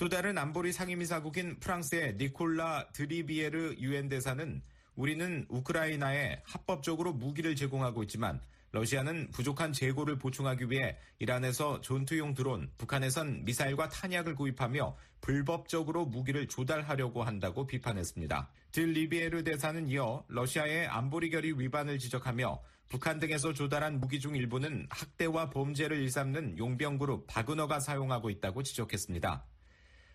또 0.03 0.09
다른 0.09 0.37
안보리 0.37 0.73
상임이사국인 0.73 1.61
프랑스의 1.61 2.17
니콜라 2.17 2.89
드리비에르 2.93 3.77
유엔 3.79 4.09
대사는 4.09 4.61
우리는 4.97 5.47
우크라이나에 5.49 6.43
합법적으로 6.43 7.13
무기를 7.13 7.55
제공하고 7.55 8.03
있지만 8.03 8.41
러시아는 8.73 9.31
부족한 9.31 9.73
재고를 9.73 10.19
보충하기 10.19 10.73
위해 10.73 10.99
이란에서 11.21 11.83
전투용 11.83 12.35
드론, 12.35 12.69
북한에선 12.79 13.45
미사일과 13.45 13.91
탄약을 13.91 14.35
구입하며 14.35 14.97
불법적으로 15.21 16.05
무기를 16.07 16.49
조달하려고 16.49 17.23
한다고 17.23 17.69
비판했습니다. 17.69 18.51
들리비에르 18.73 19.45
대사는 19.45 19.87
이어 19.87 20.25
러시아의 20.27 20.89
안보리 20.89 21.31
결의 21.31 21.61
위반을 21.61 22.01
지적하며 22.01 22.61
북한 22.89 23.21
등에서 23.21 23.53
조달한 23.53 24.01
무기 24.01 24.19
중 24.19 24.35
일부는 24.35 24.89
학대와 24.91 25.51
범죄를 25.51 25.99
일삼는 25.99 26.59
용병그룹 26.59 27.29
바그너가 27.29 27.79
사용하고 27.79 28.31
있다고 28.31 28.65
지적했습니다. 28.65 29.47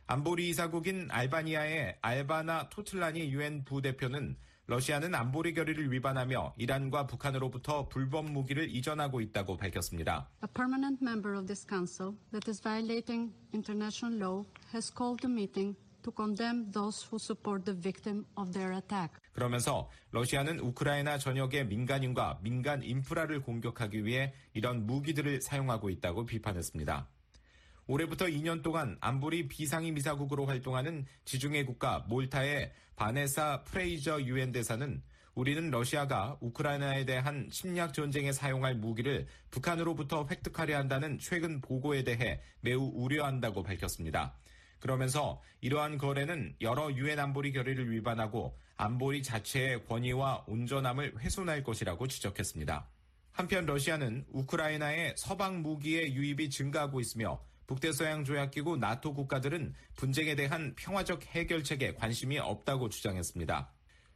안보리 0.10 0.48
이사국인 0.50 1.10
알바니아의 1.12 1.98
알바나 2.02 2.70
토틀라니 2.70 3.30
유엔 3.34 3.66
부대표는 3.66 4.38
러시아는 4.68 5.14
안보리 5.14 5.54
결의를 5.54 5.92
위반하며 5.92 6.56
이란과 6.58 7.08
북한으로부터 7.08 7.90
불법 7.90 8.32
무기를 8.32 8.70
이전하고 8.74 9.20
있다고 9.20 9.58
밝혔습니다. 9.58 10.30
A 10.44 10.48
permanent 10.54 11.04
member 11.04 11.38
of 11.38 11.46
this 11.46 11.68
council 11.68 12.16
that 12.32 12.50
is 12.50 12.62
violating 12.62 13.34
international 13.54 14.18
law 14.18 14.46
has 14.74 14.94
called 14.94 15.26
a 15.26 15.30
meeting 15.30 15.76
to 16.04 16.12
condemn 16.16 16.72
those 16.72 17.06
who 17.10 17.18
support 17.20 17.66
the 17.66 17.78
victim 17.78 18.26
of 18.38 18.54
their 18.54 18.74
attack. 18.76 19.14
그러면서 19.34 19.90
러시아는 20.12 20.60
우크라이나 20.60 21.18
전역의 21.18 21.68
민간인과 21.68 22.40
민간 22.44 22.82
인프라를 22.82 23.42
공격하기 23.42 24.06
위해 24.06 24.34
이런 24.54 24.86
무기들을 24.86 25.42
사용하고 25.42 25.90
있다고 25.90 26.26
비판했습니다. 26.26 27.10
올해부터 27.88 28.26
2년 28.26 28.62
동안 28.64 28.98
안보리 29.00 29.48
비상임 29.48 29.98
이사국으로 29.98 30.46
활동하는 30.46 31.06
지중해 31.24 31.64
국가 31.64 32.00
몰타의 32.10 32.74
바네사 32.98 33.64
프레이저 33.64 34.22
유엔 34.24 34.52
대사는 34.52 35.02
우리는 35.36 35.70
러시아가 35.70 36.38
우크라이나에 36.42 37.06
대한 37.06 37.50
침략 37.50 37.94
전쟁에 37.94 38.34
사용할 38.34 38.76
무기를 38.76 39.28
북한으로부터 39.52 40.28
획득하려 40.30 40.76
한다는 40.76 41.18
최근 41.20 41.62
보고에 41.62 42.04
대해 42.04 42.42
매우 42.60 42.92
우려한다고 42.94 43.64
밝혔습니다. 43.64 44.34
그러면서 44.80 45.42
이러한 45.62 45.98
거래는 45.98 46.56
여러 46.60 46.92
유엔 46.92 47.20
안보리 47.20 47.54
결의를 47.54 47.90
위반하고 47.92 48.58
안보리 48.76 49.24
자체의 49.24 49.86
권위와 49.86 50.44
온전함을 50.48 51.20
훼손할 51.20 51.64
것이라고 51.64 52.08
지적했습니다. 52.08 52.88
한편 53.32 53.66
러시아는 53.66 54.26
우크라이나의 54.32 55.14
서방 55.16 55.62
무기의 55.62 56.16
유입이 56.16 56.50
증가하고 56.50 57.00
있으며 57.00 57.40
북대서양 57.68 58.24
조약 58.24 58.52
기구 58.52 58.78
나토 58.78 59.14
국가들은 59.14 59.74
분쟁에 59.96 60.36
대한 60.36 60.74
평화적 60.76 61.24
해결책에 61.26 61.94
관심이 61.96 62.40
없다고 62.40 62.90
주장했습니다. 62.90 63.72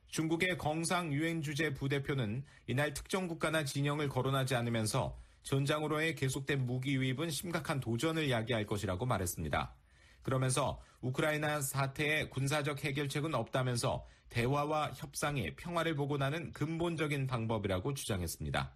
중국의 0.08 0.58
경상 0.58 1.14
유엔 1.14 1.42
주재 1.42 1.74
부대표는 1.74 2.44
이날 2.68 2.94
특정 2.94 3.28
국가나 3.28 3.64
진영을 3.64 4.10
거론하지 4.10 4.56
않으면서 4.56 5.18
전장으로의 5.44 6.16
계속된 6.16 6.66
무기 6.66 6.96
유입은 6.96 7.30
심각한 7.30 7.80
도전을 7.80 8.30
야기할 8.30 8.66
것이라고 8.66 9.06
말했습니다. 9.06 9.76
그러면서 10.22 10.82
우크라이나 11.02 11.62
사태의 11.62 12.30
군사적 12.30 12.84
해결책은 12.84 13.34
없다면서 13.34 14.06
대화와 14.30 14.92
협상이 14.96 15.56
평화를 15.56 15.96
복원하는 15.96 16.52
근본적인 16.54 17.28
방법이라고 17.28 17.94
주장했습니다. 17.94 18.74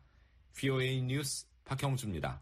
VOA 0.53 1.01
뉴스 1.03 1.47
박형주입니다. 1.63 2.41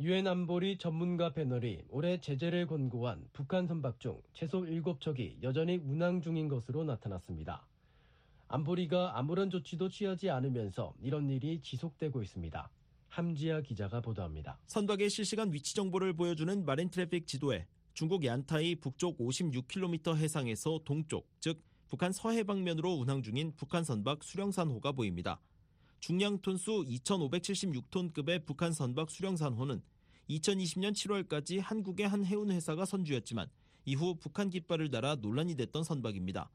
유엔 0.00 0.26
안보리 0.26 0.78
전문가 0.78 1.34
패널이 1.34 1.82
올해 1.90 2.18
제재를 2.22 2.66
권고한 2.66 3.22
북한 3.34 3.66
선박 3.66 4.00
중 4.00 4.18
최소 4.32 4.62
7척이 4.62 5.42
여전히 5.42 5.76
운항 5.76 6.22
중인 6.22 6.48
것으로 6.48 6.84
나타났습니다. 6.84 7.66
안보리가 8.48 9.18
아무런 9.18 9.50
조치도 9.50 9.90
취하지 9.90 10.30
않으면서 10.30 10.94
이런 11.02 11.28
일이 11.28 11.60
지속되고 11.60 12.22
있습니다. 12.22 12.70
함지아 13.10 13.60
기자가 13.60 14.00
보도합니다. 14.00 14.58
선박의 14.68 15.10
실시간 15.10 15.52
위치 15.52 15.74
정보를 15.74 16.14
보여주는 16.14 16.64
마린 16.64 16.88
트래픽 16.88 17.26
지도에 17.26 17.66
중국 17.92 18.24
얀타이 18.24 18.76
북쪽 18.76 19.18
56km 19.18 20.16
해상에서 20.16 20.80
동쪽, 20.82 21.28
즉 21.40 21.60
북한 21.88 22.10
서해 22.12 22.42
방면으로 22.42 22.90
운항 22.94 23.22
중인 23.22 23.52
북한 23.54 23.84
선박 23.84 24.24
수령산호가 24.24 24.92
보입니다. 24.92 25.42
중량 26.00 26.38
톤수 26.40 26.86
2,576톤급의 26.88 28.46
북한 28.46 28.72
선박 28.72 29.10
수령산호는 29.10 29.82
2020년 30.30 30.92
7월까지 30.92 31.60
한국의 31.60 32.08
한 32.08 32.24
해운 32.24 32.50
회사가 32.50 32.86
선주였지만 32.86 33.50
이후 33.84 34.14
북한 34.18 34.48
깃발을 34.48 34.90
달아 34.90 35.16
논란이 35.16 35.56
됐던 35.56 35.84
선박입니다. 35.84 36.50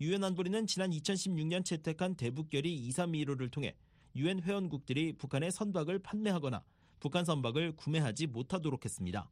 유엔 0.00 0.24
안보리는 0.24 0.66
지난 0.66 0.90
2016년 0.90 1.64
채택한 1.64 2.16
대북결의 2.16 2.90
2315를 2.90 3.52
통해 3.52 3.76
유엔 4.16 4.42
회원국들이 4.42 5.12
북한의 5.12 5.52
선박을 5.52 6.00
판매하거나 6.00 6.64
북한 6.98 7.24
선박을 7.24 7.76
구매하지 7.76 8.26
못하도록 8.26 8.84
했습니다. 8.84 9.30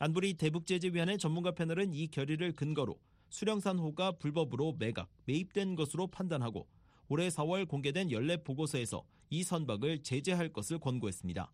안보리 0.00 0.34
대북제재위원회 0.34 1.18
전문가 1.18 1.52
패널은 1.52 1.94
이 1.94 2.08
결의를 2.08 2.56
근거로 2.56 2.98
수령산호가 3.30 4.12
불법으로 4.18 4.74
매각, 4.76 5.08
매입된 5.26 5.76
것으로 5.76 6.08
판단하고 6.08 6.66
올해 7.12 7.28
4월 7.28 7.68
공개된 7.68 8.10
연례 8.10 8.38
보고서에서 8.38 9.04
이 9.28 9.42
선박을 9.42 10.02
제재할 10.02 10.50
것을 10.50 10.78
권고했습니다. 10.78 11.52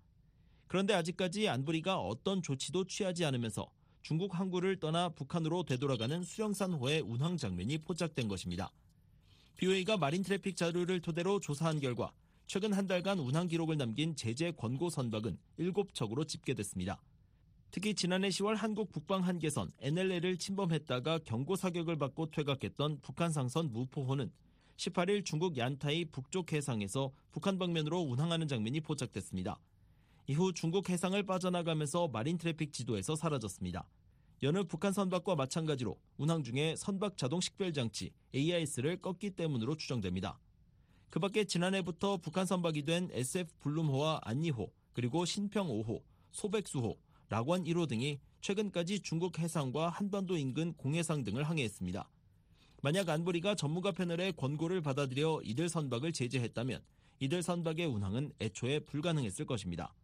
그런데 0.68 0.94
아직까지 0.94 1.48
안보리가 1.48 1.98
어떤 1.98 2.42
조치도 2.42 2.86
취하지 2.86 3.24
않으면서 3.24 3.68
중국 4.02 4.38
항구를 4.38 4.78
떠나 4.78 5.08
북한으로 5.08 5.64
되돌아가는 5.64 6.22
수령산호의 6.22 7.00
운항 7.00 7.36
장면이 7.36 7.78
포착된 7.78 8.28
것입니다. 8.28 8.70
BOA가 9.56 9.96
마린 9.96 10.22
트래픽 10.22 10.56
자료를 10.56 11.00
토대로 11.00 11.40
조사한 11.40 11.80
결과 11.80 12.12
최근 12.46 12.72
한 12.72 12.86
달간 12.86 13.18
운항 13.18 13.48
기록을 13.48 13.76
남긴 13.78 14.14
제재 14.14 14.52
권고 14.52 14.90
선박은 14.90 15.38
7척으로 15.58 16.28
집계됐습니다. 16.28 17.02
특히 17.72 17.94
지난해 17.94 18.28
10월 18.28 18.54
한국 18.54 18.92
북방 18.92 19.24
한계선 19.24 19.72
NLL을 19.80 20.38
침범했다가 20.38 21.18
경고 21.24 21.56
사격을 21.56 21.98
받고 21.98 22.30
퇴각했던 22.30 23.00
북한 23.02 23.32
상선 23.32 23.72
무포호는 23.72 24.30
18일 24.78 25.24
중국 25.24 25.58
얀타이 25.58 26.04
북쪽 26.06 26.52
해상에서 26.52 27.12
북한 27.32 27.58
방면으로 27.58 27.98
운항하는 28.00 28.46
장면이 28.46 28.80
포착됐습니다. 28.80 29.58
이후 30.28 30.52
중국 30.54 30.88
해상을 30.88 31.20
빠져나가면서 31.24 32.06
마린 32.08 32.38
트래픽 32.38 32.72
지도에서 32.72 33.16
사라졌습니다. 33.16 33.88
여느 34.44 34.62
북한 34.62 34.92
선박과 34.92 35.34
마찬가지로 35.34 35.98
운항 36.16 36.44
중에 36.44 36.76
선박 36.76 37.16
자동 37.16 37.40
식별 37.40 37.72
장치 37.72 38.12
AIS를 38.32 38.98
껐기 38.98 39.34
때문으로 39.34 39.76
추정됩니다. 39.76 40.38
그 41.10 41.18
밖에 41.18 41.44
지난해부터 41.44 42.18
북한 42.18 42.46
선박이 42.46 42.84
된 42.84 43.08
SF 43.10 43.52
블룸호와 43.58 44.20
안니호, 44.22 44.70
그리고 44.92 45.24
신평 45.24 45.66
5호, 45.66 46.02
소백수호, 46.30 46.96
락원 47.30 47.64
1호 47.64 47.88
등이 47.88 48.20
최근까지 48.42 49.00
중국 49.00 49.40
해상과 49.40 49.88
한반도 49.88 50.36
인근 50.36 50.72
공해상 50.74 51.24
등을 51.24 51.42
항해했습니다. 51.42 52.08
만약 52.80 53.08
안보리가 53.08 53.56
전문가 53.56 53.90
패널의 53.90 54.34
권고를 54.34 54.80
받아들여 54.82 55.40
이들 55.42 55.68
선박을 55.68 56.12
제재했다면 56.12 56.80
이들 57.18 57.42
선박의 57.42 57.86
운항은 57.86 58.32
애초에 58.40 58.80
불가능했을 58.80 59.46
것입니다. 59.46 59.94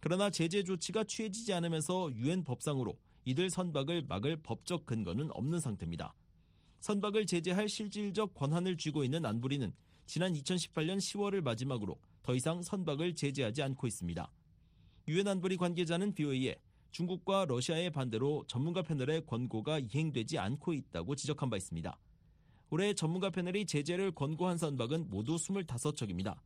그러나 0.00 0.28
제재 0.28 0.62
조치가 0.62 1.04
취해지지 1.04 1.54
않으면서 1.54 2.12
유엔 2.14 2.44
법상으로 2.44 2.98
이들 3.24 3.48
선박을 3.48 4.02
막을 4.08 4.42
법적 4.42 4.84
근거는 4.84 5.30
없는 5.32 5.60
상태입니다. 5.60 6.14
선박을 6.80 7.24
제재할 7.26 7.68
실질적 7.68 8.34
권한을 8.34 8.76
쥐고 8.76 9.04
있는 9.04 9.24
안보리는 9.24 9.72
지난 10.06 10.34
2018년 10.34 10.98
10월을 10.98 11.40
마지막으로 11.40 11.98
더 12.22 12.34
이상 12.34 12.60
선박을 12.60 13.14
제재하지 13.14 13.62
않고 13.62 13.86
있습니다. 13.86 14.30
유엔 15.08 15.28
안보리 15.28 15.56
관계자는 15.56 16.14
BOA에 16.14 16.56
중국과 16.92 17.46
러시아의 17.46 17.90
반대로 17.90 18.44
전문가 18.46 18.82
패널의 18.82 19.24
권고가 19.26 19.80
이행되지 19.80 20.38
않고 20.38 20.74
있다고 20.74 21.16
지적한 21.16 21.48
바 21.50 21.56
있습니다. 21.56 21.98
올해 22.70 22.94
전문가 22.94 23.30
패널이 23.30 23.66
제재를 23.66 24.12
권고한 24.12 24.58
선박은 24.58 25.08
모두 25.10 25.36
25척입니다. 25.36 26.36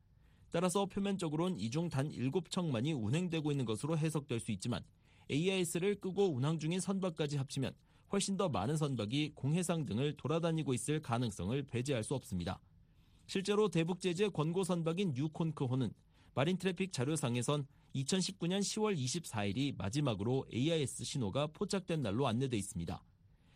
따라서 0.53 0.87
표면적으로는 0.87 1.59
이중 1.59 1.89
단 1.89 2.11
7척만이 2.11 2.97
운행되고 2.97 3.51
있는 3.51 3.65
것으로 3.65 3.99
해석될 3.99 4.41
수 4.41 4.53
있지만 4.53 4.83
AIS를 5.31 5.97
끄고 5.97 6.33
운항 6.35 6.61
중인 6.61 6.79
선박까지 6.79 7.37
합치면 7.37 7.75
훨씬 8.13 8.37
더 8.37 8.49
많은 8.49 8.77
선박이 8.77 9.33
공해상 9.35 9.85
등을 9.85 10.17
돌아다니고 10.17 10.73
있을 10.75 11.03
가능성을 11.03 11.61
배제할 11.65 12.05
수 12.05 12.15
없습니다. 12.15 12.61
실제로 13.27 13.69
대북 13.69 14.01
제재 14.01 14.29
권고 14.29 14.63
선박인 14.63 15.15
뉴콘크호는 15.15 15.93
마린 16.35 16.57
트래픽 16.57 16.93
자료상에선 16.93 17.67
2019년 17.97 18.61
10월 18.61 18.97
24일이 18.97 19.77
마지막으로 19.77 20.47
AIS 20.53 21.05
신호가 21.05 21.47
포착된 21.49 22.03
날로 22.03 22.27
안내돼 22.27 22.57
있습니다. 22.57 23.03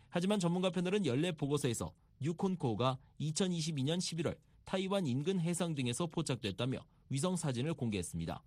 하지만 0.09 0.39
전문가 0.39 0.71
패널은 0.71 1.05
연례 1.05 1.31
보고서에서 1.31 1.93
뉴콘코가 2.19 2.97
2022년 3.19 3.97
11월 3.97 4.37
타이완 4.65 5.05
인근 5.05 5.39
해상 5.39 5.75
등에서 5.75 6.07
포착됐다며 6.07 6.83
위성 7.09 7.35
사진을 7.35 7.73
공개했습니다. 7.75 8.43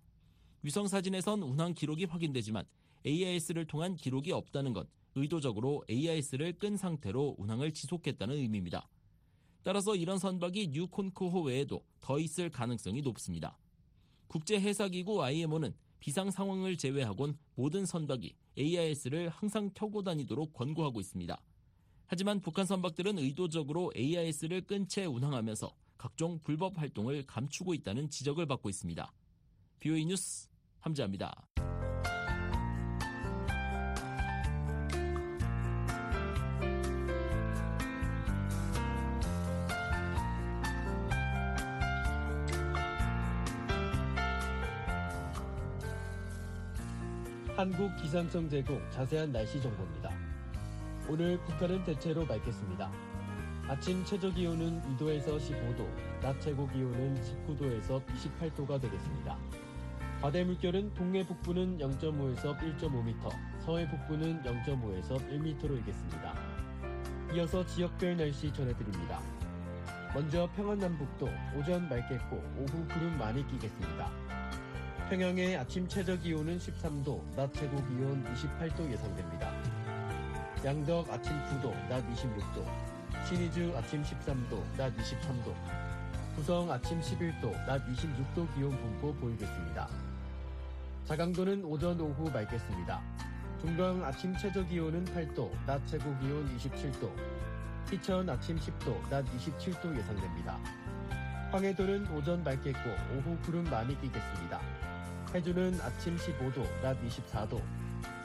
위성 0.63 0.87
사진에선 0.87 1.43
운항 1.43 1.73
기록이 1.73 2.05
확인되지만 2.05 2.65
AIS를 3.05 3.65
통한 3.65 3.95
기록이 3.95 4.31
없다는 4.31 4.73
건 4.73 4.87
의도적으로 5.15 5.83
AIS를 5.89 6.53
끈 6.53 6.75
상태로 6.75 7.35
운항을 7.37 7.73
지속했다는 7.73 8.35
의미입니다. 8.35 8.89
따라서 9.63 9.95
이런 9.95 10.19
선박이 10.19 10.69
뉴콘코호 10.69 11.43
외에도 11.43 11.83
더 12.01 12.19
있을 12.19 12.49
가능성이 12.49 13.01
높습니다. 13.01 13.57
국제해사기구 14.27 15.23
IMO는 15.23 15.73
비상 15.99 16.31
상황을 16.31 16.77
제외하곤 16.77 17.37
모든 17.55 17.85
선박이 17.85 18.35
AIS를 18.57 19.29
항상 19.29 19.71
켜고 19.73 20.03
다니도록 20.03 20.53
권고하고 20.53 20.99
있습니다. 20.99 21.41
하지만 22.07 22.39
북한 22.39 22.65
선박들은 22.65 23.17
의도적으로 23.17 23.91
AIS를 23.95 24.61
끈 24.61 24.87
채 24.87 25.05
운항하면서 25.05 25.75
각종 25.97 26.39
불법 26.43 26.77
활동을 26.77 27.25
감추고 27.25 27.73
있다는 27.73 28.09
지적을 28.09 28.45
받고 28.45 28.69
있습니다. 28.69 29.11
BOE 29.79 30.05
뉴스 30.05 30.47
함재합니다. 30.79 31.47
한국 47.65 47.95
기상청 47.95 48.47
제공 48.47 48.79
자세한 48.91 49.31
날씨 49.31 49.59
정보입니다. 49.59 50.11
오늘 51.09 51.35
북한은 51.45 51.83
대체로 51.83 52.23
맑겠습니다. 52.23 52.91
아침 53.67 54.05
최저 54.05 54.29
기온은 54.29 54.79
2도에서 54.83 55.39
15도, 55.39 56.21
낮 56.21 56.39
최고 56.39 56.67
기온은 56.67 57.15
19도에서 57.15 58.05
28도가 58.05 58.79
되겠습니다. 58.79 59.35
바다 60.21 60.43
물결은 60.43 60.93
동해 60.93 61.25
북부는 61.25 61.79
0.5에서 61.79 62.55
1.5m, 62.59 63.31
서해 63.65 63.89
북부는 63.89 64.43
0.5에서 64.43 65.17
1m로 65.27 65.71
일겠습니다. 65.77 66.35
이어서 67.33 67.65
지역별 67.65 68.17
날씨 68.17 68.53
전해드립니다. 68.53 69.19
먼저 70.13 70.47
평안남북도 70.55 71.27
오전 71.57 71.89
맑겠고 71.89 72.35
오후 72.59 72.87
구름 72.89 73.17
많이 73.17 73.45
끼겠습니다. 73.47 74.24
평양의 75.09 75.55
아침 75.57 75.87
최저 75.87 76.17
기온은 76.17 76.57
13도, 76.57 77.21
낮 77.35 77.53
최고 77.53 77.77
기온 77.85 78.25
28도 78.33 78.91
예상됩니다. 78.91 79.51
양덕 80.65 81.07
아침 81.11 81.31
9도, 81.43 81.71
낮 81.87 82.03
26도, 82.11 82.65
신의주 83.27 83.71
아침 83.77 84.01
13도, 84.01 84.63
낮 84.75 84.91
23도, 84.97 85.53
구성 86.35 86.71
아침 86.71 86.99
11도, 86.99 87.51
낮 87.67 87.85
26도 87.85 88.51
기온 88.55 88.71
분포 88.71 89.13
보이겠습니다. 89.13 89.87
자강도는 91.05 91.63
오전 91.63 92.01
오후 92.01 92.31
맑겠습니다. 92.31 92.99
중강 93.61 94.03
아침 94.03 94.35
최저 94.37 94.65
기온은 94.65 95.05
8도, 95.05 95.51
낮 95.67 95.85
최고 95.85 96.17
기온 96.17 96.49
27도, 96.57 97.11
희천 97.91 98.27
아침 98.27 98.57
10도, 98.57 99.07
낮 99.07 99.23
27도 99.37 99.95
예상됩니다. 99.95 100.57
황해도는 101.51 102.11
오전 102.11 102.43
맑겠고 102.43 102.89
오후 103.15 103.37
구름 103.43 103.63
많이 103.65 103.93
끼겠습니다. 104.01 104.59
해주는 105.35 105.81
아침 105.81 106.15
15도, 106.15 106.63
낮 106.81 106.97
24도, 107.03 107.61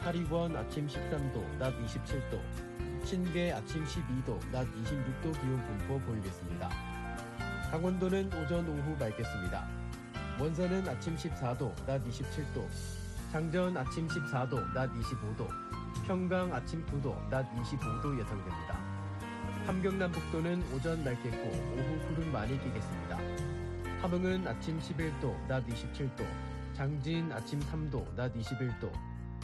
사리원 0.00 0.54
아침 0.54 0.86
13도, 0.86 1.44
낮 1.58 1.74
27도, 1.84 2.40
신계 3.04 3.50
아침 3.50 3.84
12도, 3.84 4.38
낮 4.52 4.64
26도 4.64 5.40
기온 5.40 5.60
분포 5.66 5.98
보이겠습니다. 6.06 6.70
강원도는 7.72 8.32
오전 8.32 8.68
오후 8.68 8.96
맑겠습니다. 8.96 9.68
원산은 10.38 10.88
아침 10.88 11.16
14도, 11.16 11.74
낮 11.84 12.00
27도, 12.04 12.64
장전 13.32 13.76
아침 13.76 14.06
14도, 14.06 14.72
낮 14.72 14.88
25도, 14.92 15.48
평강 16.06 16.54
아침 16.54 16.86
9도, 16.86 17.28
낮 17.28 17.44
25도 17.56 18.20
예상됩니다. 18.20 18.78
함경남북도는 19.66 20.62
오전 20.72 21.02
맑겠고 21.02 21.48
오후 21.48 22.06
구름 22.06 22.30
많이 22.30 22.56
끼겠습니다. 22.62 23.18
함흥은 24.00 24.46
아침 24.46 24.78
11도, 24.78 25.48
낮 25.48 25.66
27도, 25.66 26.24
장진 26.80 27.30
아침 27.30 27.60
3도, 27.60 28.14
낮 28.14 28.32
21도, 28.32 28.90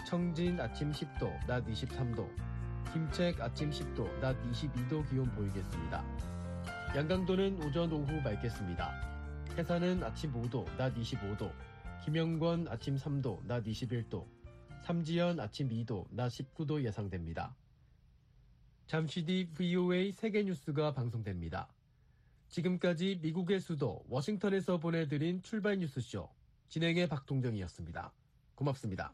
청진 0.06 0.58
아침 0.58 0.90
10도, 0.90 1.46
낮 1.46 1.66
23도, 1.66 2.26
김책 2.94 3.38
아침 3.42 3.68
10도, 3.68 4.20
낮 4.20 4.34
22도 4.50 5.06
기온 5.10 5.30
보이겠습니다. 5.32 6.02
양강도는 6.96 7.62
오전 7.62 7.92
오후 7.92 8.22
맑겠습니다. 8.22 8.90
해산은 9.50 10.02
아침 10.02 10.32
5도, 10.32 10.64
낮 10.78 10.94
25도, 10.94 11.52
김영권 12.06 12.68
아침 12.68 12.96
3도, 12.96 13.44
낮 13.44 13.64
21도, 13.64 14.26
삼지연 14.84 15.38
아침 15.38 15.68
2도, 15.68 16.06
낮 16.12 16.28
19도 16.28 16.82
예상됩니다. 16.84 17.54
잠시 18.86 19.26
뒤 19.26 19.50
VOA 19.52 20.10
세계 20.12 20.42
뉴스가 20.42 20.94
방송됩니다. 20.94 21.68
지금까지 22.48 23.18
미국의 23.20 23.60
수도 23.60 24.06
워싱턴에서 24.08 24.78
보내드린 24.78 25.42
출발 25.42 25.76
뉴스쇼 25.80 26.34
진행의 26.68 27.08
박동정이었습니다. 27.08 28.12
고맙습니다. 28.54 29.12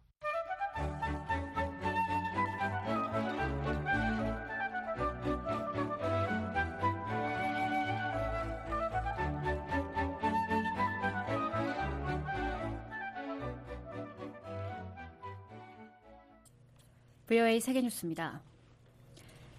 VOA 17.32 17.61
세계뉴스입니다. 17.61 18.42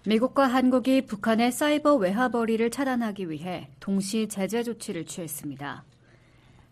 미국과 0.06 0.46
한국이 0.46 1.06
북한의 1.06 1.50
사이버 1.50 1.96
외화벌이를 1.96 2.70
차단하기 2.70 3.30
위해 3.30 3.68
동시 3.80 4.28
제재 4.28 4.62
조치를 4.62 5.06
취했습니다. 5.06 5.84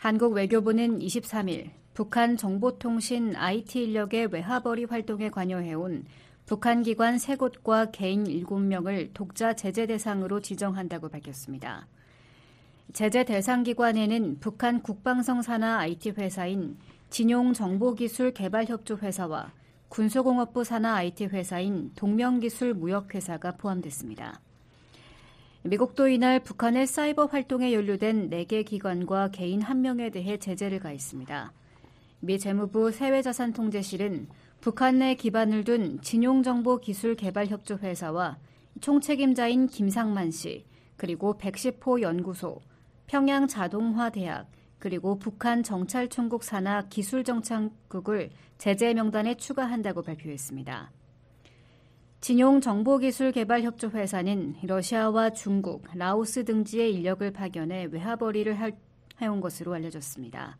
한국 0.03 0.32
외교부는 0.32 0.98
23일 0.98 1.70
북한 1.94 2.36
정보통신 2.36 3.36
IT 3.36 3.84
인력의 3.84 4.30
외화벌이 4.32 4.86
활동에 4.86 5.30
관여해온 5.30 6.07
북한 6.44 6.82
기관 6.82 7.18
3곳과 7.18 7.90
개인 7.92 8.24
7명을 8.24 9.11
독자 9.14 9.55
제재 9.55 9.86
대상으로 9.86 10.40
지정한다고 10.40 11.09
밝혔습니다. 11.09 11.86
제재 12.92 13.22
대상 13.22 13.62
기관에는 13.62 14.40
북한 14.40 14.82
국방성 14.82 15.40
산하 15.40 15.78
IT 15.78 16.14
회사인 16.18 16.78
진용정보기술개발협조회사와 17.11 19.53
군소공업부 19.88 20.64
산하 20.64 20.96
IT 20.96 21.26
회사인 21.26 21.92
동명기술무역회사가 21.94 23.53
포함됐습니다. 23.53 24.40
미국도 25.65 26.09
이날 26.09 26.41
북한의 26.41 26.89
사이버 26.89 27.27
활동에 27.27 27.73
연루된 27.73 28.31
4개 28.31 28.65
기관과 28.65 29.31
개인 29.31 29.61
1명에 29.61 30.13
대해 30.13 30.37
제재를 30.37 30.81
가했습니다. 30.81 31.53
미 32.19 32.37
재무부 32.37 32.91
세외자산통제실은 32.91 34.27
북한 34.61 34.99
내 34.99 35.15
기반을 35.15 35.63
둔 35.63 36.01
진용정보기술개발협조회사와 36.03 38.39
총책임자인 38.81 39.69
김상만 39.69 40.33
씨, 40.33 40.67
그리고 40.97 41.39
110호 41.39 42.03
연구소, 42.03 42.61
평양자동화대학, 43.07 44.51
그리고 44.81 45.17
북한 45.17 45.63
정찰총국 45.63 46.43
산하 46.43 46.89
기술정찰국을 46.89 48.31
제재 48.59 48.95
명단에 48.95 49.37
추가한다고 49.37 50.03
발표했습니다. 50.03 50.91
진용 52.23 52.61
정보기술개발협조회사는 52.61 54.59
러시아와 54.62 55.31
중국, 55.31 55.83
라오스 55.93 56.45
등지의 56.45 56.95
인력을 56.95 57.29
파견해 57.33 57.89
외화벌이를 57.91 58.57
해온 59.20 59.41
것으로 59.41 59.75
알려졌습니다. 59.75 60.57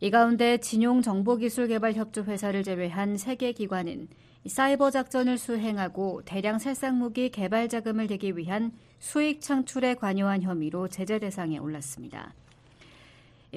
이 0.00 0.10
가운데 0.10 0.58
진용 0.58 1.00
정보기술개발협조회사를 1.00 2.62
제외한 2.62 3.16
3개 3.16 3.54
기관은 3.54 4.08
사이버 4.46 4.90
작전을 4.90 5.38
수행하고 5.38 6.20
대량 6.26 6.58
살상 6.58 6.98
무기 6.98 7.30
개발 7.30 7.70
자금을 7.70 8.06
대기 8.06 8.36
위한 8.36 8.72
수익 8.98 9.40
창출에 9.40 9.94
관여한 9.94 10.42
혐의로 10.42 10.88
제재 10.88 11.18
대상에 11.18 11.56
올랐습니다. 11.56 12.34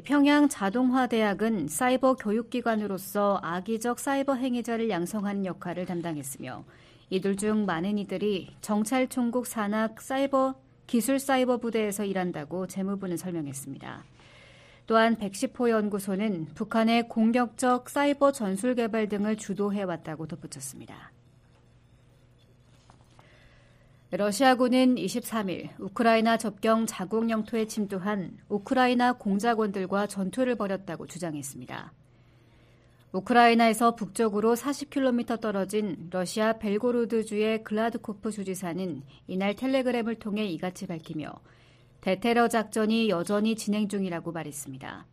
평양 0.05 0.47
자동화대학은 0.47 1.67
사이버 1.67 2.15
교육기관으로서 2.15 3.41
악의적 3.43 3.99
사이버 3.99 4.35
행위자를 4.35 4.89
양성하는 4.89 5.45
역할을 5.45 5.85
담당했으며 5.85 6.63
이들 7.13 7.35
중 7.35 7.67
많은 7.67 7.99
이들이 7.99 8.55
정찰총국 8.61 9.45
산악 9.45 10.01
사이버 10.01 10.55
기술 10.87 11.19
사이버 11.19 11.57
부대에서 11.57 12.05
일한다고 12.05 12.65
재무부는 12.65 13.17
설명했습니다. 13.17 14.03
또한 14.87 15.15
110호 15.17 15.69
연구소는 15.69 16.47
북한의 16.55 17.07
공격적 17.09 17.87
사이버 17.87 18.31
전술 18.31 18.73
개발 18.73 19.09
등을 19.09 19.37
주도해왔다고 19.37 20.25
덧붙였습니다. 20.25 21.11
러시아군은 24.09 24.95
23일 24.95 25.69
우크라이나 25.79 26.37
접경 26.37 26.87
자국 26.87 27.29
영토에 27.29 27.67
침투한 27.67 28.39
우크라이나 28.49 29.13
공작원들과 29.13 30.07
전투를 30.07 30.55
벌였다고 30.55 31.05
주장했습니다. 31.05 31.93
우크라이나에서 33.13 33.95
북쪽으로 33.95 34.55
40km 34.55 35.39
떨어진 35.39 36.09
러시아 36.09 36.53
벨고로드주의 36.53 37.63
글라드코프 37.63 38.31
주지사는 38.31 39.03
이날 39.27 39.55
텔레그램을 39.55 40.15
통해 40.15 40.45
이같이 40.47 40.87
밝히며 40.87 41.31
대테러 42.01 42.47
작전이 42.47 43.09
여전히 43.09 43.55
진행 43.55 43.87
중이라고 43.87 44.31
말했습니다. 44.31 45.05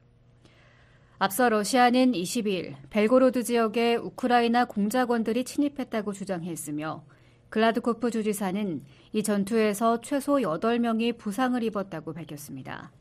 앞서 1.18 1.50
러시아는 1.50 2.12
22일 2.12 2.76
벨고로드 2.88 3.42
지역에 3.42 3.96
우크라이나 3.96 4.64
공작원들이 4.64 5.44
침입했다고 5.44 6.14
주장했으며 6.14 7.04
글라드코프 7.50 8.10
주지사는 8.10 8.82
이 9.12 9.22
전투에서 9.22 10.00
최소 10.00 10.36
8명이 10.36 11.18
부상을 11.18 11.62
입었다고 11.62 12.14
밝혔습니다. 12.14 12.92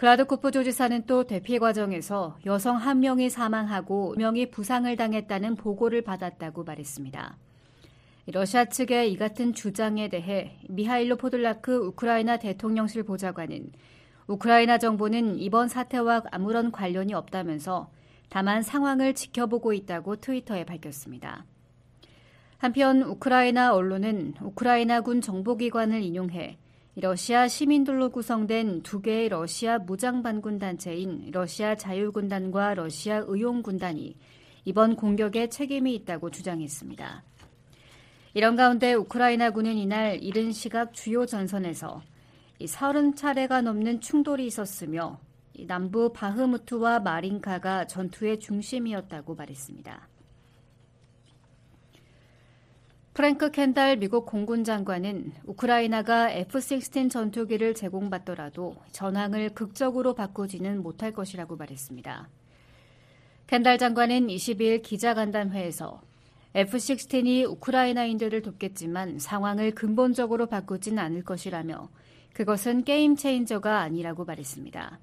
글라드코프 0.00 0.50
주지사는 0.50 1.04
또 1.04 1.24
대피 1.24 1.58
과정에서 1.58 2.38
여성 2.46 2.78
1명이 2.80 3.28
사망하고 3.28 4.14
2명이 4.16 4.50
부상을 4.50 4.96
당했다는 4.96 5.56
보고를 5.56 6.00
받았다고 6.00 6.64
말했습니다. 6.64 7.36
러시아 8.28 8.64
측의 8.64 9.12
이 9.12 9.18
같은 9.18 9.52
주장에 9.52 10.08
대해 10.08 10.56
미하일로 10.70 11.16
포들라크 11.16 11.76
우크라이나 11.88 12.38
대통령실 12.38 13.02
보좌관은 13.02 13.72
우크라이나 14.26 14.78
정부는 14.78 15.38
이번 15.38 15.68
사태와 15.68 16.22
아무런 16.30 16.72
관련이 16.72 17.12
없다면서 17.12 17.90
다만 18.30 18.62
상황을 18.62 19.12
지켜보고 19.12 19.74
있다고 19.74 20.16
트위터에 20.16 20.64
밝혔습니다. 20.64 21.44
한편 22.56 23.02
우크라이나 23.02 23.74
언론은 23.74 24.32
우크라이나군 24.40 25.20
정보기관을 25.20 26.00
인용해 26.00 26.56
러시아 26.96 27.46
시민들로 27.46 28.10
구성된 28.10 28.82
두 28.82 29.00
개의 29.00 29.28
러시아 29.28 29.78
무장반군 29.78 30.58
단체인 30.58 31.30
러시아 31.30 31.76
자유군단과 31.76 32.74
러시아 32.74 33.22
의용군단이 33.26 34.16
이번 34.64 34.96
공격에 34.96 35.48
책임이 35.48 35.94
있다고 35.94 36.30
주장했습니다. 36.30 37.22
이런 38.34 38.56
가운데 38.56 38.94
우크라이나군은 38.94 39.76
이날 39.76 40.22
이른 40.22 40.52
시각 40.52 40.92
주요 40.92 41.26
전선에서 41.26 42.02
30차례가 42.60 43.62
넘는 43.62 44.00
충돌이 44.00 44.46
있었으며 44.46 45.18
남부 45.66 46.12
바흐무트와 46.12 47.00
마린카가 47.00 47.86
전투의 47.86 48.40
중심이었다고 48.40 49.34
말했습니다. 49.36 50.09
프랭크 53.12 53.50
켄달 53.50 53.96
미국 53.96 54.24
공군 54.24 54.62
장관은 54.62 55.32
우크라이나가 55.44 56.30
F-16 56.30 57.10
전투기를 57.10 57.74
제공받더라도 57.74 58.76
전황을 58.92 59.50
극적으로 59.50 60.14
바꾸지는 60.14 60.80
못할 60.80 61.12
것이라고 61.12 61.56
말했습니다. 61.56 62.28
켄달 63.48 63.78
장관은 63.78 64.28
22일 64.28 64.82
기자간담회에서 64.82 66.00
F-16이 66.54 67.50
우크라이나인들을 67.50 68.42
돕겠지만 68.42 69.18
상황을 69.18 69.74
근본적으로 69.74 70.46
바꾸진 70.46 71.00
않을 71.00 71.24
것이라며 71.24 71.88
그것은 72.32 72.84
게임 72.84 73.16
체인저가 73.16 73.80
아니라고 73.80 74.24
말했습니다. 74.24 75.00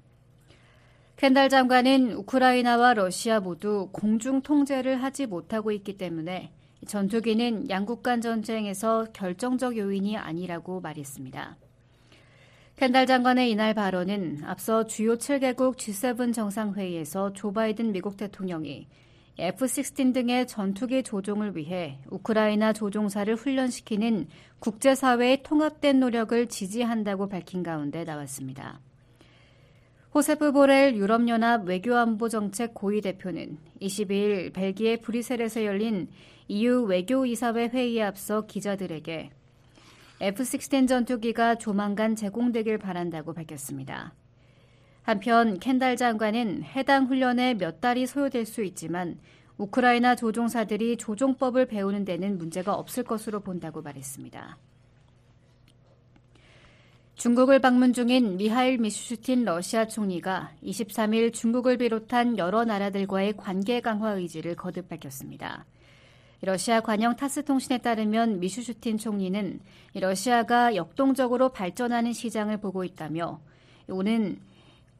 켄달 1.16 1.50
장관은 1.50 2.12
우크라이나와 2.12 2.94
러시아 2.94 3.40
모두 3.40 3.90
공중 3.92 4.40
통제를 4.40 5.02
하지 5.02 5.26
못하고 5.26 5.72
있기 5.72 5.98
때문에 5.98 6.52
전투기는 6.86 7.68
양국 7.70 8.02
간 8.02 8.20
전쟁에서 8.20 9.06
결정적 9.12 9.76
요인이 9.76 10.16
아니라고 10.16 10.80
말했습니다. 10.80 11.56
켄달 12.76 13.06
장관의 13.06 13.50
이날 13.50 13.74
발언은 13.74 14.42
앞서 14.44 14.86
주요 14.86 15.16
7개국 15.16 15.76
G7 15.76 16.32
정상회의에서 16.32 17.32
조 17.32 17.52
바이든 17.52 17.90
미국 17.90 18.16
대통령이 18.16 18.86
F-16 19.38 20.14
등의 20.14 20.46
전투기 20.46 21.02
조종을 21.02 21.56
위해 21.56 21.98
우크라이나 22.10 22.72
조종사를 22.72 23.32
훈련시키는 23.34 24.28
국제사회의 24.58 25.42
통합된 25.42 26.00
노력을 26.00 26.46
지지한다고 26.48 27.28
밝힌 27.28 27.62
가운데 27.62 28.04
나왔습니다. 28.04 28.80
호세프 30.14 30.52
보렐 30.52 30.94
유럽연합 30.96 31.68
외교안보정책 31.68 32.74
고위 32.74 33.00
대표는 33.00 33.58
22일 33.80 34.52
벨기에 34.52 34.96
브뤼셀에서 34.96 35.64
열린 35.64 36.08
EU 36.48 36.84
외교이사회 36.84 37.68
회의에 37.68 38.02
앞서 38.02 38.46
기자들에게 38.46 39.30
F-16 40.20 40.88
전투기가 40.88 41.56
조만간 41.56 42.16
제공되길 42.16 42.78
바란다고 42.78 43.34
밝혔습니다. 43.34 44.14
한편 45.02 45.58
켄달 45.58 45.96
장관은 45.96 46.64
해당 46.64 47.06
훈련에 47.06 47.54
몇 47.54 47.80
달이 47.80 48.06
소요될 48.06 48.46
수 48.46 48.64
있지만 48.64 49.18
우크라이나 49.58 50.16
조종사들이 50.16 50.96
조종법을 50.96 51.66
배우는 51.66 52.04
데는 52.04 52.38
문제가 52.38 52.74
없을 52.74 53.04
것으로 53.04 53.40
본다고 53.40 53.82
말했습니다. 53.82 54.58
중국을 57.14 57.58
방문 57.58 57.92
중인 57.92 58.36
미하일 58.36 58.78
미슈슈틴 58.78 59.44
러시아 59.44 59.88
총리가 59.88 60.52
23일 60.62 61.32
중국을 61.32 61.76
비롯한 61.76 62.38
여러 62.38 62.64
나라들과의 62.64 63.36
관계 63.36 63.80
강화 63.80 64.12
의지를 64.12 64.54
거듭 64.54 64.88
밝혔습니다. 64.88 65.66
러시아 66.40 66.80
관영 66.80 67.16
타스 67.16 67.44
통신에 67.44 67.78
따르면 67.78 68.38
미슈슈틴 68.38 68.98
총리는 68.98 69.60
러시아가 69.94 70.76
역동적으로 70.76 71.48
발전하는 71.48 72.12
시장을 72.12 72.58
보고 72.58 72.84
있다며 72.84 73.40
오는 73.88 74.38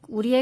우리의 0.09 0.37